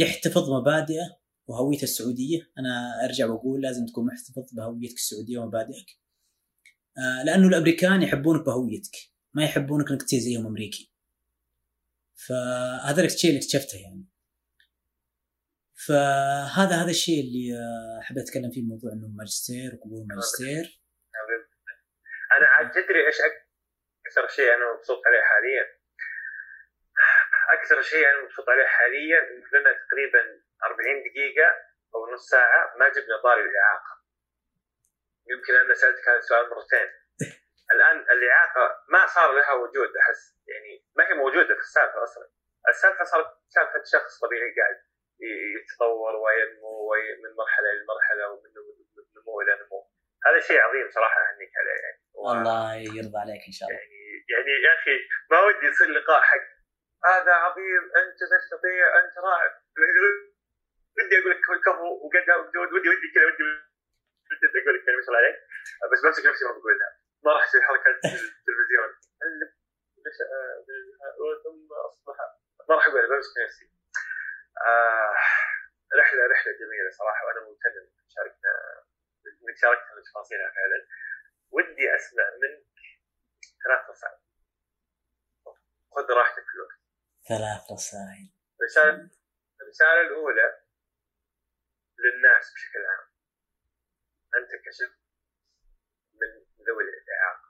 [0.00, 2.50] يحتفظ مبادئه وهويته السعودية.
[2.58, 5.86] أنا أرجع وأقول لازم تكون محتفظ بهويتك السعودية ومبادئك.
[7.24, 8.96] لأنه الأمريكان يحبونك بهويتك
[9.34, 10.92] ما يحبونك إنك تصير زيهم أمريكي.
[12.28, 14.04] فهذا الشيء اللي اكتشفته يعني.
[15.86, 20.82] فهذا هذا الشيء اللي آه، حبيت أتكلم فيه موضوع إنه ماجستير وقبول ماجستير.
[22.38, 25.77] أنا عاد تدري إيش أكثر شيء أنا مبسوط عليه حاليا؟
[27.48, 29.20] أكثر شيء أنا مبسوط عليه حاليا
[29.52, 31.48] لنا تقريبا 40 دقيقة
[31.94, 33.98] أو نص ساعة ما جبنا طاري الإعاقة.
[35.30, 36.88] يمكن أنا سألتك هذا السؤال مرتين
[37.74, 42.28] الآن الإعاقة ما صار لها وجود أحس يعني ما هي موجودة في السالفة أصلا.
[42.68, 44.78] السالفة صارت سالفة شخص طبيعي قاعد
[45.56, 48.50] يتطور وينمو من مرحلة لمرحله ومن
[49.16, 49.90] نمو إلى نمو.
[50.26, 51.98] هذا شيء عظيم صراحة اهنيك عليه يعني.
[52.16, 53.80] الله يرضى عليك إن شاء الله.
[53.80, 53.98] يعني
[54.32, 54.96] يعني يا أخي
[55.30, 56.57] ما ودي يصير لقاء حق
[57.04, 59.62] هذا عظيم أنت تستطيع انت رائع
[60.98, 65.18] ودي أقول لك كفو وقد ودي ودي كذا ودي ودي أقول لك ما شاء الله
[65.18, 65.38] عليك.
[65.92, 66.90] بس بمسك نفسي ما بقولها
[67.24, 68.90] ما راح يصير حركة التلفزيون.
[71.44, 72.16] ثم اصبح
[72.68, 73.66] ما راح أقولها بمسك نفسي.
[74.66, 75.14] آه
[75.98, 78.52] رحله رحلة جميلة صراحة وأنا ممتن إنك شاركنا
[79.26, 80.86] إنك شاركتنا تفاصيلها فعلا.
[81.50, 82.66] ودي أسمع منك
[83.64, 84.18] ثلاث رسائل.
[85.94, 86.77] خذ راحتك في الوقت.
[87.28, 88.32] ثلاث رسائل.
[88.60, 89.10] الرسالة
[89.62, 90.48] الرسالة الأولى
[91.98, 93.08] للناس بشكل عام.
[94.38, 94.98] أنت كشخص
[96.14, 96.28] من
[96.66, 97.48] ذوي الإعاقة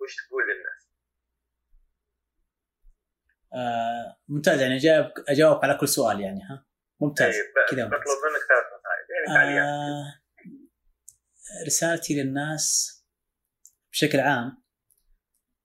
[0.00, 0.88] وش تقول للناس؟
[3.54, 6.66] آه ممتاز يعني اجاوب أجاوب على كل سؤال يعني ها؟
[7.00, 10.22] ممتاز طيب، كذا بطلب منك ثلاث نصائح يعني آه
[11.66, 12.98] رسالتي للناس
[13.92, 14.62] بشكل عام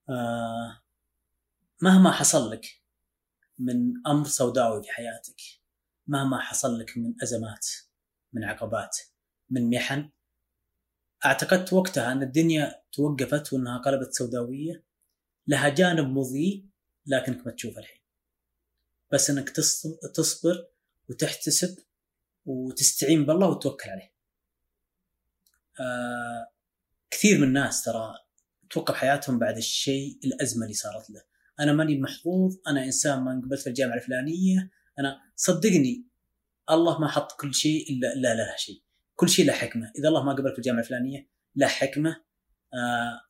[0.09, 0.83] آه
[1.81, 2.82] مهما حصل لك
[3.59, 5.41] من أمر سوداوي في حياتك.
[6.07, 7.67] مهما حصل لك من أزمات
[8.33, 8.97] من عقبات
[9.49, 10.09] من محن
[11.25, 14.83] أعتقدت وقتها أن الدنيا توقفت وأنها قلبت سوداوية.
[15.47, 16.65] لها جانب مضيء
[17.05, 18.01] لكنك ما تشوفه الحين.
[19.11, 19.49] بس إنك
[20.13, 20.67] تصبر
[21.09, 21.77] وتحتسب
[22.45, 24.13] وتستعين بالله وتوكل عليه.
[25.79, 26.51] آه
[27.11, 28.15] كثير من الناس ترى
[28.69, 31.21] توقف حياتهم بعد الشيء الأزمة اللي صارت له.
[31.59, 36.07] أنا ماني محظوظ أنا إنسان ما انقبلت في الجامعة الفلانية أنا صدقني
[36.69, 38.83] الله ما حط كل شيء إلا لا له شيء.
[39.15, 39.91] كل شيء له حكمة.
[39.99, 42.09] إذا الله ما قبلك في الجامعة الفلانية له حكمة
[42.73, 43.21] آه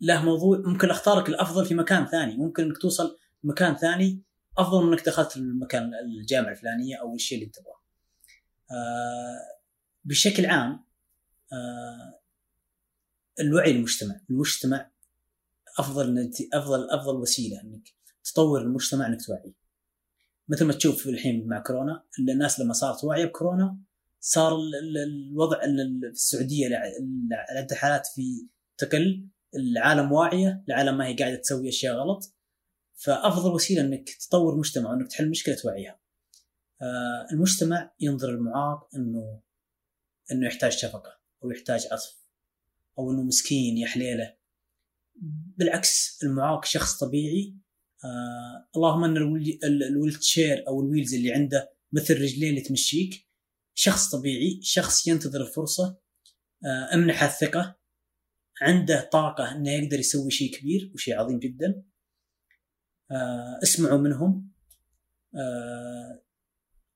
[0.00, 0.58] له موضوع.
[0.58, 2.36] ممكن أختارك الأفضل في مكان ثاني.
[2.36, 4.22] ممكن إنك توصل مكان ثاني
[4.58, 7.80] أفضل من إنك دخلت المكان الجامعة الفلانية أو الشيء اللي تبغاه.
[8.70, 9.60] آه
[10.04, 10.84] بشكل عام
[11.52, 12.20] آه
[13.40, 14.90] الوعي المجتمع، المجتمع
[15.80, 17.88] أفضل افضل أفضل وسيلة إنك
[18.24, 19.54] تطور المجتمع إنك توعيه.
[20.48, 23.78] مثل ما تشوف الحين مع كورونا الناس لما صارت واعية بكورونا
[24.20, 24.58] صار
[25.04, 26.68] الوضع في السعودية
[27.32, 28.46] عدد حالات في
[28.78, 29.28] تقل.
[29.54, 32.34] العالم واعية العالم ما هي قاعدة تسوي أشياء غلط.
[32.94, 36.00] فأفضل وسيلة إنك تطور مجتمع وإنك تحل مشكلة توعيها.
[36.82, 39.40] آه المجتمع ينظر المعاق انه
[40.32, 42.16] إنه يحتاج شفقة أو يحتاج عطف
[42.98, 44.39] أو إنه مسكين يا حليله.
[45.20, 47.56] بالعكس المعاق شخص طبيعي.
[48.04, 49.16] آه اللهم إن
[49.64, 53.28] ال wheelchair أو ال wheels اللي عنده مثل رجلين اللي تمشيك.
[53.74, 56.00] شخص طبيعي شخص ينتظر الفرصة.
[56.64, 57.80] آه أمنحه الثقة.
[58.62, 61.82] عنده طاقة إنه يقدر يسوي شيء كبير وشيء عظيم جدا.
[63.10, 64.52] آه اسمعوا منهم.
[65.34, 66.22] آه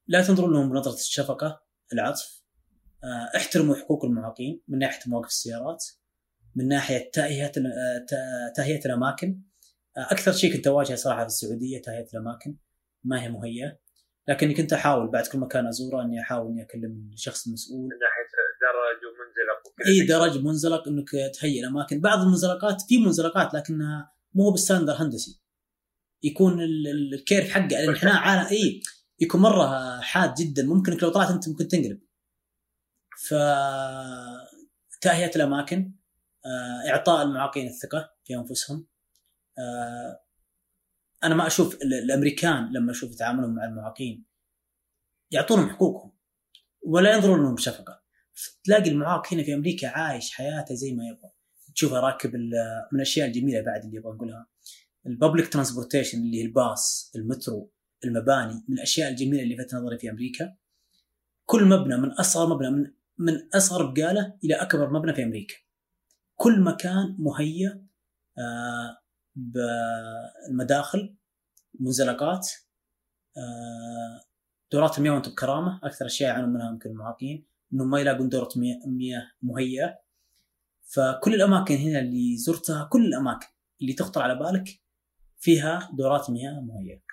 [0.06, 2.42] لا تنظروا لهم بنظرة الشفقة العطف.
[3.04, 5.84] آه احترموا حقوق المعاقين من ناحية مواقف السيارات.
[6.56, 7.52] من ناحية تهيئة
[8.56, 9.40] تهيئة الأماكن.
[9.96, 12.56] آه أكثر شيء كنت أواجهه صراحة في السعودية تهيئة الأماكن.
[13.04, 13.78] ما هي مهيئة
[14.28, 18.24] لكني كنت أحاول بعد كل مكان أزوره إني أحاول إني أكلم الشخص المسؤول من ناحية
[18.64, 21.08] درج ومنزلق إي درج منزلق إنك
[21.40, 22.00] تهيئ الأماكن.
[22.00, 25.40] بعض المنزلقات في منزلقات لكنها مو بال standard هندسي.
[26.22, 26.60] يكون
[27.12, 28.80] ال curve حقه الانحناء عالي إي
[29.20, 30.62] يكون مرة حاد جدا.
[30.62, 32.00] ممكن لو طلعت أنت ممكن تنقلب.
[33.28, 33.34] ف
[35.00, 35.92] تهيئه الأماكن.
[36.90, 38.86] إعطاء المعاقين الثقة في أنفسهم.
[39.58, 40.20] آه،
[41.24, 44.24] أنا ما أشوف الأمريكان لما أشوف تعاملهم مع المعاقين
[45.30, 46.12] يعطونهم حقوقهم
[46.82, 48.02] ولا ينظرون لهم بشفقة.
[48.64, 51.30] تلاقي المعاق هنا في أمريكا عايش حياته زي ما يبغى.
[51.74, 52.52] تشوفه راكب من
[52.92, 54.46] الأشياء الجميلة بعد اللي أبغى اقولها
[55.06, 57.72] ال public transportation اللي هي الباص المترو
[58.04, 60.56] المباني من الأشياء الجميلة اللي لفت نظري في أمريكا.
[61.44, 65.54] كل مبنى من أصغر مبنى من من أصغر بقالة إلى أكبر مبنى في أمريكا.
[66.36, 67.86] كل مكان مهيأ
[68.38, 68.98] آه،
[69.34, 71.16] بالمداخل
[71.80, 72.48] منزلقات
[73.36, 74.20] آه،
[74.72, 75.80] دورات المياه وأنتم بكرامة.
[75.82, 78.48] أكثر أشياء يعانون منها يمكن المعاقين انهم ما يلاقون دورة
[78.86, 79.98] مياه مهيئه
[80.82, 83.46] فكل الأماكن هنا اللي زرتها كل الأماكن
[83.80, 84.68] اللي تخطر على بالك
[85.38, 87.04] فيها دورات مياه مهيئه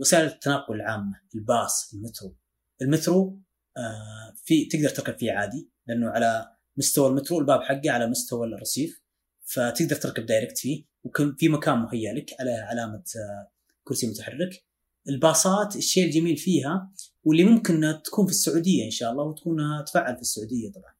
[0.00, 2.36] وسائل التنقل العامة الباص المترو.
[2.82, 3.40] المترو
[3.76, 9.02] آه، في تقدر تركب فيه عادي لأنه على مستوى المترو الباب حقه على مستوى الرصيف
[9.44, 13.50] فتقدر تركب direct فيه وكم في مكان مهيأ لك على علامة آه،
[13.84, 14.64] كرسي متحرك.
[15.08, 16.92] الباصات الشيء الجميل فيها
[17.24, 20.92] واللي ممكن تكون في السعودية إن شاء الله وتكون تفعل في السعودية طبعا.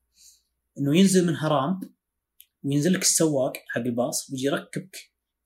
[0.79, 1.91] إنه ينزل منها ramp
[2.65, 4.97] وينزل لك السواق حق الباص ويجي يركبك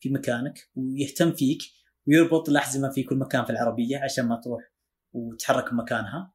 [0.01, 1.63] في مكانك ويهتم فيك
[2.07, 4.73] ويربط الاحزمه في كل مكان في العربية عشان ما تروح
[5.13, 6.33] وتحرك مكانها.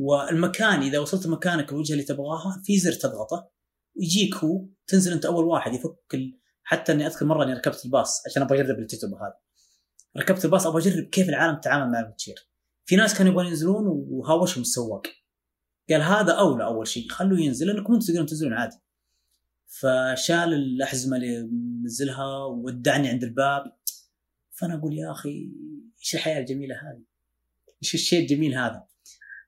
[0.00, 3.50] والمكان إذا وصلت مكانك الوجهه اللي تبغاها في زر تضغطه
[3.96, 6.38] ويجيك هو تنزل أنت أول واحد يفك ال...
[6.62, 9.34] حتى إني أذكر مرة إني ركبت الباص عشان أبغى اجرب التجربة هذه.
[10.16, 12.50] ركبت الباص أبغى أجرب كيف العالم تتعامل مع الويتشير
[12.84, 15.02] في ناس كانوا يبغون ينزلون وهاوشهم السواق.
[15.90, 18.76] قال هذا أولى أول شيء خلوه ينزل لأنكم أنتم تقدرون تنزلون عادي.
[19.66, 21.48] فشال الأحزمة اللي
[21.82, 23.62] منزلها وودعني عند الباب.
[24.52, 25.52] فأنا أقول يا أخي
[26.00, 27.02] إيش الحياة الجميلة هذه؟
[27.82, 28.86] إيش الشيء الجميل هذا؟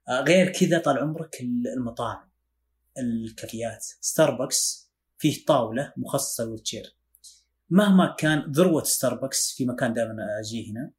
[0.09, 1.41] آه، غير كذا طال عمرك
[1.77, 2.31] المطاعم
[2.99, 3.85] الكافيات.
[4.01, 6.97] ستاربكس فيه طاولة مخصصة لل wheelchair
[7.71, 10.91] مهما كان ذروة ستاربكس في مكان دائما أجي هنا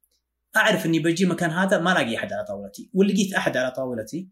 [0.56, 2.90] أعرف إني بجي مكان هذا ما الاقي أحد على طاولتي.
[2.94, 4.28] واللي لقيت أحد على طاولتي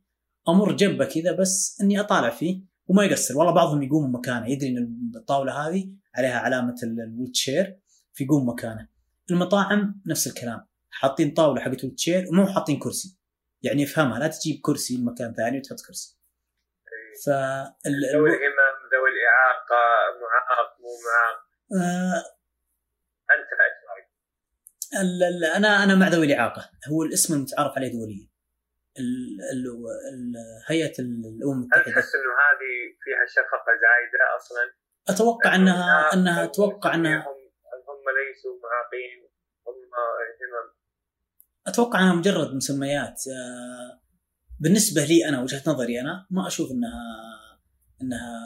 [0.49, 3.39] أمر جنبه كذا بس إني أطالع فيه وما يقصر.
[3.39, 7.79] والله بعضهم يقوم مكانه يدري إن الطاولة هذه عليها علامة ال wheelchair
[8.13, 8.89] فيقوم مكانه.
[9.31, 13.17] المطاعم نفس الكلام حاطين طاولة حقت wheelchair ومو حاطين كرسي.
[13.63, 16.19] يعني افهمها لا تجيب كرسي من مكان ثاني وتحط كرسي.
[17.25, 19.83] ف ذوي الهمم ذوي الإعاقة
[20.21, 21.39] معاق مو معاق.
[21.83, 22.25] آه
[23.35, 23.53] أنت؟
[25.03, 26.71] ال- ال- أنا أنا مع ذوي الإعاقة.
[26.93, 28.29] هو الاسم المتعارف عليه دوليا
[28.99, 31.85] ال- ال- ال- هيئة الأمم هل المتحدة.
[31.85, 32.73] تحس إنه هذه
[33.05, 34.75] فيها شفقة زايدة أصلا؟
[35.09, 37.43] أتوقع أنها أنها أتوقع أنها هم
[37.89, 39.29] هم ليسوا معاقين
[39.67, 40.82] هم همم
[41.67, 44.01] أتوقع أنها مجرد مسميات آه،
[44.61, 47.03] بالنسبة لي أنا وجهة نظري أنا ما أشوف إنها
[48.03, 48.43] إنها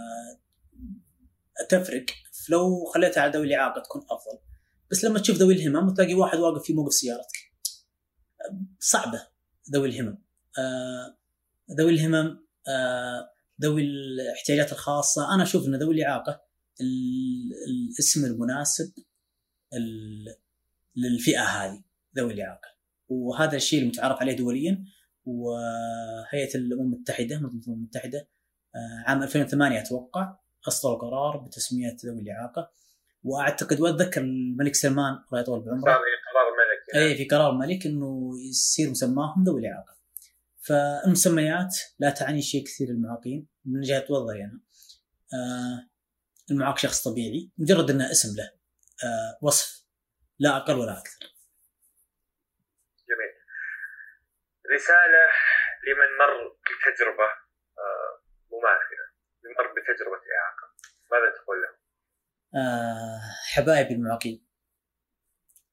[1.68, 2.06] تفرق.
[2.48, 4.38] لو خليتها على ذوي الإعاقة تكون أفضل.
[4.90, 7.52] بس لما تشوف ذوي الهمم وتلاقي واحد واقف في موقف سيارتك
[8.80, 9.26] صعبة
[9.74, 10.18] ذوي الهمم.
[10.59, 11.16] آه،
[11.78, 13.30] ذوي الهمم آه،
[13.62, 15.34] ذوي الاحتياجات الخاصة.
[15.34, 16.43] أنا أشوف إن ذوي الإعاقة
[16.80, 18.93] ال- الاسم المناسب
[19.74, 20.36] ال-
[20.97, 21.82] للفئة هذه
[22.18, 22.76] ذوي الإعاقة.
[23.08, 24.84] وهذا الشيء المتعارف عليه دوليا
[25.24, 28.28] وهيئة الأمم المتحدة منظمه الأمم المتحدة
[28.74, 30.36] آه، عام 2008 أتوقع
[30.68, 32.70] اصدروا قرار بتسمية ذوي الإعاقة
[33.22, 35.80] وأعتقد وأتذكر الملك سلمان الله يطول بعمره
[36.36, 37.06] قرار ملك يعني.
[37.06, 39.96] اي في قرار ملك إنه يصير مسماهم ذوي الإعاقة.
[40.60, 44.60] فالمسميات لا تعني شيء كثير للمعاقين من جهه نظري أنا.
[45.34, 45.88] آه
[46.50, 48.50] المعاق شخص طبيعي مجرد إنه اسم له
[49.04, 49.86] آه وصف
[50.38, 51.18] لا أقل ولا أكثر.
[53.08, 53.32] جميل
[54.74, 55.24] رسالة
[55.86, 56.34] لمن مر
[56.66, 57.28] بتجربة
[57.78, 58.12] آه،
[58.52, 59.06] مماثلة
[59.59, 60.66] مر بتجربة إعاقة
[61.12, 61.68] ماذا تقول له؟
[62.60, 63.20] آه
[63.52, 64.47] حبايبي المعاقين.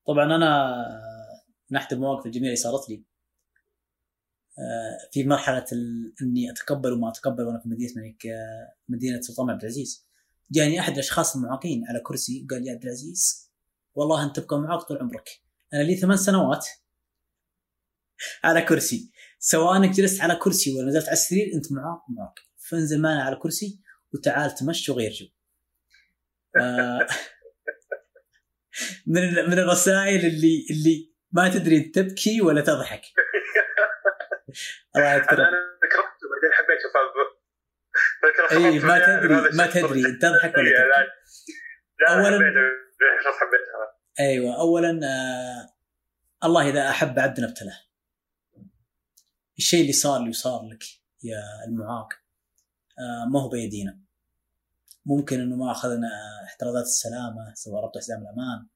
[0.08, 0.74] طبعا أنا
[1.72, 3.04] من احد المواقف الجميلة اللي صارت لي
[4.60, 9.50] آه، في مرحلة ال- إني أتقبل وما أتقبل وأنا في مدينة الملك آه، مدينة سلطان
[9.50, 10.08] عبد العزيز
[10.52, 13.52] جاني أحد الاشخاص المعاقين على كرسي وقال لي عبد العزيز
[13.96, 15.30] والله أنت تبقى معاق طول عمرك
[15.74, 16.68] أنا لي ثمان سنوات
[18.44, 19.12] على كرسي.
[19.40, 22.34] سواء انك جلست على كرسي ولا نزلت على السرير أنت معاق معاق
[22.70, 23.80] فانزل معنا على كرسي
[24.14, 25.26] وتعال تمشي وغير جو.
[26.62, 27.08] آه،
[29.08, 33.02] من من الرسائل اللي اللي ما تدري تبكي ولا تضحك.
[34.96, 35.40] الله يذكرك.
[35.40, 35.50] أنا
[35.92, 36.78] كرهته بعدين حبيت
[38.24, 41.12] فكرة أي ما تدري ما تدري تضحك ولا لا تبكي.
[42.00, 43.36] لا أولاً- حبيتها خلاص.
[43.36, 45.70] حبيتها أيوه اولا آه
[46.44, 47.80] الله إذا أحب عبدا ابتلاه.
[49.58, 50.84] الشيء اللي صار لي وصار لك
[51.24, 52.14] يا المعاق
[53.00, 54.00] آه ما هو بيدينا.
[55.06, 56.08] ممكن إنه ما أخذنا
[56.44, 58.68] احترازات السلامة سواء ربط حزام الأمان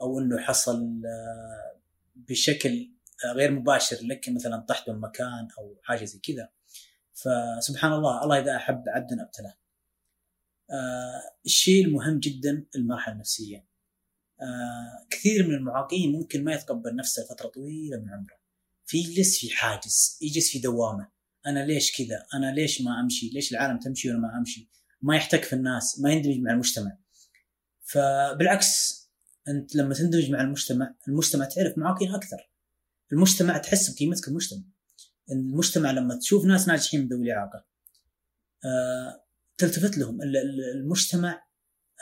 [0.00, 1.80] أو إنه حصل آه
[2.16, 2.92] بشكل
[3.34, 6.48] غير مباشر لك مثلا طحت من مكان أو حاجة زي كذا.
[7.12, 9.54] فسبحان الله الله إذا أحب عبدا ابتلاه
[11.46, 13.66] الشيء المهم جدا المرحلة النفسية.
[14.40, 18.37] آه كثير من المعاقين ممكن ما يتقبل نفسه لفترة طويلة من عمره.
[18.88, 21.08] في يجلس في حاجز يجلس في دوامة.
[21.46, 24.70] أنا ليش كذا؟ أنا ليش ما أمشي؟ ليش العالم تمشي وأنا ما أمشي؟
[25.02, 26.98] ما يحتك في الناس ما يندمج مع المجتمع.
[27.82, 28.98] فبالعكس
[29.48, 32.50] أنت لما تندمج مع المجتمع المجتمع تعرف معاقين أكثر.
[33.12, 34.62] المجتمع تحس بقيمتك المجتمع.
[35.30, 37.64] المجتمع لما تشوف ناس ناجحين ذوي الإعاقة
[38.64, 39.24] آه
[39.58, 40.18] تلتفت لهم.
[40.74, 41.42] المجتمع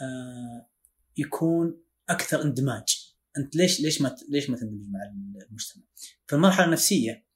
[0.02, 0.68] آه
[1.16, 3.05] يكون أكثر اندماج.
[3.38, 5.00] أنت ليش ليش ما ليش ما تندمج مع
[5.48, 5.82] المجتمع؟
[6.28, 7.26] فالمرحله النفسية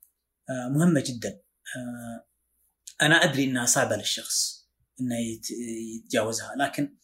[0.51, 1.41] آه مهمة جدا.
[1.77, 2.25] آه
[3.03, 4.69] أنا أدري إنها صعبة للشخص
[5.01, 5.17] إنه
[5.97, 6.97] يتجاوزها لكن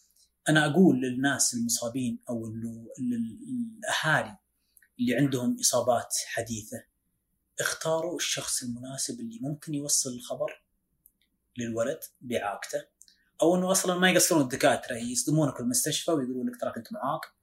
[0.49, 2.47] أنا أقول للناس المصابين أو
[2.99, 4.37] الاهالي
[5.01, 6.85] اللي عندهم إصابات حديثة
[7.61, 10.63] اختاروا الشخص المناسب اللي ممكن يوصل الخبر
[11.59, 12.85] للولد باعاقته
[13.43, 17.36] أو إنه أصلا ما يقصرون الدكاترة يصدمونك في المستشفى ويقولون لك تراك انت معاق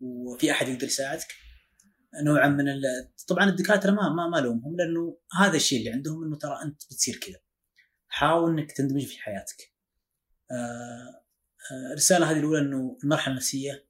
[0.00, 1.26] وفي أحد يقدر يساعدك.
[2.24, 2.82] نوعا من ال...
[3.28, 7.16] طبعا الدكاترة ما ما ما لومهم لأنه هذا الشيء اللي عندهم إنه ترى أنت بتصير
[7.16, 7.38] كذا.
[8.08, 9.74] حاول إنك تندمج في حياتك.
[10.50, 11.20] آه
[11.90, 13.88] الرسالة هذه الأولى إنه المرحلة النفسية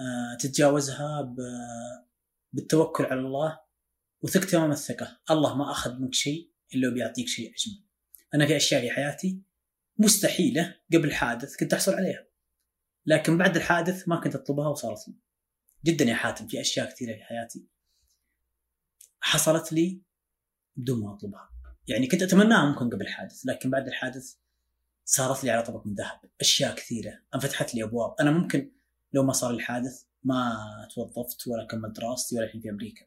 [0.00, 1.34] آه، تتجاوزها
[2.52, 3.60] بالتوكل على الله
[4.22, 5.20] وثق تمام الثقة.
[5.30, 7.84] الله ما أخذ منك شيء إلا وبيعطيك شيء أجمل.
[8.34, 9.42] أنا في أشياء في حياتي
[9.98, 12.26] مستحيلة قبل الحادث كنت أحصل عليها.
[13.06, 15.14] لكن بعد الحادث ما كنت أطلبها وصارت لي.
[15.84, 17.66] جدا يا حاتم في أشياء كثيرة في حياتي
[19.20, 20.02] حصلت لي
[20.76, 21.50] بدون ما أطلبها.
[21.88, 24.34] يعني كنت أتمناها ممكن قبل الحادث لكن بعد الحادث
[25.04, 26.20] صارت لي على طبق من ذهب.
[26.40, 28.14] أشياء كثيرة أنفتحت لي أبواب.
[28.20, 28.72] أنا ممكن
[29.12, 30.56] لو ما صار الحادث ما
[30.94, 33.06] توظفت ولا كملت دراستي ولا الحين في أمريكا.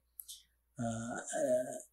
[0.79, 1.87] آه، آه،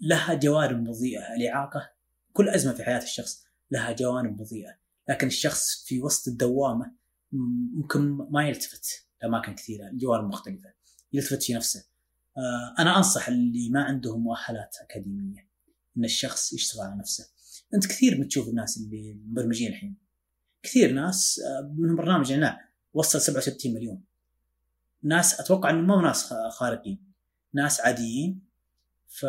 [0.00, 1.90] لها جوانب مضيئه الإعاقة
[2.32, 4.78] كل أزمة في حياة الشخص لها جوانب مضيئه
[5.08, 6.94] لكن الشخص في وسط الدوامة
[7.32, 8.00] ممكن
[8.30, 9.03] ما يلتفت.
[9.24, 10.72] لاماكن كثيرة جوانب مختلفة
[11.12, 11.84] يلتفت في نفسه.
[12.36, 15.48] آه، أنا أنصح اللي ما عندهم مؤهلات أكاديمية
[15.96, 17.28] إن الشخص يشتغل على نفسه.
[17.74, 19.96] أنت كثير بتشوف الناس اللي مبرمجين الحين.
[20.62, 24.04] كثير ناس آه، من برنامج عناع وصل 67 مليون.
[25.02, 27.12] ناس أتوقع انهم مو ناس خارقين
[27.52, 28.40] ناس عاديين.
[29.08, 29.24] ف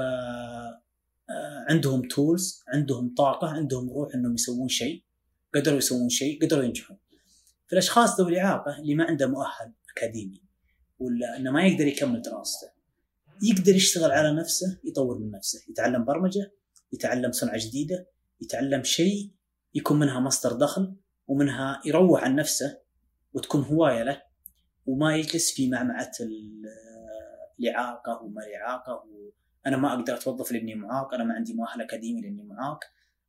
[1.29, 5.03] آه، عندهم تولز عندهم طاقة عندهم روح إنهم يسوون شيء
[5.55, 6.97] قدروا يسوون شيء قدروا ينجحون.
[7.67, 10.41] فالأشخاص ذوي الإعاقة اللي ما عنده مؤهل أكاديمي.
[10.99, 12.67] ولا إنه ما يقدر يكمل دراسته.
[13.43, 15.59] يقدر يشتغل على نفسه يطور من نفسه.
[15.69, 16.51] يتعلم برمجة
[16.93, 18.07] يتعلم صنعة جديدة
[18.41, 19.31] يتعلم شيء
[19.73, 20.95] يكون منها مصدر دخل
[21.27, 22.79] ومنها يروح عن نفسه
[23.33, 24.21] وتكون هواية له
[24.85, 26.11] وما يجلس في معمعة
[27.59, 29.03] الإعاقة وما الإعاقة
[29.67, 32.79] أنا ما أقدر أتوظف لأني معاق أنا ما عندي مؤهل أكاديمي لأني معاق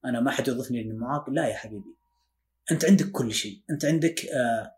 [0.04, 1.30] أنا ما حد يوظفني لأني معاق.
[1.30, 1.96] لا يا حبيبي.
[2.70, 3.62] أنت عندك كل شيء.
[3.70, 4.75] أنت عندك آه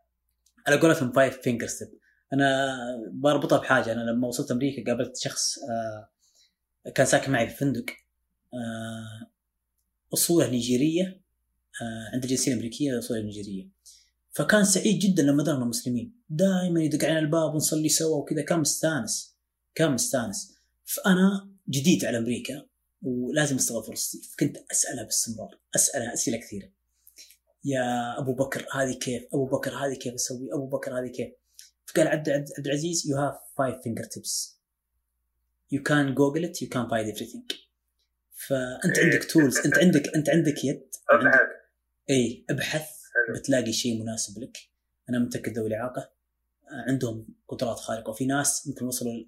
[0.69, 1.89] على قولتهم five finger tips
[2.33, 2.77] أنا
[3.13, 3.93] بربطها بحاجة.
[3.93, 7.85] أنا لما وصلت أمريكا قابلت شخص آه كان ساكن معي في الفندق
[8.55, 9.31] آه
[10.15, 11.21] أصوله نيجيرية
[11.83, 13.69] آه عنده الجنسيه الامريكيه أصوله نيجيرية.
[14.33, 18.43] فكان سعيد جدا لما درنا مسلمين دائما يدق علينا الباب ونصلي سوا وكذا.
[18.43, 19.37] كان مستانس.
[19.75, 20.59] كان مستانس.
[20.85, 22.67] فأنا جديد على أمريكا
[23.03, 25.59] ولازم استغل فرصتي كنت اساله باستمرار.
[25.77, 26.78] اساله أسئلة كثيرة.
[27.65, 31.29] يا أبو بكر هذه كيف؟ أبو بكر هذه كيف أسوي؟ أبو بكر هذه كيف؟
[31.87, 34.59] فقال عبد عبد العزيز you have five finger tips
[35.73, 37.69] you can Google it you can find everything
[38.47, 41.41] فانت عندك tools أنت عندك أنت عندك يد أبحث.
[42.11, 42.89] إي أبحث.
[43.35, 44.59] بتلاقي شيء مناسب لك.
[45.11, 46.11] أنا متأكد ذوي الإعاقة.
[46.89, 48.11] عندهم قدرات خارقة.
[48.11, 49.25] وفي ناس ممكن وصلوا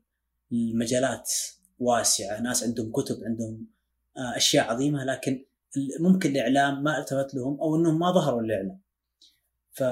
[0.50, 1.32] لمجالات
[1.78, 2.40] واسعة.
[2.40, 3.66] ناس عندهم كتب عندهم
[4.16, 5.04] آه، أشياء عظيمة.
[5.04, 5.44] لكن
[6.00, 8.80] ممكن الإعلام ما التفت لهم أو إنهم ما ظهروا للاعلام
[9.72, 9.82] ف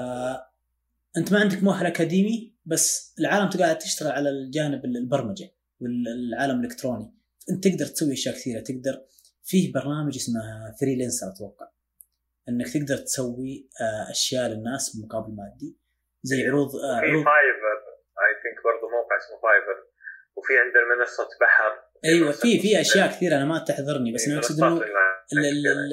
[1.17, 5.51] أنت ما عندك مؤهل أكاديمي بس العالم قاعد تشتغل على الجانب البرمجة
[5.81, 7.13] والعالم الإلكتروني.
[7.49, 8.59] أنت تقدر تسوي أشياء كثيرة.
[8.59, 9.05] تقدر
[9.43, 10.41] فيه برنامج اسمه
[10.79, 11.67] Freelancer أتوقع.
[12.49, 15.77] إنك تقدر تسوي آه، أشياء للناس بمقابل مادي.
[16.23, 17.77] زي عروض آه، عروض Fiverr
[18.23, 19.77] I think برضه موقع اسمه Fiverr
[20.35, 21.71] وفي عندنا منصة بحر.
[22.05, 24.81] أيوه في في أشياء كثيرة أنا ما تحضرني بس أنا أقصد إنه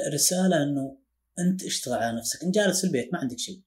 [0.09, 0.99] الرسالة إنه
[1.39, 3.61] أنت اشتغل على نفسك انت جالس في البيت ما عندك شيء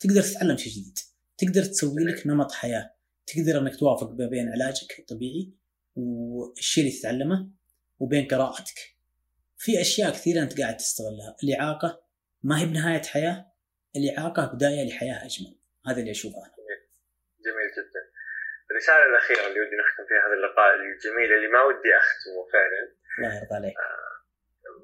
[0.00, 0.98] تقدر تتعلم شيء جديد
[1.38, 2.94] تقدر تسوي لك نمط حياة
[3.26, 5.52] تقدر إنك توافق بين علاجك الطبيعي
[5.96, 7.48] والشيء اللي تتعلمه
[8.00, 8.94] وبين قراءتك.
[9.58, 12.00] في أشياء كثيرة أنت قاعد تستغلها الإعاقة
[12.42, 13.46] ما هي بنهاية حياة
[13.96, 15.56] الإعاقة بداية لحياة أجمل
[15.86, 16.53] هذا اللي أشوفه أنا.
[18.84, 22.82] الرسالة الأخيرة اللي ودي نختم فيها هذا اللقاء الجميل اللي ما ودي أختمه فعلا.
[23.18, 23.76] الله يرضى عليك.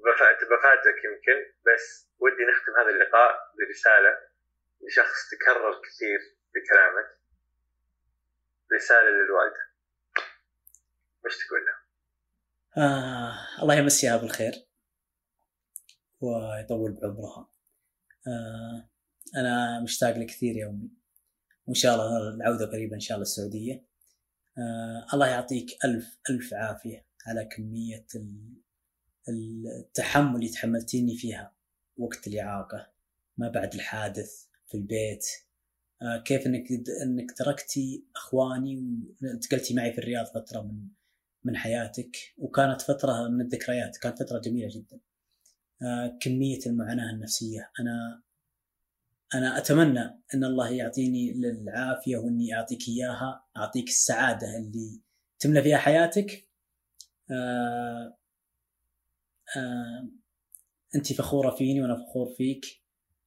[0.04, 1.84] بفاجئك بفاجئك يمكن بس
[2.18, 4.12] ودي نختم هذا اللقاء برسالة
[4.80, 6.20] لشخص تكرر كثير
[6.54, 7.08] بكلامك.
[8.74, 9.64] رسالة للوالده
[11.24, 11.74] وش تقول له؟
[12.84, 14.52] آه الله يمسيها بالخير
[16.20, 17.52] ويطول بعمرها.
[18.26, 18.90] آه
[19.36, 20.90] أنا مشتاق لك كثير يا امي
[21.66, 23.89] وإن شاء الله العودة قريبا إن شاء الله السعودية.
[24.58, 28.06] آه الله يعطيك ألف ألف عافية على كمية
[29.28, 31.54] التحمل اللي تحملتيني فيها
[31.96, 32.92] وقت الإعاقة
[33.38, 35.26] ما بعد الحادث في البيت.
[36.02, 36.66] آه كيف إنك
[37.02, 38.76] إنك تركتي أخواني
[39.22, 40.88] وانتقلتي معي في الرياض فترة من
[41.44, 45.00] من حياتك وكانت فترة من الذكريات كانت فترة جميلة جدا.
[45.82, 47.70] آه كمية المعاناة النفسية.
[47.80, 48.22] أنا
[49.34, 50.00] أنا أتمنى
[50.34, 55.00] أن الله يعطيني العافية وأني أعطيك إياها أعطيك السعادة اللي
[55.38, 56.48] تملى فيها حياتك.
[57.30, 58.18] آه
[59.56, 60.08] آه
[60.94, 62.64] أنت فخورة فيني وأنا فخور فيك.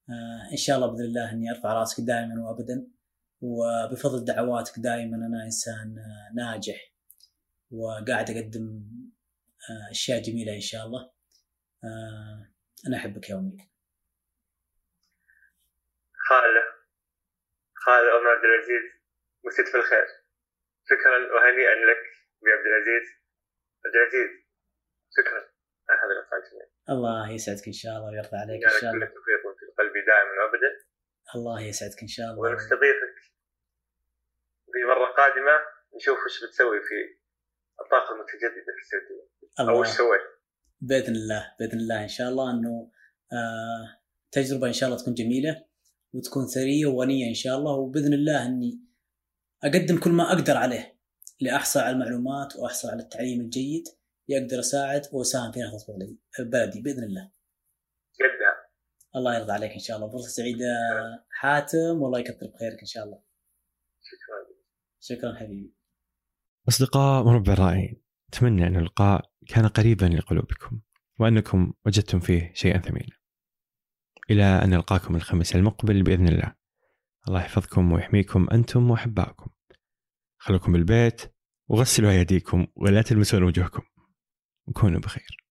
[0.10, 2.88] آه إن شاء الله بإذن الله أني أرفع رأسك دائما وابدا
[3.42, 5.96] وبفضل دعواتك دائما أنا إنسان
[6.36, 6.94] ناجح
[7.72, 8.84] وقاعد أقدم
[9.92, 11.12] أشياء جميلة إن شاء الله.
[12.88, 13.73] أنا أحبك يا أمي.
[17.86, 18.86] خالة أم عبد العزيز
[19.46, 20.08] مسيت في الخير.
[20.90, 22.04] شكرا وهنيئا لك
[22.44, 23.06] بعبد العزيز.
[23.86, 24.32] عبد العزيز
[25.18, 25.42] شكرا.
[25.90, 28.92] على هذا اللقاء الجميل الله يسعدك إن شاء الله ويرضى عليك إن شاء الله.
[28.92, 30.72] كل التوفيق في قلبي دائما وابدا.
[31.36, 32.42] الله يسعدك إن شاء الله.
[32.42, 33.16] ونستضيفك.
[34.74, 35.56] في مرة قادمة
[35.96, 36.98] نشوف وش بتسوي في
[37.82, 39.26] الطاقة المتجددة في السعودية.
[39.60, 40.22] أو وش سويت.
[40.82, 42.92] بإذن الله بإذن الله إن شاء الله أنه
[43.34, 43.86] آه
[44.32, 45.73] تجربة إن شاء الله تكون جميلة.
[46.14, 48.80] وتكون ثرية وغنية إن شاء الله وبإذن الله إني
[49.64, 51.00] أقدم كل ما أقدر عليه
[51.42, 53.84] لأحصل على المعلومات وأحصل على التعليم الجيد
[54.32, 57.32] أقدر أساعد وأساهم في نهضه بلدي بإذن الله.
[58.20, 58.52] جدا.
[59.16, 60.66] الله يرضى عليك إن شاء الله فرصة سعيدة
[61.30, 63.24] حاتم والله يكثر بخيرك إن شاء الله.
[64.02, 64.58] شكرا.
[65.00, 65.74] شكرا حبيبي.
[66.70, 68.02] أصدقاء مربع رائعين
[68.34, 70.82] أتمنى أن اللقاء كان قريبا لقلوبكم
[71.20, 73.23] وأنكم وجدتم فيه شيئا ثمينا.
[74.30, 76.54] إلى أن نلقاكم الخميس المقبل بإذن الله.
[77.28, 79.50] الله يحفظكم ويحميكم أنتم وأحبائكم.
[80.38, 81.22] خلوكم بالبيت
[81.68, 83.84] وغسلوا أيديكم ولا تلمسون وجوهكم.
[84.68, 85.43] وكونوا بخير.